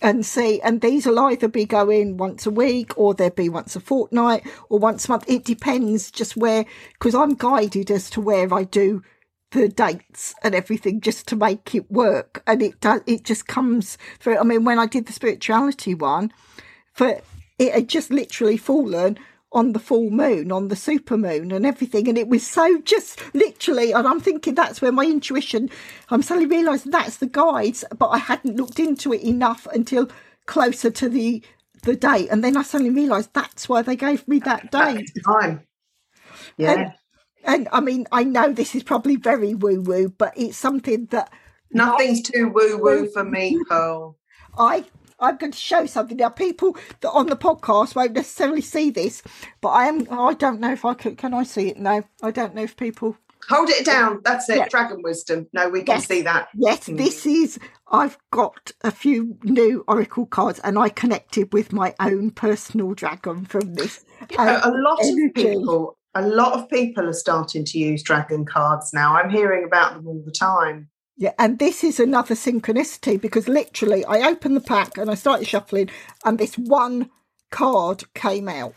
and 0.00 0.24
see. 0.24 0.60
And 0.60 0.80
these 0.80 1.06
will 1.06 1.18
either 1.18 1.48
be 1.48 1.64
going 1.64 2.16
once 2.16 2.46
a 2.46 2.50
week 2.50 2.96
or 2.96 3.14
they'll 3.14 3.30
be 3.30 3.48
once 3.48 3.74
a 3.74 3.80
fortnight 3.80 4.46
or 4.68 4.78
once 4.78 5.06
a 5.06 5.10
month. 5.10 5.24
It 5.28 5.44
depends 5.44 6.10
just 6.10 6.36
where, 6.36 6.64
because 6.92 7.14
I'm 7.14 7.34
guided 7.34 7.90
as 7.90 8.08
to 8.10 8.20
where 8.20 8.52
I 8.54 8.64
do 8.64 9.02
the 9.50 9.68
dates 9.68 10.34
and 10.42 10.54
everything 10.54 11.00
just 11.00 11.26
to 11.28 11.36
make 11.36 11.74
it 11.74 11.90
work. 11.90 12.42
And 12.46 12.62
it 12.62 12.80
does, 12.80 13.00
it 13.06 13.24
just 13.24 13.48
comes 13.48 13.98
through. 14.20 14.38
I 14.38 14.44
mean, 14.44 14.64
when 14.64 14.78
I 14.78 14.86
did 14.86 15.06
the 15.06 15.12
spirituality 15.12 15.94
one, 15.94 16.32
for 16.92 17.20
it 17.58 17.74
had 17.74 17.88
just 17.88 18.10
literally 18.10 18.56
fallen 18.56 19.18
on 19.52 19.72
the 19.72 19.78
full 19.78 20.10
moon, 20.10 20.52
on 20.52 20.68
the 20.68 20.76
super 20.76 21.16
moon, 21.16 21.52
and 21.52 21.64
everything. 21.64 22.08
And 22.08 22.18
it 22.18 22.28
was 22.28 22.46
so 22.46 22.80
just 22.82 23.22
literally, 23.34 23.92
and 23.92 24.06
I'm 24.06 24.20
thinking 24.20 24.54
that's 24.54 24.82
where 24.82 24.92
my 24.92 25.04
intuition, 25.04 25.70
I'm 26.10 26.22
suddenly 26.22 26.48
realising 26.48 26.92
that's 26.92 27.16
the 27.16 27.26
guides, 27.26 27.84
but 27.96 28.08
I 28.08 28.18
hadn't 28.18 28.56
looked 28.56 28.78
into 28.78 29.12
it 29.12 29.22
enough 29.22 29.66
until 29.72 30.08
closer 30.46 30.90
to 30.90 31.08
the 31.08 31.42
the 31.84 31.96
date. 31.96 32.28
And 32.30 32.42
then 32.42 32.56
I 32.56 32.62
suddenly 32.62 32.92
realised 32.92 33.30
that's 33.32 33.68
why 33.68 33.82
they 33.82 33.96
gave 33.96 34.26
me 34.26 34.40
that 34.40 34.70
date. 34.70 35.10
Time. 35.24 35.62
Yeah. 36.56 36.72
And, 36.72 36.92
and 37.44 37.68
I 37.72 37.80
mean, 37.80 38.06
I 38.12 38.24
know 38.24 38.52
this 38.52 38.74
is 38.74 38.82
probably 38.82 39.16
very 39.16 39.54
woo 39.54 39.80
woo, 39.80 40.08
but 40.08 40.32
it's 40.36 40.56
something 40.56 41.06
that. 41.06 41.32
Nothing's 41.70 42.22
too 42.22 42.50
woo 42.52 42.78
woo 42.78 43.08
for 43.10 43.24
me, 43.24 43.58
Pearl. 43.68 44.16
I 44.58 44.84
I'm 45.20 45.36
going 45.36 45.52
to 45.52 45.58
show 45.58 45.86
something 45.86 46.16
now. 46.16 46.28
People 46.28 46.76
that 47.00 47.10
on 47.10 47.26
the 47.26 47.36
podcast 47.36 47.94
won't 47.94 48.12
necessarily 48.12 48.60
see 48.60 48.90
this, 48.90 49.22
but 49.60 49.70
I 49.70 49.86
am. 49.86 50.06
I 50.10 50.34
don't 50.34 50.60
know 50.60 50.72
if 50.72 50.84
I 50.84 50.94
can. 50.94 51.16
Can 51.16 51.34
I 51.34 51.42
see 51.42 51.68
it? 51.68 51.78
No, 51.78 52.02
I 52.22 52.30
don't 52.30 52.54
know 52.54 52.62
if 52.62 52.76
people. 52.76 53.16
Hold 53.48 53.70
it 53.70 53.86
down. 53.86 54.20
That's 54.24 54.48
it. 54.50 54.58
Yeah. 54.58 54.68
Dragon 54.68 55.02
wisdom. 55.02 55.48
No, 55.52 55.68
we 55.68 55.82
can 55.82 55.96
yes. 55.96 56.06
see 56.06 56.22
that. 56.22 56.48
Yes, 56.54 56.88
mm. 56.88 56.98
this 56.98 57.24
is. 57.24 57.58
I've 57.90 58.18
got 58.30 58.72
a 58.82 58.90
few 58.90 59.38
new 59.42 59.84
oracle 59.88 60.26
cards, 60.26 60.60
and 60.60 60.78
I 60.78 60.88
connected 60.90 61.52
with 61.52 61.72
my 61.72 61.94
own 62.00 62.30
personal 62.30 62.94
dragon 62.94 63.44
from 63.44 63.74
this. 63.74 64.04
Yeah, 64.30 64.60
a 64.62 64.70
lot 64.70 64.98
energy. 65.02 65.26
of 65.26 65.34
people. 65.34 65.96
A 66.14 66.26
lot 66.26 66.54
of 66.54 66.68
people 66.68 67.08
are 67.08 67.12
starting 67.12 67.64
to 67.64 67.78
use 67.78 68.02
dragon 68.02 68.44
cards 68.44 68.92
now. 68.92 69.16
I'm 69.16 69.30
hearing 69.30 69.64
about 69.64 69.94
them 69.94 70.06
all 70.06 70.22
the 70.24 70.32
time. 70.32 70.88
Yeah, 71.20 71.32
and 71.36 71.58
this 71.58 71.82
is 71.82 71.98
another 71.98 72.36
synchronicity 72.36 73.20
because 73.20 73.48
literally 73.48 74.04
I 74.04 74.28
opened 74.28 74.54
the 74.54 74.60
pack 74.60 74.96
and 74.96 75.10
I 75.10 75.14
started 75.14 75.48
shuffling, 75.48 75.90
and 76.24 76.38
this 76.38 76.56
one 76.56 77.10
card 77.50 78.04
came 78.14 78.48
out. 78.48 78.74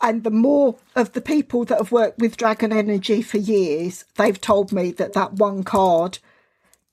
And 0.00 0.22
the 0.22 0.30
more 0.30 0.76
of 0.94 1.12
the 1.12 1.20
people 1.20 1.64
that 1.64 1.78
have 1.78 1.90
worked 1.90 2.20
with 2.20 2.36
Dragon 2.36 2.72
Energy 2.72 3.20
for 3.20 3.38
years, 3.38 4.04
they've 4.14 4.40
told 4.40 4.72
me 4.72 4.92
that 4.92 5.12
that 5.14 5.34
one 5.34 5.64
card 5.64 6.20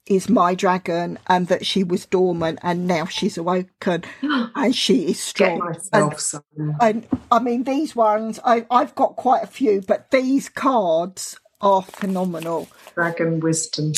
is 0.06 0.28
my 0.28 0.54
dragon 0.54 1.18
and 1.28 1.46
that 1.48 1.64
she 1.64 1.84
was 1.84 2.06
dormant 2.06 2.58
and 2.62 2.86
now 2.86 3.04
she's 3.04 3.38
awoken 3.38 4.02
and 4.22 4.74
she 4.74 5.10
is 5.10 5.20
strong. 5.20 5.76
And, 5.92 6.14
and, 6.80 7.06
I 7.30 7.38
mean, 7.38 7.62
these 7.62 7.94
ones, 7.94 8.40
I, 8.44 8.66
I've 8.70 8.94
got 8.96 9.16
quite 9.16 9.44
a 9.44 9.46
few, 9.46 9.82
but 9.82 10.10
these 10.10 10.48
cards 10.48 11.38
are 11.60 11.82
phenomenal. 11.82 12.68
Dragon 12.94 13.40
Wisdom 13.40 13.92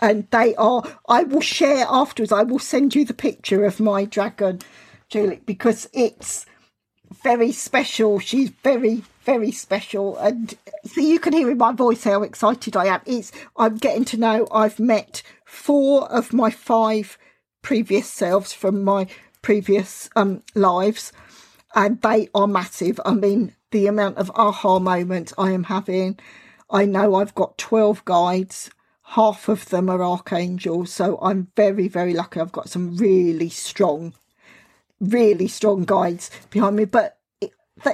and 0.00 0.28
they 0.30 0.54
are 0.56 0.82
i 1.08 1.22
will 1.22 1.40
share 1.40 1.86
afterwards 1.88 2.32
i 2.32 2.42
will 2.42 2.58
send 2.58 2.94
you 2.94 3.04
the 3.04 3.14
picture 3.14 3.64
of 3.64 3.80
my 3.80 4.04
dragon 4.04 4.58
julie 5.08 5.40
because 5.46 5.88
it's 5.92 6.46
very 7.22 7.52
special 7.52 8.18
she's 8.18 8.50
very 8.62 9.02
very 9.24 9.50
special 9.50 10.16
and 10.18 10.54
so 10.84 11.00
you 11.00 11.18
can 11.18 11.32
hear 11.32 11.50
in 11.50 11.58
my 11.58 11.72
voice 11.72 12.04
how 12.04 12.22
excited 12.22 12.76
i 12.76 12.86
am 12.86 13.00
it's 13.06 13.32
i'm 13.56 13.76
getting 13.76 14.04
to 14.04 14.16
know 14.16 14.46
i've 14.52 14.78
met 14.78 15.22
four 15.44 16.10
of 16.12 16.32
my 16.32 16.50
five 16.50 17.18
previous 17.66 18.08
selves 18.08 18.52
from 18.52 18.84
my 18.84 19.08
previous 19.42 20.10
um, 20.16 20.42
lives, 20.56 21.12
and 21.74 22.02
they 22.02 22.28
are 22.34 22.48
massive. 22.48 23.00
I 23.04 23.14
mean, 23.14 23.54
the 23.70 23.86
amount 23.86 24.18
of 24.18 24.30
aha 24.34 24.80
moments 24.80 25.32
I 25.38 25.50
am 25.52 25.62
having. 25.62 26.18
I 26.68 26.84
know 26.84 27.14
I've 27.14 27.34
got 27.36 27.58
12 27.58 28.04
guides, 28.04 28.70
half 29.10 29.48
of 29.48 29.66
them 29.66 29.88
are 29.88 30.02
archangels, 30.02 30.92
so 30.92 31.18
I'm 31.22 31.48
very, 31.56 31.88
very 31.88 32.12
lucky. 32.12 32.40
I've 32.40 32.52
got 32.52 32.68
some 32.68 32.96
really 32.96 33.48
strong, 33.48 34.14
really 35.00 35.48
strong 35.48 35.84
guides 35.84 36.30
behind 36.50 36.76
me, 36.76 36.86
but 36.86 37.18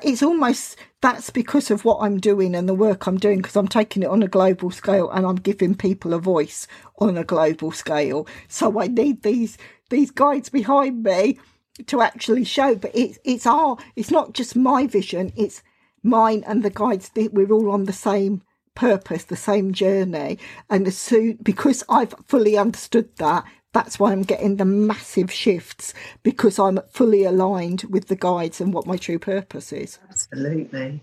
it's 0.02 0.22
almost 0.22 0.76
that's 1.00 1.30
because 1.30 1.70
of 1.70 1.84
what 1.84 1.98
I'm 2.00 2.18
doing 2.18 2.54
and 2.54 2.68
the 2.68 2.74
work 2.74 3.06
I'm 3.06 3.18
doing 3.18 3.38
because 3.38 3.56
I'm 3.56 3.68
taking 3.68 4.02
it 4.02 4.08
on 4.08 4.22
a 4.22 4.28
global 4.28 4.70
scale 4.70 5.10
and 5.10 5.26
I'm 5.26 5.36
giving 5.36 5.74
people 5.74 6.14
a 6.14 6.18
voice 6.18 6.66
on 6.98 7.18
a 7.18 7.24
global 7.24 7.72
scale. 7.72 8.26
So 8.48 8.80
I 8.80 8.86
need 8.86 9.22
these 9.22 9.58
these 9.90 10.10
guides 10.10 10.48
behind 10.48 11.02
me 11.02 11.38
to 11.86 12.00
actually 12.00 12.44
show. 12.44 12.76
But 12.76 12.92
it's 12.94 13.18
it's 13.24 13.46
our 13.46 13.76
it's 13.96 14.10
not 14.10 14.32
just 14.32 14.56
my 14.56 14.86
vision. 14.86 15.32
It's 15.36 15.62
mine 16.02 16.44
and 16.46 16.62
the 16.62 16.70
guides. 16.70 17.10
We're 17.14 17.52
all 17.52 17.70
on 17.70 17.84
the 17.84 17.92
same 17.92 18.42
purpose, 18.74 19.24
the 19.24 19.36
same 19.36 19.72
journey. 19.72 20.38
And 20.70 20.86
as 20.86 20.98
soon 20.98 21.38
because 21.42 21.84
I've 21.88 22.14
fully 22.26 22.56
understood 22.56 23.14
that, 23.16 23.44
that's 23.72 23.98
why 23.98 24.12
I'm 24.12 24.22
getting 24.22 24.56
the 24.56 24.64
massive 24.64 25.32
shifts 25.32 25.94
because 26.22 26.58
I'm 26.58 26.80
fully 26.90 27.24
aligned 27.24 27.84
with 27.84 28.08
the 28.08 28.16
guides 28.16 28.60
and 28.60 28.72
what 28.72 28.86
my 28.86 28.96
true 28.96 29.18
purpose 29.18 29.72
is. 29.72 29.98
Absolutely. 30.10 31.02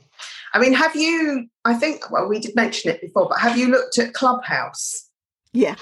I 0.53 0.59
mean, 0.59 0.73
have 0.73 0.95
you, 0.95 1.47
I 1.65 1.73
think, 1.73 2.11
well, 2.11 2.27
we 2.27 2.39
did 2.39 2.55
mention 2.55 2.91
it 2.91 3.01
before, 3.01 3.27
but 3.29 3.39
have 3.39 3.57
you 3.57 3.69
looked 3.69 3.97
at 3.97 4.13
Clubhouse? 4.13 5.09
Yeah. 5.53 5.75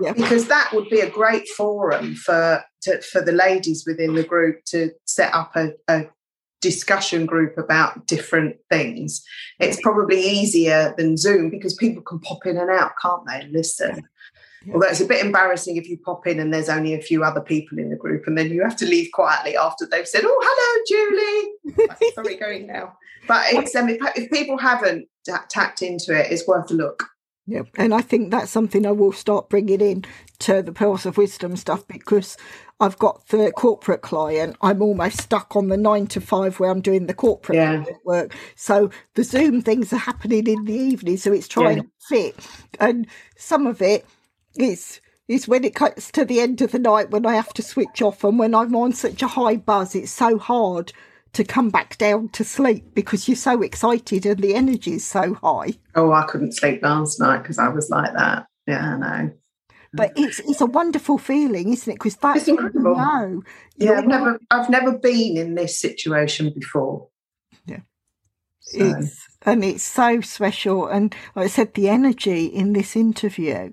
Yeah. 0.00 0.12
Because 0.12 0.48
that 0.48 0.70
would 0.72 0.88
be 0.88 1.00
a 1.00 1.10
great 1.10 1.48
forum 1.48 2.16
for 2.16 2.64
to, 2.82 3.00
for 3.02 3.20
the 3.20 3.32
ladies 3.32 3.84
within 3.86 4.14
the 4.14 4.24
group 4.24 4.64
to 4.66 4.90
set 5.04 5.32
up 5.34 5.54
a, 5.54 5.70
a 5.88 6.06
discussion 6.66 7.26
group 7.26 7.56
about 7.56 8.06
different 8.08 8.56
things. 8.68 9.24
It's 9.60 9.80
probably 9.80 10.20
easier 10.20 10.92
than 10.98 11.16
Zoom 11.16 11.48
because 11.48 11.74
people 11.74 12.02
can 12.02 12.18
pop 12.18 12.44
in 12.44 12.56
and 12.56 12.70
out, 12.70 12.90
can't 13.00 13.22
they? 13.28 13.46
Listen. 13.52 14.08
Although 14.74 14.88
it's 14.88 15.00
a 15.00 15.06
bit 15.06 15.24
embarrassing 15.24 15.76
if 15.76 15.88
you 15.88 15.96
pop 15.96 16.26
in 16.26 16.40
and 16.40 16.52
there's 16.52 16.68
only 16.68 16.92
a 16.92 17.00
few 17.00 17.22
other 17.22 17.40
people 17.40 17.78
in 17.78 17.90
the 17.90 17.96
group, 17.96 18.26
and 18.26 18.36
then 18.36 18.50
you 18.50 18.64
have 18.64 18.74
to 18.78 18.84
leave 18.84 19.12
quietly 19.12 19.56
after 19.56 19.86
they've 19.86 20.08
said, 20.08 20.22
"Oh, 20.24 20.40
hello, 20.48 20.72
Julie." 20.90 22.10
Sorry, 22.14 22.36
going 22.36 22.66
now. 22.66 22.94
But 23.28 23.44
it's 23.50 23.76
um, 23.76 23.88
if, 23.88 23.98
if 24.16 24.28
people 24.30 24.58
haven't 24.58 25.06
t- 25.24 25.32
tapped 25.48 25.82
into 25.82 26.18
it, 26.18 26.32
it's 26.32 26.48
worth 26.48 26.68
a 26.72 26.74
look. 26.74 27.04
Yeah, 27.48 27.62
and 27.76 27.94
I 27.94 28.00
think 28.00 28.30
that's 28.30 28.50
something 28.50 28.84
I 28.84 28.90
will 28.90 29.12
start 29.12 29.48
bringing 29.48 29.80
in 29.80 30.04
to 30.40 30.62
the 30.62 30.72
Pearls 30.72 31.06
of 31.06 31.16
Wisdom 31.16 31.56
stuff 31.56 31.86
because 31.86 32.36
I've 32.80 32.98
got 32.98 33.28
the 33.28 33.52
corporate 33.52 34.02
client. 34.02 34.56
I'm 34.60 34.82
almost 34.82 35.20
stuck 35.22 35.54
on 35.54 35.68
the 35.68 35.76
nine 35.76 36.08
to 36.08 36.20
five 36.20 36.58
where 36.58 36.70
I'm 36.70 36.80
doing 36.80 37.06
the 37.06 37.14
corporate 37.14 37.56
yeah. 37.56 37.84
work. 38.04 38.34
So 38.56 38.90
the 39.14 39.22
Zoom 39.22 39.62
things 39.62 39.92
are 39.92 39.98
happening 39.98 40.48
in 40.48 40.64
the 40.64 40.74
evening, 40.74 41.16
so 41.18 41.32
it's 41.32 41.46
trying 41.46 41.76
yeah. 41.76 41.82
to 41.82 41.88
fit. 42.08 42.48
And 42.80 43.06
some 43.36 43.66
of 43.66 43.80
it's 43.80 45.00
it's 45.28 45.48
when 45.48 45.64
it 45.64 45.74
cuts 45.74 46.10
to 46.12 46.24
the 46.24 46.40
end 46.40 46.60
of 46.62 46.72
the 46.72 46.78
night 46.78 47.10
when 47.10 47.26
I 47.26 47.34
have 47.34 47.52
to 47.54 47.62
switch 47.62 48.02
off 48.02 48.24
and 48.24 48.38
when 48.38 48.54
I'm 48.54 48.74
on 48.74 48.92
such 48.92 49.22
a 49.22 49.28
high 49.28 49.56
buzz, 49.56 49.94
it's 49.94 50.12
so 50.12 50.38
hard 50.38 50.92
to 51.36 51.44
come 51.44 51.68
back 51.68 51.98
down 51.98 52.30
to 52.30 52.42
sleep 52.42 52.94
because 52.94 53.28
you're 53.28 53.36
so 53.36 53.60
excited 53.60 54.24
and 54.24 54.40
the 54.40 54.54
energy 54.54 54.94
is 54.94 55.06
so 55.06 55.34
high. 55.34 55.74
Oh, 55.94 56.10
I 56.10 56.24
couldn't 56.24 56.52
sleep 56.52 56.82
last 56.82 57.20
night 57.20 57.42
because 57.42 57.58
I 57.58 57.68
was 57.68 57.90
like 57.90 58.14
that. 58.14 58.46
Yeah, 58.66 58.94
I 58.94 58.96
know. 58.98 59.30
But 59.92 60.12
it's 60.16 60.40
it's 60.40 60.62
a 60.62 60.66
wonderful 60.66 61.18
feeling, 61.18 61.72
isn't 61.72 61.92
it? 61.92 61.96
Because 61.96 62.16
that's 62.16 62.40
it's 62.40 62.48
incredible. 62.48 62.90
You 62.90 62.96
know. 62.96 63.42
Yeah, 63.76 63.98
I've 63.98 64.06
never 64.06 64.38
I've 64.50 64.70
never 64.70 64.98
been 64.98 65.36
in 65.36 65.54
this 65.54 65.78
situation 65.78 66.52
before. 66.54 67.08
Yeah. 67.66 67.80
So. 68.60 68.96
It's 68.98 69.26
and 69.42 69.62
it's 69.62 69.84
so 69.84 70.22
special. 70.22 70.86
And 70.86 71.14
like 71.34 71.44
I 71.44 71.48
said, 71.48 71.74
the 71.74 71.90
energy 71.90 72.46
in 72.46 72.72
this 72.72 72.96
interview 72.96 73.72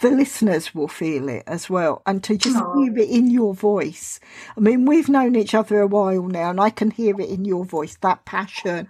the 0.00 0.10
listeners 0.10 0.74
will 0.74 0.88
feel 0.88 1.28
it 1.28 1.42
as 1.46 1.68
well. 1.68 2.02
And 2.06 2.22
to 2.24 2.36
just 2.36 2.56
Aww. 2.56 2.84
hear 2.84 2.98
it 2.98 3.10
in 3.10 3.30
your 3.30 3.54
voice. 3.54 4.20
I 4.56 4.60
mean, 4.60 4.86
we've 4.86 5.08
known 5.08 5.34
each 5.34 5.54
other 5.54 5.80
a 5.80 5.86
while 5.86 6.22
now, 6.22 6.50
and 6.50 6.60
I 6.60 6.70
can 6.70 6.90
hear 6.90 7.20
it 7.20 7.28
in 7.28 7.44
your 7.44 7.64
voice 7.64 7.96
that 8.00 8.24
passion 8.24 8.88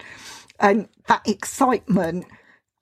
and 0.59 0.89
that 1.07 1.27
excitement. 1.27 2.27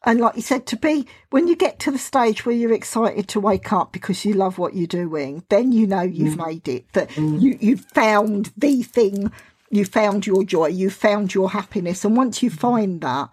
And 0.05 0.21
like 0.21 0.37
you 0.37 0.43
said, 0.43 0.67
to 0.67 0.77
be 0.77 1.07
when 1.31 1.49
you 1.49 1.57
get 1.57 1.79
to 1.81 1.91
the 1.91 1.99
stage 1.99 2.45
where 2.45 2.55
you're 2.55 2.73
excited 2.73 3.29
to 3.29 3.41
wake 3.41 3.73
up 3.73 3.93
because 3.93 4.25
you 4.25 4.35
love 4.35 4.59
what 4.59 4.75
you're 4.75 4.87
doing, 4.87 5.45
then 5.49 5.73
you 5.73 5.87
know 5.87 6.03
you've 6.03 6.39
mm. 6.39 6.47
made 6.47 6.69
it. 6.69 6.93
That 6.93 7.11
mm. 7.11 7.41
you 7.41 7.57
you've 7.61 7.85
found 7.93 8.53
the 8.57 8.83
thing, 8.83 9.33
you 9.71 9.85
found 9.85 10.27
your 10.27 10.45
joy, 10.45 10.67
you 10.67 10.91
found 10.91 11.35
your 11.35 11.51
happiness, 11.51 12.05
and 12.05 12.17
once 12.17 12.43
you 12.43 12.51
find 12.51 13.01
that, 13.01 13.31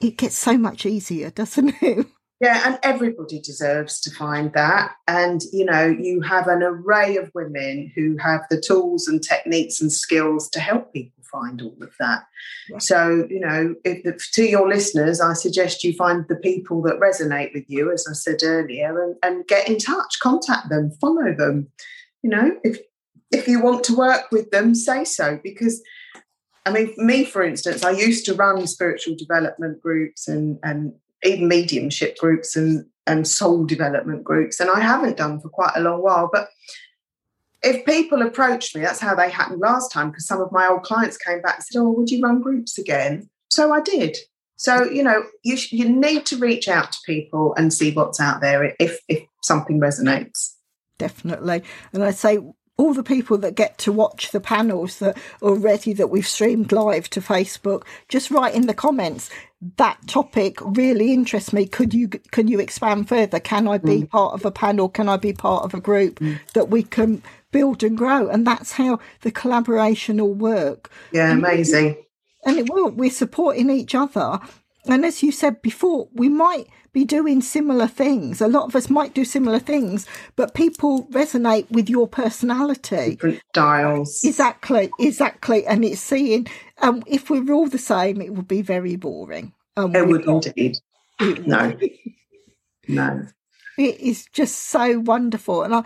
it 0.00 0.16
gets 0.16 0.38
so 0.38 0.56
much 0.56 0.86
easier, 0.86 1.30
doesn't 1.30 1.74
it? 1.82 2.06
Yeah, 2.40 2.62
and 2.64 2.78
everybody 2.82 3.38
deserves 3.38 4.00
to 4.00 4.10
find 4.10 4.50
that. 4.54 4.92
And, 5.06 5.42
you 5.52 5.64
know, 5.66 5.86
you 5.86 6.22
have 6.22 6.48
an 6.48 6.62
array 6.62 7.16
of 7.18 7.30
women 7.34 7.92
who 7.94 8.16
have 8.16 8.46
the 8.48 8.58
tools 8.58 9.06
and 9.06 9.22
techniques 9.22 9.80
and 9.82 9.92
skills 9.92 10.48
to 10.50 10.60
help 10.60 10.90
people 10.94 11.22
find 11.30 11.60
all 11.60 11.76
of 11.82 11.94
that. 12.00 12.24
Yeah. 12.70 12.78
So, 12.78 13.26
you 13.28 13.40
know, 13.40 13.74
if, 13.84 14.30
to 14.32 14.44
your 14.44 14.66
listeners, 14.66 15.20
I 15.20 15.34
suggest 15.34 15.84
you 15.84 15.92
find 15.92 16.26
the 16.28 16.36
people 16.36 16.80
that 16.82 16.98
resonate 16.98 17.52
with 17.52 17.68
you, 17.68 17.92
as 17.92 18.06
I 18.08 18.14
said 18.14 18.38
earlier, 18.42 19.02
and, 19.02 19.16
and 19.22 19.46
get 19.46 19.68
in 19.68 19.78
touch, 19.78 20.18
contact 20.20 20.70
them, 20.70 20.92
follow 20.98 21.34
them. 21.34 21.68
You 22.22 22.30
know, 22.30 22.52
if 22.64 22.78
if 23.30 23.46
you 23.46 23.62
want 23.62 23.84
to 23.84 23.96
work 23.96 24.32
with 24.32 24.50
them, 24.50 24.74
say 24.74 25.04
so 25.04 25.38
because 25.42 25.82
I 26.66 26.72
mean, 26.72 26.92
me, 26.96 27.24
for 27.24 27.42
instance, 27.42 27.84
I 27.84 27.90
used 27.90 28.26
to 28.26 28.34
run 28.34 28.66
spiritual 28.66 29.14
development 29.16 29.80
groups 29.80 30.28
and, 30.28 30.58
and 30.62 30.92
even 31.24 31.48
mediumship 31.48 32.18
groups 32.18 32.56
and 32.56 32.86
and 33.06 33.26
soul 33.26 33.64
development 33.64 34.24
groups, 34.24 34.60
and 34.60 34.70
I 34.70 34.80
haven't 34.80 35.16
done 35.16 35.40
for 35.40 35.48
quite 35.48 35.72
a 35.74 35.80
long 35.80 36.02
while. 36.02 36.30
But 36.32 36.48
if 37.62 37.84
people 37.84 38.22
approach 38.22 38.74
me, 38.74 38.82
that's 38.82 39.00
how 39.00 39.14
they 39.14 39.30
happened 39.30 39.60
last 39.60 39.90
time 39.90 40.10
because 40.10 40.26
some 40.26 40.40
of 40.40 40.52
my 40.52 40.68
old 40.68 40.82
clients 40.82 41.16
came 41.16 41.42
back 41.42 41.56
and 41.56 41.64
said, 41.64 41.80
"Oh, 41.80 41.90
would 41.90 42.10
you 42.10 42.22
run 42.22 42.40
groups 42.40 42.78
again?" 42.78 43.28
So 43.48 43.72
I 43.72 43.80
did. 43.80 44.16
So 44.56 44.84
you 44.84 45.02
know, 45.02 45.24
you 45.42 45.56
sh- 45.56 45.72
you 45.72 45.88
need 45.88 46.26
to 46.26 46.36
reach 46.36 46.68
out 46.68 46.92
to 46.92 46.98
people 47.04 47.54
and 47.56 47.72
see 47.72 47.92
what's 47.92 48.20
out 48.20 48.40
there 48.40 48.74
if 48.78 49.00
if 49.08 49.24
something 49.42 49.80
resonates. 49.80 50.54
Definitely, 50.98 51.62
and 51.92 52.04
I 52.04 52.10
say 52.10 52.38
all 52.76 52.94
the 52.94 53.02
people 53.02 53.36
that 53.36 53.54
get 53.54 53.76
to 53.76 53.92
watch 53.92 54.30
the 54.30 54.40
panels 54.40 55.00
that 55.00 55.18
already 55.42 55.92
that 55.92 56.08
we've 56.08 56.26
streamed 56.26 56.72
live 56.72 57.10
to 57.10 57.20
Facebook, 57.20 57.82
just 58.08 58.30
write 58.30 58.54
in 58.54 58.66
the 58.66 58.72
comments 58.72 59.28
that 59.76 59.98
topic 60.06 60.58
really 60.62 61.12
interests 61.12 61.52
me. 61.52 61.66
Could 61.66 61.92
you 61.92 62.08
can 62.08 62.48
you 62.48 62.60
expand 62.60 63.08
further? 63.08 63.40
Can 63.40 63.68
I 63.68 63.78
be 63.78 64.02
mm. 64.02 64.10
part 64.10 64.32
of 64.34 64.44
a 64.44 64.50
panel? 64.50 64.88
Can 64.88 65.08
I 65.08 65.16
be 65.16 65.32
part 65.32 65.64
of 65.64 65.74
a 65.74 65.80
group 65.80 66.18
mm. 66.20 66.38
that 66.54 66.70
we 66.70 66.82
can 66.82 67.22
build 67.52 67.82
and 67.82 67.96
grow? 67.96 68.28
And 68.28 68.46
that's 68.46 68.72
how 68.72 69.00
the 69.20 69.30
collaboration 69.30 70.16
will 70.16 70.34
work. 70.34 70.90
Yeah, 71.12 71.32
amazing. 71.32 71.96
And 72.46 72.58
it 72.58 72.70
will. 72.70 72.90
We're 72.90 73.10
supporting 73.10 73.68
each 73.68 73.94
other. 73.94 74.40
And 74.86 75.04
as 75.04 75.22
you 75.22 75.32
said 75.32 75.62
before, 75.62 76.08
we 76.12 76.28
might 76.28 76.66
be 76.92 77.04
doing 77.04 77.40
similar 77.40 77.86
things. 77.86 78.40
A 78.40 78.48
lot 78.48 78.64
of 78.64 78.74
us 78.74 78.90
might 78.90 79.14
do 79.14 79.24
similar 79.24 79.58
things, 79.58 80.06
but 80.36 80.54
people 80.54 81.06
resonate 81.06 81.70
with 81.70 81.88
your 81.88 82.08
personality. 82.08 83.10
Different 83.10 83.42
styles. 83.50 84.20
Exactly, 84.24 84.90
exactly. 84.98 85.66
And 85.66 85.84
it's 85.84 86.00
seeing, 86.00 86.46
um, 86.78 87.02
if 87.06 87.30
we 87.30 87.40
were 87.40 87.54
all 87.54 87.68
the 87.68 87.78
same, 87.78 88.20
it 88.20 88.34
would 88.34 88.48
be 88.48 88.62
very 88.62 88.96
boring. 88.96 89.52
Um, 89.76 89.94
it 89.94 90.06
would 90.06 90.24
indeed. 90.24 90.78
no. 91.20 91.76
no. 92.88 93.26
It 93.78 94.00
is 94.00 94.26
just 94.32 94.56
so 94.56 94.98
wonderful. 94.98 95.62
And 95.62 95.74
I, 95.74 95.84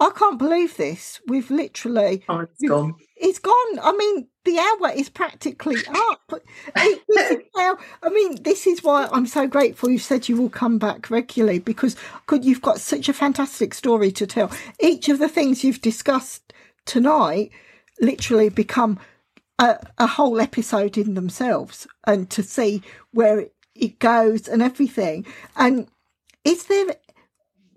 I 0.00 0.10
can't 0.10 0.38
believe 0.38 0.76
this. 0.76 1.20
We've 1.26 1.50
literally. 1.50 2.24
Oh, 2.28 2.40
it's 2.40 2.62
gone. 2.62 2.94
It's 3.16 3.38
gone. 3.40 3.78
I 3.82 3.92
mean, 3.96 4.28
the 4.44 4.58
hour 4.58 4.92
is 4.94 5.08
practically 5.08 5.76
up. 5.88 6.32
I 6.76 8.08
mean, 8.10 8.42
this 8.42 8.66
is 8.66 8.84
why 8.84 9.08
I'm 9.10 9.26
so 9.26 9.48
grateful 9.48 9.90
you 9.90 9.98
said 9.98 10.28
you 10.28 10.36
will 10.36 10.50
come 10.50 10.78
back 10.78 11.10
regularly 11.10 11.58
because 11.58 11.96
could 12.26 12.44
you've 12.44 12.62
got 12.62 12.80
such 12.80 13.08
a 13.08 13.12
fantastic 13.12 13.74
story 13.74 14.12
to 14.12 14.26
tell. 14.26 14.52
Each 14.78 15.08
of 15.08 15.18
the 15.18 15.28
things 15.28 15.64
you've 15.64 15.82
discussed 15.82 16.52
tonight 16.86 17.50
literally 18.00 18.50
become 18.50 19.00
a, 19.58 19.78
a 19.98 20.06
whole 20.06 20.40
episode 20.40 20.96
in 20.96 21.14
themselves, 21.14 21.88
and 22.06 22.30
to 22.30 22.44
see 22.44 22.82
where 23.12 23.40
it, 23.40 23.54
it 23.74 23.98
goes 23.98 24.46
and 24.46 24.62
everything. 24.62 25.26
And 25.56 25.88
is 26.44 26.66
there 26.66 26.94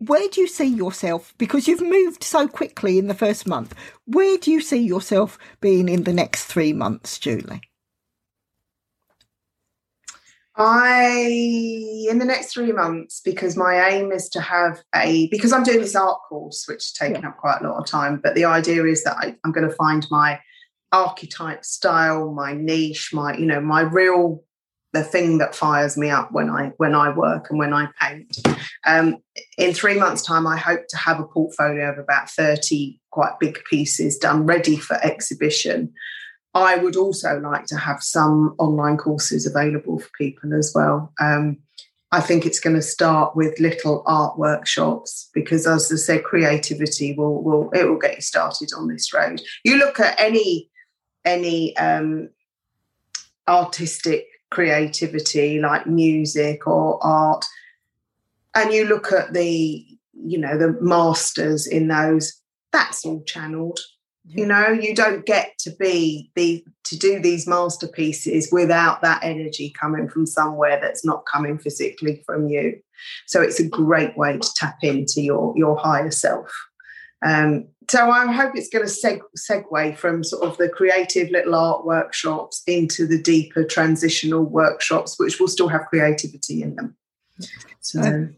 where 0.01 0.27
do 0.29 0.41
you 0.41 0.47
see 0.47 0.65
yourself? 0.65 1.33
Because 1.37 1.67
you've 1.67 1.81
moved 1.81 2.23
so 2.23 2.47
quickly 2.47 2.97
in 2.97 3.07
the 3.07 3.13
first 3.13 3.47
month. 3.47 3.75
Where 4.05 4.37
do 4.37 4.49
you 4.51 4.59
see 4.59 4.81
yourself 4.81 5.37
being 5.59 5.87
in 5.87 6.05
the 6.05 6.13
next 6.13 6.45
three 6.45 6.73
months, 6.73 7.19
Julie? 7.19 7.61
I, 10.55 12.07
in 12.09 12.17
the 12.17 12.25
next 12.25 12.53
three 12.53 12.71
months, 12.71 13.21
because 13.23 13.55
my 13.55 13.89
aim 13.89 14.11
is 14.11 14.27
to 14.29 14.41
have 14.41 14.81
a, 14.95 15.27
because 15.29 15.53
I'm 15.53 15.63
doing 15.63 15.81
this 15.81 15.95
art 15.95 16.17
course, 16.27 16.65
which 16.67 16.83
has 16.83 16.91
taken 16.93 17.21
yeah. 17.21 17.29
up 17.29 17.37
quite 17.37 17.61
a 17.61 17.69
lot 17.69 17.79
of 17.79 17.85
time, 17.85 18.19
but 18.23 18.33
the 18.33 18.45
idea 18.45 18.83
is 18.85 19.03
that 19.03 19.17
I, 19.17 19.35
I'm 19.43 19.51
going 19.51 19.69
to 19.69 19.75
find 19.75 20.05
my 20.09 20.39
archetype 20.91 21.63
style, 21.63 22.31
my 22.31 22.53
niche, 22.53 23.11
my, 23.13 23.37
you 23.37 23.45
know, 23.45 23.61
my 23.61 23.81
real 23.81 24.43
the 24.93 25.03
thing 25.03 25.37
that 25.37 25.55
fires 25.55 25.97
me 25.97 26.09
up 26.09 26.31
when 26.31 26.49
I 26.49 26.73
when 26.77 26.95
I 26.95 27.09
work 27.15 27.49
and 27.49 27.59
when 27.59 27.73
I 27.73 27.87
paint. 27.99 28.37
Um, 28.85 29.17
in 29.57 29.73
three 29.73 29.97
months' 29.97 30.23
time, 30.23 30.45
I 30.45 30.57
hope 30.57 30.87
to 30.89 30.97
have 30.97 31.19
a 31.19 31.25
portfolio 31.25 31.91
of 31.91 31.97
about 31.97 32.29
thirty 32.29 32.99
quite 33.11 33.39
big 33.39 33.63
pieces 33.69 34.17
done, 34.17 34.45
ready 34.45 34.77
for 34.77 34.95
exhibition. 35.03 35.93
I 36.53 36.75
would 36.75 36.97
also 36.97 37.39
like 37.39 37.65
to 37.67 37.77
have 37.77 38.03
some 38.03 38.55
online 38.59 38.97
courses 38.97 39.45
available 39.45 39.99
for 39.99 40.09
people 40.17 40.53
as 40.53 40.73
well. 40.75 41.13
Um, 41.19 41.59
I 42.13 42.19
think 42.19 42.45
it's 42.45 42.59
going 42.59 42.75
to 42.75 42.81
start 42.81 43.37
with 43.37 43.57
little 43.61 44.03
art 44.05 44.37
workshops 44.37 45.29
because, 45.33 45.65
as 45.65 45.89
I 45.89 45.95
said, 45.95 46.23
creativity 46.25 47.13
will 47.13 47.41
will 47.41 47.69
it 47.71 47.87
will 47.87 47.97
get 47.97 48.17
you 48.17 48.21
started 48.21 48.71
on 48.77 48.89
this 48.89 49.13
road. 49.13 49.41
You 49.63 49.77
look 49.77 50.01
at 50.01 50.19
any 50.19 50.69
any 51.23 51.77
um, 51.77 52.29
artistic 53.47 54.25
creativity 54.51 55.59
like 55.59 55.87
music 55.87 56.67
or 56.67 57.03
art. 57.03 57.45
And 58.55 58.71
you 58.71 58.85
look 58.85 59.11
at 59.11 59.33
the 59.33 59.85
you 60.13 60.37
know 60.37 60.57
the 60.57 60.77
masters 60.81 61.65
in 61.65 61.87
those 61.87 62.33
that's 62.71 63.05
all 63.05 63.23
channeled. 63.23 63.79
You 64.25 64.45
know 64.45 64.67
you 64.67 64.93
don't 64.93 65.25
get 65.25 65.57
to 65.59 65.71
be 65.71 66.31
the 66.35 66.63
to 66.83 66.97
do 66.97 67.19
these 67.19 67.47
masterpieces 67.47 68.49
without 68.51 69.01
that 69.01 69.23
energy 69.23 69.73
coming 69.79 70.07
from 70.07 70.25
somewhere 70.25 70.79
that's 70.79 71.03
not 71.03 71.25
coming 71.25 71.57
physically 71.57 72.21
from 72.25 72.49
you. 72.49 72.79
So 73.25 73.41
it's 73.41 73.59
a 73.59 73.67
great 73.67 74.15
way 74.17 74.37
to 74.37 74.53
tap 74.55 74.77
into 74.83 75.21
your 75.21 75.53
your 75.57 75.77
higher 75.77 76.11
self. 76.11 76.51
Um, 77.23 77.67
so 77.91 78.09
I 78.09 78.31
hope 78.31 78.53
it's 78.55 78.69
going 78.69 78.85
to 78.85 78.89
seg- 78.89 79.19
segue 79.37 79.97
from 79.97 80.23
sort 80.23 80.43
of 80.43 80.57
the 80.57 80.69
creative 80.69 81.29
little 81.29 81.55
art 81.55 81.85
workshops 81.85 82.63
into 82.65 83.05
the 83.05 83.21
deeper 83.21 83.65
transitional 83.65 84.45
workshops, 84.45 85.19
which 85.19 85.41
will 85.41 85.49
still 85.49 85.67
have 85.67 85.87
creativity 85.87 86.63
in 86.63 86.75
them. 86.75 86.95
So 87.81 87.99
um, 87.99 88.37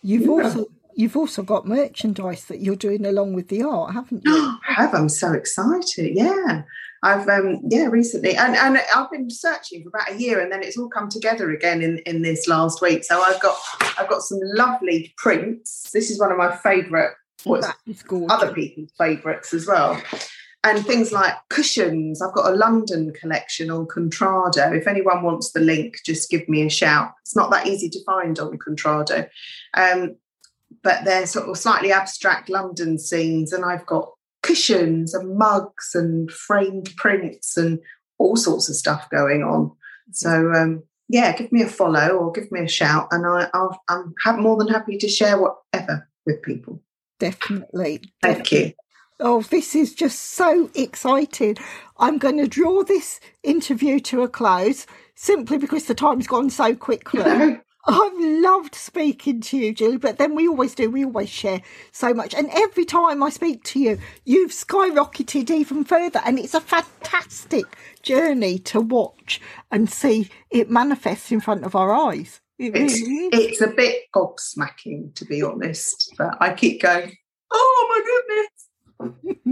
you've 0.00 0.22
yeah. 0.22 0.28
also 0.28 0.66
you've 0.94 1.18
also 1.18 1.42
got 1.42 1.68
merchandise 1.68 2.46
that 2.46 2.60
you're 2.60 2.76
doing 2.76 3.04
along 3.04 3.34
with 3.34 3.48
the 3.48 3.62
art, 3.62 3.92
haven't 3.92 4.22
you? 4.24 4.32
I 4.68 4.72
have. 4.72 4.94
I'm 4.94 5.10
so 5.10 5.34
excited. 5.34 6.14
Yeah. 6.14 6.62
I've 7.02 7.28
um 7.28 7.60
yeah 7.68 7.88
recently 7.88 8.34
and, 8.34 8.56
and 8.56 8.80
I've 8.96 9.10
been 9.10 9.28
searching 9.28 9.82
for 9.82 9.90
about 9.90 10.12
a 10.12 10.18
year 10.18 10.40
and 10.40 10.50
then 10.50 10.62
it's 10.62 10.78
all 10.78 10.88
come 10.88 11.10
together 11.10 11.50
again 11.50 11.82
in, 11.82 11.98
in 12.06 12.22
this 12.22 12.48
last 12.48 12.80
week. 12.80 13.04
So 13.04 13.22
I've 13.22 13.40
got 13.42 13.58
I've 13.98 14.08
got 14.08 14.22
some 14.22 14.38
lovely 14.42 15.12
prints. 15.18 15.90
This 15.92 16.10
is 16.10 16.18
one 16.18 16.32
of 16.32 16.38
my 16.38 16.56
favourite 16.56 17.12
what's 17.44 17.68
other 18.28 18.52
people's 18.52 18.92
favourites 18.98 19.54
as 19.54 19.66
well. 19.66 20.00
And 20.62 20.84
things 20.84 21.12
like 21.12 21.34
cushions. 21.50 22.22
I've 22.22 22.34
got 22.34 22.50
a 22.50 22.56
London 22.56 23.12
collection 23.12 23.70
on 23.70 23.86
Contrado. 23.86 24.74
If 24.74 24.86
anyone 24.86 25.22
wants 25.22 25.52
the 25.52 25.60
link, 25.60 25.96
just 26.06 26.30
give 26.30 26.48
me 26.48 26.62
a 26.62 26.70
shout. 26.70 27.12
It's 27.20 27.36
not 27.36 27.50
that 27.50 27.66
easy 27.66 27.90
to 27.90 28.04
find 28.04 28.38
on 28.38 28.56
Contrado. 28.58 29.28
Um, 29.74 30.16
but 30.82 31.04
they're 31.04 31.26
sort 31.26 31.48
of 31.48 31.58
slightly 31.58 31.92
abstract 31.92 32.48
London 32.48 32.98
scenes. 32.98 33.52
And 33.52 33.62
I've 33.62 33.84
got 33.84 34.10
cushions 34.42 35.12
and 35.12 35.36
mugs 35.36 35.90
and 35.94 36.30
framed 36.30 36.94
prints 36.96 37.58
and 37.58 37.78
all 38.18 38.36
sorts 38.36 38.70
of 38.70 38.76
stuff 38.76 39.08
going 39.10 39.42
on. 39.42 39.70
So 40.12 40.52
um, 40.52 40.82
yeah, 41.08 41.36
give 41.36 41.52
me 41.52 41.62
a 41.62 41.68
follow 41.68 42.16
or 42.16 42.32
give 42.32 42.50
me 42.50 42.60
a 42.60 42.68
shout, 42.68 43.08
and 43.10 43.26
I, 43.26 43.48
I'll, 43.52 43.78
I'm 43.88 44.42
more 44.42 44.56
than 44.56 44.68
happy 44.68 44.96
to 44.98 45.08
share 45.08 45.38
whatever 45.40 46.08
with 46.26 46.42
people. 46.42 46.82
Definitely. 47.18 48.02
Thank 48.22 48.38
definitely. 48.44 48.66
you. 48.66 48.72
Oh, 49.20 49.42
this 49.42 49.74
is 49.74 49.94
just 49.94 50.18
so 50.18 50.70
exciting. 50.74 51.56
I'm 51.98 52.18
going 52.18 52.38
to 52.38 52.48
draw 52.48 52.82
this 52.82 53.20
interview 53.42 54.00
to 54.00 54.22
a 54.22 54.28
close 54.28 54.86
simply 55.14 55.56
because 55.56 55.84
the 55.84 55.94
time's 55.94 56.26
gone 56.26 56.50
so 56.50 56.74
quickly. 56.74 57.22
I've 57.86 58.18
loved 58.18 58.74
speaking 58.74 59.42
to 59.42 59.58
you, 59.58 59.74
Julie, 59.74 59.98
but 59.98 60.16
then 60.16 60.34
we 60.34 60.48
always 60.48 60.74
do, 60.74 60.90
we 60.90 61.04
always 61.04 61.28
share 61.28 61.60
so 61.92 62.14
much. 62.14 62.34
And 62.34 62.48
every 62.50 62.86
time 62.86 63.22
I 63.22 63.28
speak 63.28 63.62
to 63.64 63.78
you, 63.78 63.98
you've 64.24 64.52
skyrocketed 64.52 65.50
even 65.50 65.84
further. 65.84 66.20
And 66.24 66.38
it's 66.38 66.54
a 66.54 66.62
fantastic 66.62 67.76
journey 68.02 68.58
to 68.60 68.80
watch 68.80 69.40
and 69.70 69.90
see 69.90 70.30
it 70.50 70.70
manifest 70.70 71.30
in 71.30 71.40
front 71.40 71.64
of 71.64 71.76
our 71.76 71.92
eyes. 71.92 72.40
It 72.64 72.76
it's, 72.76 72.94
it's 72.98 73.60
a 73.60 73.68
bit 73.68 74.04
gobsmacking, 74.14 75.14
to 75.16 75.24
be 75.26 75.42
honest, 75.42 76.14
but 76.16 76.36
I 76.40 76.54
keep 76.54 76.80
going, 76.80 77.14
oh 77.50 77.86
my 78.98 79.14
goodness. 79.18 79.48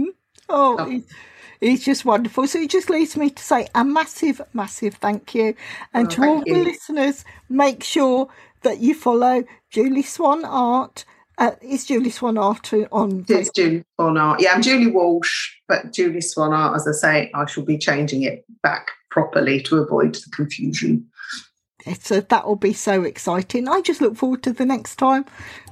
oh, 0.49 0.77
oh. 0.79 0.91
It's, 0.91 1.13
it's, 1.61 1.85
just 1.85 2.05
wonderful. 2.05 2.47
So 2.47 2.59
it 2.59 2.71
just 2.71 2.89
leaves 2.89 3.15
me 3.15 3.29
to 3.29 3.43
say 3.43 3.67
a 3.75 3.85
massive, 3.85 4.41
massive 4.53 4.95
thank 4.95 5.35
you. 5.35 5.53
And 5.93 6.07
oh, 6.07 6.09
to 6.09 6.23
all 6.23 6.43
you. 6.45 6.55
the 6.55 6.63
listeners, 6.63 7.23
make 7.49 7.83
sure 7.83 8.29
that 8.63 8.79
you 8.79 8.95
follow 8.95 9.43
Julie 9.69 10.03
Swan 10.03 10.43
Art. 10.43 11.05
Uh, 11.37 11.51
is 11.61 11.85
Julie 11.85 12.09
Swan 12.09 12.37
Art 12.37 12.73
on? 12.91 13.25
It's 13.27 13.51
Julie 13.51 13.85
Swan 13.95 14.17
Art. 14.17 14.41
Yeah, 14.41 14.53
I'm 14.53 14.61
Julie 14.61 14.91
Walsh, 14.91 15.51
but 15.67 15.93
Julie 15.93 16.21
Swan 16.21 16.53
Art, 16.53 16.75
as 16.75 16.87
I 16.87 16.91
say, 16.91 17.31
I 17.33 17.45
shall 17.45 17.63
be 17.63 17.77
changing 17.77 18.23
it 18.23 18.45
back 18.61 18.87
properly 19.09 19.61
to 19.61 19.77
avoid 19.77 20.15
the 20.15 20.29
confusion. 20.31 21.07
So 21.99 22.21
that 22.21 22.47
will 22.47 22.55
be 22.55 22.73
so 22.73 23.03
exciting. 23.03 23.67
I 23.67 23.81
just 23.81 24.01
look 24.01 24.15
forward 24.15 24.43
to 24.43 24.53
the 24.53 24.65
next 24.65 24.95
time 24.95 25.25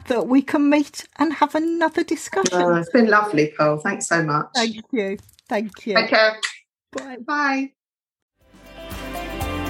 that 0.07 0.27
we 0.27 0.41
can 0.41 0.69
meet 0.69 1.07
and 1.17 1.33
have 1.33 1.55
another 1.55 2.03
discussion. 2.03 2.61
Oh, 2.61 2.75
it's 2.75 2.89
been 2.89 3.07
lovely, 3.07 3.53
Pearl. 3.57 3.77
Thanks 3.77 4.07
so 4.07 4.23
much. 4.23 4.47
Thank 4.55 4.83
you. 4.91 5.17
Thank 5.47 5.85
you. 5.85 5.95
Take 5.95 6.09
care. 6.09 6.39
Bye. 6.91 7.17
Bye. 7.25 7.71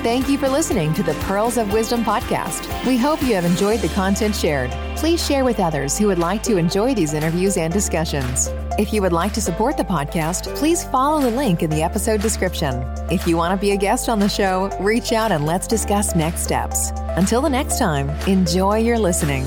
Thank 0.02 0.30
you 0.30 0.38
for 0.40 0.50
listening 0.50 0.96
to 0.96 1.04
the 1.04 1.14
Pearls 1.26 1.58
of 1.58 1.72
Wisdom 1.72 2.04
podcast. 2.04 2.68
We 2.88 2.98
hope 2.98 3.22
you 3.22 3.36
have 3.36 3.46
enjoyed 3.46 3.82
the 3.82 3.90
content 3.90 4.36
shared. 4.36 4.72
Please 5.02 5.26
share 5.26 5.44
with 5.44 5.60
others 5.60 5.98
who 5.98 6.06
would 6.06 6.20
like 6.20 6.44
to 6.44 6.58
enjoy 6.58 6.94
these 6.94 7.16
interviews 7.16 7.58
and 7.58 7.74
discussions. 7.74 8.50
If 8.78 8.94
you 8.94 9.02
would 9.02 9.12
like 9.12 9.34
to 9.34 9.42
support 9.42 9.76
the 9.76 9.84
podcast, 9.84 10.56
please 10.56 10.84
follow 10.84 11.20
the 11.20 11.36
link 11.36 11.64
in 11.64 11.72
the 11.72 11.82
episode 11.82 12.22
description. 12.22 12.84
If 13.10 13.26
you 13.26 13.36
want 13.36 13.52
to 13.52 13.60
be 13.60 13.72
a 13.72 13.78
guest 13.78 14.10
on 14.10 14.20
the 14.20 14.30
show, 14.30 14.70
reach 14.80 15.12
out 15.12 15.32
and 15.32 15.44
let's 15.44 15.66
discuss 15.66 16.16
next 16.16 16.42
steps. 16.42 16.92
Until 17.18 17.42
the 17.42 17.50
next 17.50 17.80
time, 17.80 18.12
enjoy 18.28 18.78
your 18.78 19.00
listening. 19.00 19.44